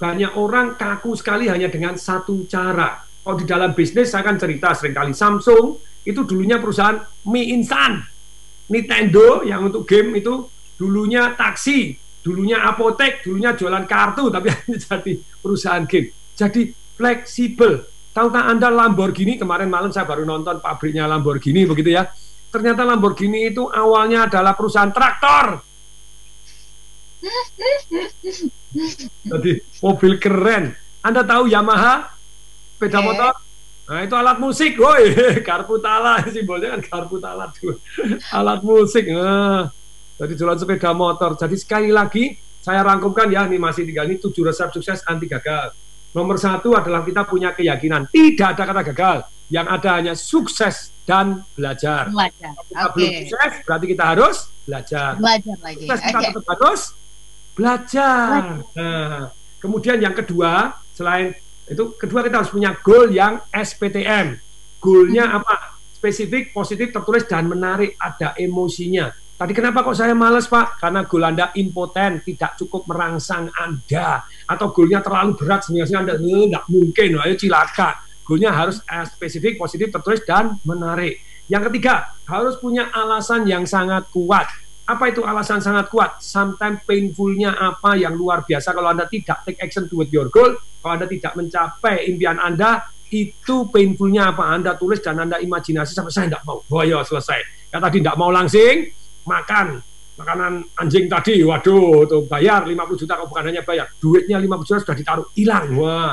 banyak 0.00 0.32
orang 0.38 0.80
kaku 0.80 1.12
sekali 1.18 1.50
hanya 1.50 1.68
dengan 1.68 1.98
satu 1.98 2.48
cara. 2.48 3.04
Kalau 3.20 3.36
di 3.36 3.44
dalam 3.44 3.76
bisnis 3.76 4.08
saya 4.08 4.24
akan 4.24 4.40
cerita 4.40 4.72
sering 4.72 4.96
kali 4.96 5.12
Samsung 5.12 5.76
itu 6.08 6.24
dulunya 6.24 6.56
perusahaan 6.56 6.96
mie 7.28 7.52
instan. 7.52 8.00
Nintendo 8.70 9.44
yang 9.44 9.68
untuk 9.68 9.84
game 9.84 10.22
itu 10.22 10.48
dulunya 10.78 11.36
taksi, 11.36 11.98
dulunya 12.24 12.64
apotek, 12.64 13.20
dulunya 13.26 13.52
jualan 13.52 13.84
kartu 13.84 14.32
tapi 14.32 14.48
jadi 14.88 15.12
perusahaan 15.42 15.84
game. 15.84 16.14
Jadi 16.32 16.72
fleksibel. 16.96 17.84
Tahu 18.10 18.26
tak 18.32 18.44
Anda 18.56 18.72
Lamborghini 18.72 19.36
kemarin 19.36 19.68
malam 19.68 19.92
saya 19.92 20.08
baru 20.08 20.24
nonton 20.24 20.58
pabriknya 20.64 21.04
Lamborghini 21.04 21.68
begitu 21.68 21.92
ya. 21.92 22.08
Ternyata 22.50 22.82
Lamborghini 22.82 23.54
itu 23.54 23.70
awalnya 23.70 24.26
adalah 24.26 24.58
perusahaan 24.58 24.90
traktor 24.90 25.70
jadi 29.24 29.52
mobil 29.84 30.12
keren. 30.16 30.72
Anda 31.00 31.24
tahu 31.24 31.48
Yamaha 31.48 32.12
sepeda 32.76 33.00
okay. 33.00 33.06
motor? 33.06 33.32
Nah 33.90 33.98
itu 34.06 34.14
alat 34.14 34.38
musik, 34.38 34.78
woi, 34.78 35.10
karputala 35.48 36.22
simbolnya 36.30 36.78
kan 36.78 36.82
karputala 36.86 37.50
tuh, 37.50 37.74
alat 38.38 38.62
musik. 38.62 39.10
Nah, 39.10 39.66
jadi 40.14 40.32
jualan 40.38 40.58
sepeda 40.60 40.94
motor. 40.94 41.34
Jadi 41.34 41.56
sekali 41.58 41.90
lagi 41.90 42.38
saya 42.62 42.86
rangkumkan 42.86 43.26
ya, 43.32 43.48
ini 43.50 43.58
masih 43.58 43.88
tinggal 43.88 44.06
ini 44.06 44.22
tujuh 44.22 44.46
resep 44.46 44.70
sukses 44.70 45.02
anti 45.08 45.26
gagal. 45.26 45.74
Nomor 46.14 46.38
satu 46.38 46.74
adalah 46.74 47.02
kita 47.02 47.26
punya 47.26 47.50
keyakinan 47.50 48.06
tidak 48.14 48.54
ada 48.58 48.62
kata 48.66 48.82
gagal, 48.94 49.18
yang 49.50 49.66
ada 49.66 49.98
hanya 49.98 50.14
sukses 50.14 50.94
dan 51.02 51.42
belajar. 51.58 52.06
Belajar. 52.06 52.54
Kita 52.54 52.80
okay. 52.86 52.94
belum 52.94 53.12
sukses, 53.26 53.52
berarti 53.66 53.86
kita 53.90 54.04
harus 54.06 54.36
belajar. 54.62 55.10
Belajar 55.18 55.56
lagi. 55.58 55.84
Sukses 55.90 56.00
kita 56.06 56.18
tetap 56.30 56.46
harus 56.54 56.80
belajar. 57.58 58.38
Nah, 58.78 59.22
kemudian 59.58 59.98
yang 59.98 60.14
kedua, 60.14 60.78
selain 60.94 61.34
itu 61.66 61.94
kedua 61.98 62.22
kita 62.22 62.42
harus 62.42 62.54
punya 62.54 62.78
goal 62.78 63.10
yang 63.10 63.42
SPTM. 63.50 64.38
Goalnya 64.78 65.26
hmm. 65.26 65.38
apa? 65.42 65.54
Spesifik, 65.98 66.54
positif, 66.54 66.94
tertulis 66.94 67.26
dan 67.26 67.50
menarik. 67.50 67.98
Ada 67.98 68.38
emosinya. 68.38 69.12
Tadi 69.40 69.56
kenapa 69.56 69.80
kok 69.80 69.96
saya 69.96 70.12
males 70.12 70.44
Pak? 70.46 70.78
Karena 70.78 71.00
goal 71.08 71.24
Anda 71.24 71.48
impoten, 71.56 72.20
tidak 72.20 72.60
cukup 72.60 72.84
merangsang 72.86 73.48
Anda. 73.56 74.20
Atau 74.44 74.68
goalnya 74.70 75.00
terlalu 75.00 75.32
berat, 75.36 75.64
sehingga 75.64 75.88
Anda 75.96 76.20
tidak 76.20 76.64
mungkin, 76.68 77.16
ayo 77.18 77.34
cilaka. 77.34 78.09
Goalnya 78.30 78.54
harus 78.54 78.78
eh, 78.86 79.06
spesifik, 79.10 79.58
positif, 79.58 79.90
tertulis, 79.90 80.22
dan 80.22 80.54
menarik. 80.62 81.18
Yang 81.50 81.66
ketiga, 81.66 82.14
harus 82.30 82.54
punya 82.62 82.94
alasan 82.94 83.42
yang 83.42 83.66
sangat 83.66 84.06
kuat. 84.14 84.46
Apa 84.86 85.10
itu 85.10 85.26
alasan 85.26 85.58
sangat 85.58 85.90
kuat? 85.90 86.22
Sometimes 86.22 86.86
painfulnya 86.86 87.58
apa 87.58 87.98
yang 87.98 88.14
luar 88.14 88.46
biasa 88.46 88.70
kalau 88.70 88.94
Anda 88.94 89.10
tidak 89.10 89.42
take 89.42 89.58
action 89.58 89.90
toward 89.90 90.14
your 90.14 90.30
goal, 90.30 90.54
kalau 90.78 90.94
Anda 90.94 91.10
tidak 91.10 91.34
mencapai 91.34 92.06
impian 92.06 92.38
Anda, 92.38 92.86
itu 93.10 93.66
painfulnya 93.66 94.30
apa 94.30 94.46
Anda 94.54 94.78
tulis 94.78 95.02
dan 95.02 95.18
Anda 95.18 95.42
imajinasi 95.42 95.90
sampai 95.90 96.14
saya 96.14 96.30
tidak 96.30 96.46
mau. 96.46 96.62
Oh 96.70 96.86
ya 96.86 97.02
selesai. 97.02 97.42
Ya 97.74 97.82
tadi 97.82 97.98
tidak 97.98 98.14
mau 98.14 98.30
langsing, 98.30 98.94
makan 99.26 99.82
makanan 100.20 100.52
anjing 100.76 101.08
tadi, 101.08 101.40
waduh, 101.40 102.04
tuh 102.04 102.28
bayar 102.28 102.68
50 102.68 103.00
juta, 103.00 103.16
kok 103.16 103.32
bukan 103.32 103.44
hanya 103.48 103.64
bayar, 103.64 103.88
duitnya 103.96 104.36
50 104.36 104.68
juta 104.68 104.78
sudah 104.84 104.96
ditaruh, 105.00 105.26
hilang, 105.32 105.72
wah, 105.80 106.12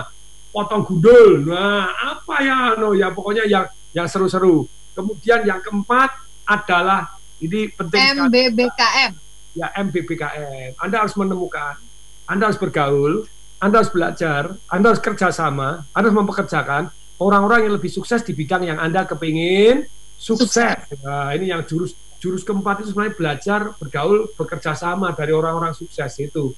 potong 0.58 0.82
gundul, 0.90 1.46
nah 1.46 1.94
apa 2.18 2.42
ya, 2.42 2.58
no 2.82 2.98
ya 2.98 3.14
pokoknya 3.14 3.46
yang 3.46 3.70
yang 3.94 4.10
seru-seru. 4.10 4.66
Kemudian 4.98 5.46
yang 5.46 5.62
keempat 5.62 6.10
adalah 6.50 7.14
ini 7.38 7.70
penting 7.70 8.26
MBBKM. 8.26 9.12
Ya 9.54 9.70
MBBKM. 9.78 10.82
Anda 10.82 11.06
harus 11.06 11.14
menemukan, 11.14 11.78
Anda 12.26 12.50
harus 12.50 12.58
bergaul, 12.58 13.30
Anda 13.62 13.86
harus 13.86 13.94
belajar, 13.94 14.58
Anda 14.66 14.98
harus 14.98 15.02
kerjasama, 15.06 15.86
Anda 15.94 16.10
harus 16.10 16.18
mempekerjakan 16.18 16.90
orang-orang 17.22 17.70
yang 17.70 17.74
lebih 17.78 17.94
sukses 17.94 18.26
di 18.26 18.34
bidang 18.34 18.66
yang 18.66 18.82
Anda 18.82 19.06
kepingin 19.06 19.86
sukses. 20.18 20.58
sukses. 20.58 21.06
Nah, 21.06 21.38
ini 21.38 21.54
yang 21.54 21.62
jurus 21.70 21.94
jurus 22.18 22.42
keempat 22.42 22.82
itu 22.82 22.98
sebenarnya 22.98 23.14
belajar 23.14 23.60
bergaul 23.78 24.26
bekerja 24.34 24.74
sama 24.74 25.14
dari 25.14 25.30
orang-orang 25.38 25.78
sukses 25.78 26.18
itu. 26.18 26.58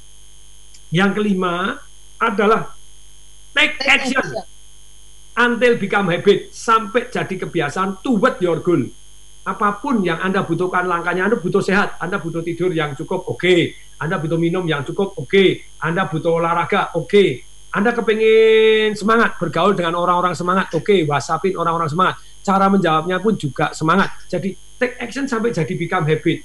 Yang 0.87 1.19
kelima 1.19 1.75
adalah 2.15 2.78
take, 3.59 3.75
take 3.83 3.91
action. 3.91 4.23
action 4.23 4.57
until 5.39 5.73
become 5.79 6.11
habit 6.11 6.51
sampai 6.51 7.07
jadi 7.07 7.35
kebiasaan 7.47 8.03
toward 8.03 8.35
your 8.43 8.59
goal. 8.59 8.83
Apa 9.47 9.79
pun 9.79 10.03
yang 10.03 10.19
Anda 10.19 10.43
butuhkan 10.43 10.83
langkahnya, 10.83 11.31
Anda 11.31 11.39
butuh 11.39 11.63
sehat, 11.63 11.95
Anda 12.03 12.19
butuh 12.19 12.43
tidur 12.43 12.75
yang 12.75 12.93
cukup, 12.93 13.23
oke. 13.25 13.39
Okay. 13.39 13.71
Anda 13.99 14.19
butuh 14.19 14.35
minum 14.35 14.67
yang 14.67 14.83
cukup, 14.83 15.15
oke. 15.15 15.31
Okay. 15.31 15.63
Anda 15.79 16.11
butuh 16.11 16.43
olahraga, 16.43 16.91
oke. 16.93 17.07
Okay. 17.07 17.29
Anda 17.71 17.95
kepingin 17.95 18.99
semangat, 18.99 19.39
bergaul 19.39 19.73
dengan 19.73 19.95
orang-orang 19.95 20.35
semangat, 20.35 20.75
oke. 20.75 20.83
Okay. 20.83 21.07
Whatsappin 21.07 21.55
orang-orang 21.55 21.87
semangat. 21.87 22.19
Cara 22.43 22.67
menjawabnya 22.67 23.17
pun 23.23 23.39
juga 23.39 23.71
semangat. 23.71 24.11
Jadi 24.27 24.53
take 24.75 24.99
action 24.99 25.25
sampai 25.25 25.55
jadi 25.55 25.73
become 25.73 26.03
habit. 26.05 26.43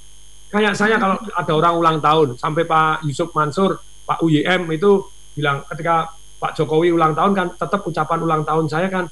Kayak 0.54 0.78
saya 0.78 0.96
kalau 1.02 1.18
ada 1.18 1.52
orang 1.52 1.74
ulang 1.74 1.98
tahun, 1.98 2.28
sampai 2.38 2.62
Pak 2.62 3.02
Yusuf 3.10 3.34
Mansur, 3.34 3.82
Pak 4.06 4.22
UYM 4.22 4.70
itu 4.70 5.02
bilang 5.34 5.66
ketika 5.66 6.14
Pak 6.44 6.60
Jokowi 6.60 6.92
ulang 6.92 7.16
tahun 7.16 7.32
kan 7.32 7.46
tetap 7.56 7.80
ucapan 7.88 8.20
ulang 8.20 8.44
tahun 8.44 8.68
saya 8.68 8.92
kan 8.92 9.08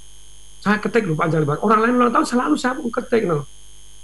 saya 0.61 0.77
ketik 0.77 1.09
lupa 1.09 1.25
panjang 1.25 1.43
lebar. 1.43 1.59
Orang 1.65 1.81
lain 1.81 1.97
ulang 1.97 2.13
tahun 2.13 2.27
selalu 2.29 2.55
saya 2.61 2.77
pun 2.77 2.93
ketik 2.93 3.25
loh. 3.25 3.49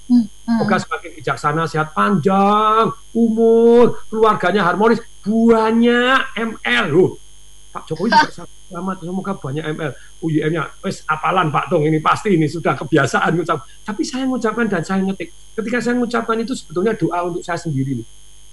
Hmm, 0.08 0.24
hmm. 0.24 0.64
Semoga 0.64 0.76
semakin 0.80 1.10
bijaksana, 1.20 1.62
sehat 1.68 1.92
panjang, 1.92 2.88
umur, 3.12 4.00
keluarganya 4.08 4.64
harmonis, 4.64 5.04
banyak 5.20 6.20
ML 6.34 6.84
loh. 6.88 7.20
Pak 7.68 7.84
Jokowi 7.84 8.08
juga 8.10 8.48
selamat 8.68 8.96
semoga 9.00 9.32
banyak 9.32 9.64
ML 9.64 9.92
UIM-nya 10.20 10.62
wes 10.84 11.00
apalan 11.08 11.48
Pak 11.48 11.72
Tung 11.72 11.88
ini 11.88 12.04
pasti 12.04 12.36
ini 12.36 12.44
sudah 12.44 12.76
kebiasaan 12.76 13.32
ngucap 13.40 13.64
tapi 13.80 14.04
saya 14.04 14.28
mengucapkan 14.28 14.68
dan 14.68 14.84
saya 14.84 15.00
ngetik 15.08 15.32
ketika 15.56 15.80
saya 15.80 15.96
mengucapkan 15.96 16.36
itu 16.36 16.52
sebetulnya 16.52 16.92
doa 16.92 17.32
untuk 17.32 17.40
saya 17.40 17.56
sendiri 17.56 17.96
nih 17.96 18.06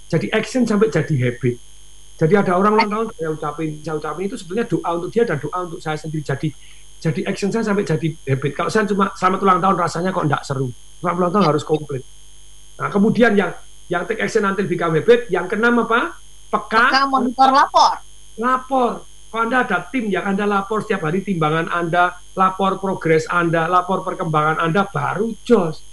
jadi 0.08 0.26
action 0.32 0.64
sampai 0.64 0.88
jadi 0.88 1.14
habit 1.20 1.60
jadi 2.16 2.34
ada 2.40 2.52
orang 2.56 2.72
ulang 2.80 2.88
tahun 2.88 3.06
saya 3.12 3.30
ucapin 3.36 3.70
saya 3.84 3.94
ucapin. 4.00 4.24
Itu 4.24 4.36
sebetulnya 4.40 4.64
doa 4.64 4.90
untuk 4.96 5.10
dia 5.12 5.24
dan 5.28 5.36
doa 5.36 5.58
untuk 5.68 5.80
saya 5.84 6.00
sendiri. 6.00 6.24
Jadi 6.24 6.48
jadi 6.96 7.20
action 7.28 7.52
saya 7.52 7.64
sampai 7.68 7.84
jadi 7.84 8.08
habit. 8.08 8.52
Kalau 8.56 8.70
saya 8.72 8.88
cuma 8.88 9.12
selamat 9.12 9.40
ulang 9.44 9.60
tahun 9.60 9.76
rasanya 9.76 10.10
kok 10.16 10.24
enggak 10.24 10.42
seru. 10.48 10.72
Selamat 10.72 11.16
ulang 11.20 11.32
tahun 11.36 11.46
harus 11.52 11.64
komplit. 11.68 12.02
Nah 12.80 12.88
kemudian 12.88 13.36
yang 13.36 13.52
yang 13.92 14.08
take 14.08 14.24
action 14.24 14.48
nanti 14.48 14.64
become 14.64 14.96
habit. 14.96 15.28
Yang 15.28 15.46
keenam 15.52 15.84
apa? 15.84 16.16
Peka, 16.48 16.84
peka 16.88 17.02
monitor 17.04 17.50
lapor. 17.52 17.94
Lapor. 18.40 18.92
Kalau 19.28 19.42
Anda 19.52 19.68
ada 19.68 19.78
tim 19.92 20.08
yang 20.08 20.24
Anda 20.24 20.48
lapor 20.48 20.88
setiap 20.88 21.04
hari 21.04 21.20
timbangan 21.20 21.68
Anda, 21.68 22.16
lapor 22.32 22.80
progres 22.80 23.28
Anda, 23.28 23.68
lapor 23.68 24.00
perkembangan 24.00 24.56
Anda, 24.64 24.88
baru 24.88 25.36
jos. 25.44 25.84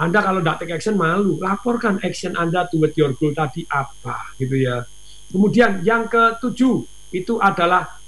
Anda 0.00 0.24
kalau 0.24 0.40
tidak 0.40 0.56
take 0.64 0.72
action 0.80 0.96
malu, 0.96 1.36
laporkan 1.36 2.00
action 2.00 2.32
Anda 2.32 2.64
toward 2.72 2.96
your 2.96 3.12
goal 3.12 3.36
tadi 3.36 3.68
apa 3.68 4.32
gitu 4.40 4.56
ya. 4.56 4.84
Kemudian 5.30 5.82
yang 5.82 6.06
ketujuh 6.06 6.86
itu 7.14 7.34
adalah 7.42 7.98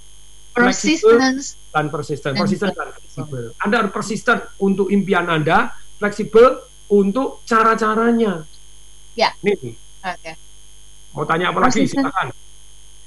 persistence 0.54 1.58
dan 1.70 1.86
persisten, 1.90 2.32
persisten 2.34 2.70
dan 2.74 2.88
fleksibel. 2.94 3.44
Anda 3.62 3.74
harus 3.84 3.92
persisten 3.94 4.38
untuk 4.58 4.90
impian 4.90 5.30
Anda, 5.30 5.74
fleksibel 5.98 6.62
untuk 6.90 7.42
cara-caranya. 7.46 8.42
Ya. 9.14 9.34
Nih. 9.42 9.54
Oke. 9.58 9.74
Okay. 10.02 10.34
Mau 11.14 11.24
tanya 11.26 11.50
apa 11.50 11.58
lagi? 11.66 11.86
Silakan. 11.86 12.30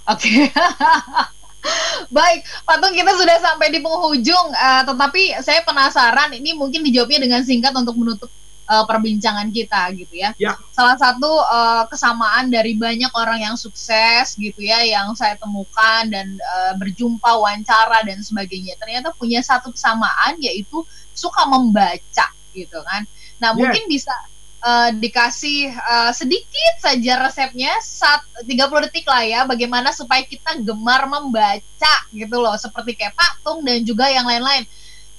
Oke. 0.09 0.19
Okay. 0.19 0.39
Baik, 2.17 2.41
Patung 2.65 2.97
kita 2.97 3.13
sudah 3.13 3.37
sampai 3.37 3.69
di 3.69 3.79
penghujung, 3.85 4.47
uh, 4.49 4.81
tetapi 4.81 5.37
saya 5.45 5.61
penasaran 5.61 6.33
ini 6.33 6.57
mungkin 6.57 6.81
dijawabnya 6.81 7.21
dengan 7.21 7.45
singkat 7.45 7.69
untuk 7.77 7.93
menutup 7.93 8.33
uh, 8.71 8.85
perbincangan 8.87 9.51
kita 9.51 9.91
gitu 9.99 10.15
ya. 10.15 10.31
ya. 10.39 10.55
Salah 10.71 10.95
satu 10.95 11.27
uh, 11.27 11.83
kesamaan 11.91 12.47
dari 12.47 12.79
banyak 12.79 13.11
orang 13.11 13.43
yang 13.43 13.55
sukses 13.59 14.39
gitu 14.39 14.63
ya, 14.63 14.79
yang 14.87 15.11
saya 15.19 15.35
temukan 15.35 16.07
dan 16.07 16.39
uh, 16.39 16.73
berjumpa, 16.79 17.27
wawancara 17.35 18.07
dan 18.07 18.23
sebagainya, 18.23 18.79
ternyata 18.79 19.11
punya 19.19 19.43
satu 19.43 19.75
kesamaan 19.75 20.39
yaitu 20.39 20.87
suka 21.11 21.43
membaca 21.51 22.31
gitu 22.55 22.79
kan. 22.87 23.03
Nah, 23.43 23.51
yes. 23.51 23.57
mungkin 23.59 23.83
bisa 23.91 24.15
uh, 24.63 24.89
dikasih 24.95 25.73
uh, 25.75 26.11
sedikit 26.15 26.73
saja 26.79 27.19
resepnya 27.27 27.73
saat 27.83 28.23
30 28.45 28.87
detik 28.87 29.05
lah 29.09 29.23
ya 29.25 29.41
bagaimana 29.43 29.91
supaya 29.91 30.23
kita 30.23 30.61
gemar 30.61 31.09
membaca 31.09 31.95
gitu 32.13 32.37
loh 32.37 32.55
seperti 32.55 32.95
kayak 32.95 33.17
Pak 33.17 33.41
Tung 33.41 33.65
dan 33.65 33.81
juga 33.83 34.07
yang 34.07 34.25
lain-lain 34.29 34.63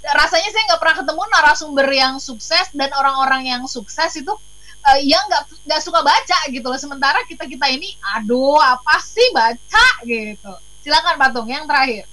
rasanya 0.03 0.51
saya 0.51 0.63
nggak 0.67 0.81
pernah 0.83 0.97
ketemu 0.99 1.23
narasumber 1.31 1.89
yang 1.95 2.15
sukses 2.19 2.67
dan 2.75 2.91
orang-orang 2.99 3.47
yang 3.47 3.63
sukses 3.71 4.11
itu 4.19 4.35
uh, 4.83 5.01
yang 5.03 5.23
nggak 5.31 5.43
nggak 5.63 5.83
suka 5.83 6.03
baca 6.03 6.39
gitu 6.51 6.67
loh. 6.67 6.81
Sementara 6.81 7.23
kita 7.31 7.47
kita 7.47 7.71
ini 7.71 7.95
aduh 8.19 8.59
apa 8.59 8.99
sih 8.99 9.31
baca? 9.31 9.87
gitu. 10.03 10.53
Silakan 10.83 11.15
Pak 11.15 11.31
Tung 11.31 11.47
yang 11.47 11.65
terakhir. 11.71 12.11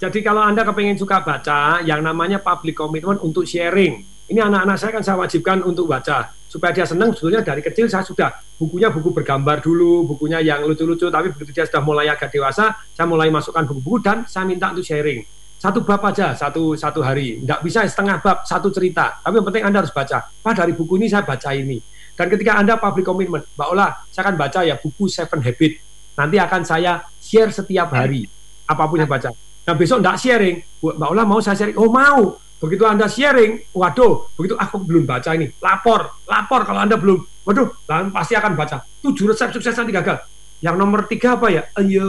Jadi 0.00 0.24
kalau 0.24 0.40
anda 0.44 0.64
kepengen 0.64 0.96
suka 0.96 1.20
baca 1.20 1.80
yang 1.84 2.00
namanya 2.04 2.40
public 2.40 2.76
commitment 2.76 3.20
untuk 3.20 3.44
sharing. 3.44 4.04
Ini 4.30 4.46
anak-anak 4.46 4.76
saya 4.78 4.90
kan 4.94 5.02
saya 5.02 5.16
wajibkan 5.18 5.58
untuk 5.66 5.90
baca 5.90 6.30
supaya 6.50 6.74
dia 6.74 6.82
senang 6.82 7.14
sebetulnya 7.14 7.46
dari 7.46 7.62
kecil 7.62 7.86
saya 7.86 8.02
sudah 8.02 8.30
bukunya 8.58 8.90
buku 8.90 9.14
bergambar 9.14 9.62
dulu 9.62 10.02
bukunya 10.02 10.42
yang 10.42 10.66
lucu-lucu 10.66 11.06
tapi 11.06 11.30
begitu 11.30 11.54
dia 11.54 11.66
sudah 11.66 11.78
mulai 11.78 12.10
agak 12.10 12.30
dewasa 12.34 12.74
saya 12.90 13.06
mulai 13.06 13.30
masukkan 13.30 13.62
buku-buku 13.70 14.02
dan 14.02 14.26
saya 14.26 14.50
minta 14.50 14.70
untuk 14.74 14.82
sharing 14.82 15.22
satu 15.60 15.84
bab 15.84 16.00
aja 16.08 16.32
satu 16.32 16.72
satu 16.72 17.04
hari. 17.04 17.44
Tidak 17.44 17.60
bisa 17.60 17.84
setengah 17.84 18.24
bab 18.24 18.48
satu 18.48 18.72
cerita. 18.72 19.20
Tapi 19.20 19.36
yang 19.36 19.46
penting 19.46 19.64
anda 19.68 19.84
harus 19.84 19.92
baca. 19.92 20.32
Pak 20.32 20.52
dari 20.56 20.72
buku 20.72 20.96
ini 20.96 21.12
saya 21.12 21.20
baca 21.20 21.52
ini. 21.52 21.76
Dan 22.16 22.32
ketika 22.32 22.56
anda 22.56 22.80
public 22.80 23.04
commitment 23.04 23.44
Mbak 23.54 23.68
Ola 23.68 23.92
saya 24.08 24.32
akan 24.32 24.36
baca 24.40 24.64
ya 24.64 24.80
buku 24.80 25.04
Seven 25.12 25.44
Habit 25.44 25.72
nanti 26.16 26.36
akan 26.40 26.64
saya 26.64 27.04
share 27.20 27.52
setiap 27.52 27.92
hari 27.92 28.24
apa 28.64 28.88
pun 28.88 29.04
yang 29.04 29.10
baca. 29.12 29.36
Nah 29.36 29.74
besok 29.76 30.00
tidak 30.00 30.16
sharing. 30.16 30.56
Mbak 30.80 31.08
Ola 31.12 31.22
mau 31.28 31.44
saya 31.44 31.60
sharing? 31.60 31.76
Oh 31.76 31.92
mau. 31.92 32.40
Begitu 32.60 32.84
Anda 32.84 33.08
sharing, 33.08 33.72
waduh, 33.72 34.28
begitu 34.36 34.52
aku 34.52 34.84
belum 34.84 35.08
baca 35.08 35.32
ini, 35.32 35.48
lapor, 35.64 36.12
lapor 36.28 36.68
kalau 36.68 36.84
Anda 36.84 37.00
belum, 37.00 37.24
waduh, 37.40 37.72
pasti 38.12 38.36
akan 38.36 38.52
baca. 38.52 38.84
Tujuh 39.00 39.32
resep 39.32 39.48
sukses 39.48 39.72
nanti 39.72 39.96
gagal. 39.96 40.20
Yang 40.60 40.76
nomor 40.76 41.08
tiga 41.08 41.40
apa 41.40 41.48
ya? 41.48 41.62
Ayo, 41.76 42.08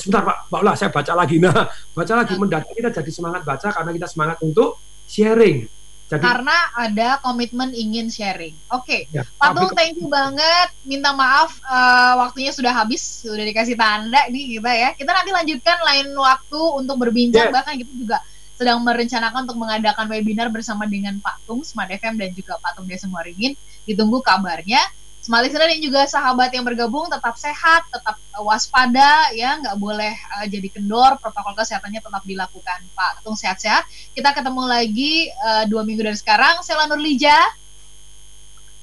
sebentar 0.00 0.24
Pak, 0.24 0.36
Pak 0.48 0.60
Ulah, 0.64 0.74
saya 0.76 0.88
baca 0.88 1.12
lagi. 1.12 1.36
Nah, 1.36 1.68
baca 1.92 2.12
lagi, 2.16 2.32
mendadak 2.40 2.72
kita 2.72 2.88
jadi 2.88 3.10
semangat 3.12 3.44
baca 3.44 3.68
karena 3.68 3.90
kita 3.92 4.08
semangat 4.08 4.36
untuk 4.40 4.80
sharing. 5.04 5.68
Jadi, 6.12 6.28
karena 6.28 6.56
ada 6.76 7.08
komitmen 7.24 7.72
ingin 7.72 8.12
sharing. 8.12 8.52
Oke, 8.68 9.08
okay. 9.08 9.16
ya, 9.16 9.24
Patung, 9.40 9.72
thank 9.72 9.96
you 9.96 10.12
banget. 10.12 10.68
Minta 10.84 11.16
maaf 11.16 11.56
uh, 11.64 12.20
waktunya 12.20 12.52
sudah 12.52 12.68
habis, 12.68 13.00
sudah 13.00 13.40
dikasih 13.40 13.80
tanda 13.80 14.20
nih 14.28 14.60
kita 14.60 14.72
ya. 14.76 14.88
Kita 14.92 15.08
nanti 15.08 15.32
lanjutkan 15.32 15.80
lain 15.80 16.12
waktu 16.12 16.60
untuk 16.76 16.96
berbincang, 17.00 17.48
yeah. 17.48 17.54
bahkan 17.56 17.80
gitu 17.80 18.04
juga 18.04 18.20
sedang 18.60 18.84
merencanakan 18.84 19.48
untuk 19.48 19.56
mengadakan 19.56 20.06
webinar 20.12 20.52
bersama 20.52 20.84
dengan 20.84 21.16
Pak 21.16 21.48
Tung, 21.48 21.64
Smart 21.64 21.88
FM 21.88 22.20
dan 22.20 22.28
juga 22.36 22.60
Pak 22.60 22.76
Tung 22.76 22.84
Desa 22.84 23.08
Muaringin. 23.08 23.56
Ditunggu 23.88 24.20
kabarnya. 24.20 24.84
Smart 25.22 25.46
listener 25.46 25.70
dan 25.70 25.78
juga 25.78 26.02
sahabat 26.02 26.50
yang 26.50 26.66
bergabung 26.66 27.06
tetap 27.06 27.38
sehat, 27.38 27.86
tetap 27.94 28.18
waspada 28.42 29.30
ya, 29.30 29.54
nggak 29.62 29.78
boleh 29.78 30.10
uh, 30.10 30.46
jadi 30.50 30.66
kendor, 30.66 31.14
protokol 31.22 31.54
kesehatannya 31.54 32.02
tetap 32.02 32.26
dilakukan. 32.26 32.82
Pak 32.90 33.22
Tung 33.22 33.38
sehat-sehat. 33.38 33.86
Kita 34.18 34.34
ketemu 34.34 34.66
lagi 34.66 35.30
uh, 35.30 35.62
dua 35.70 35.86
minggu 35.86 36.02
dari 36.02 36.18
sekarang. 36.18 36.58
Saya 36.66 36.82
Lanur 36.82 36.98
Lija. 36.98 37.38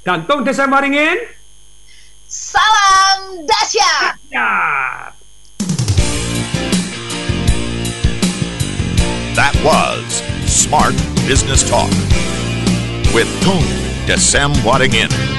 Dan 0.08 0.24
Tung 0.32 0.48
Desa 0.48 0.64
Muaringin. 0.64 1.20
Salam 2.24 3.44
dahsyat. 3.44 4.16
Dahsyat. 4.32 5.12
That 9.36 9.52
was 9.60 10.24
Smart 10.48 10.96
Business 11.28 11.68
Talk 11.68 11.92
with 13.12 13.28
Tung 13.44 13.68
Desem 14.08 14.56
Wadding 14.64 14.96
In. 14.96 15.39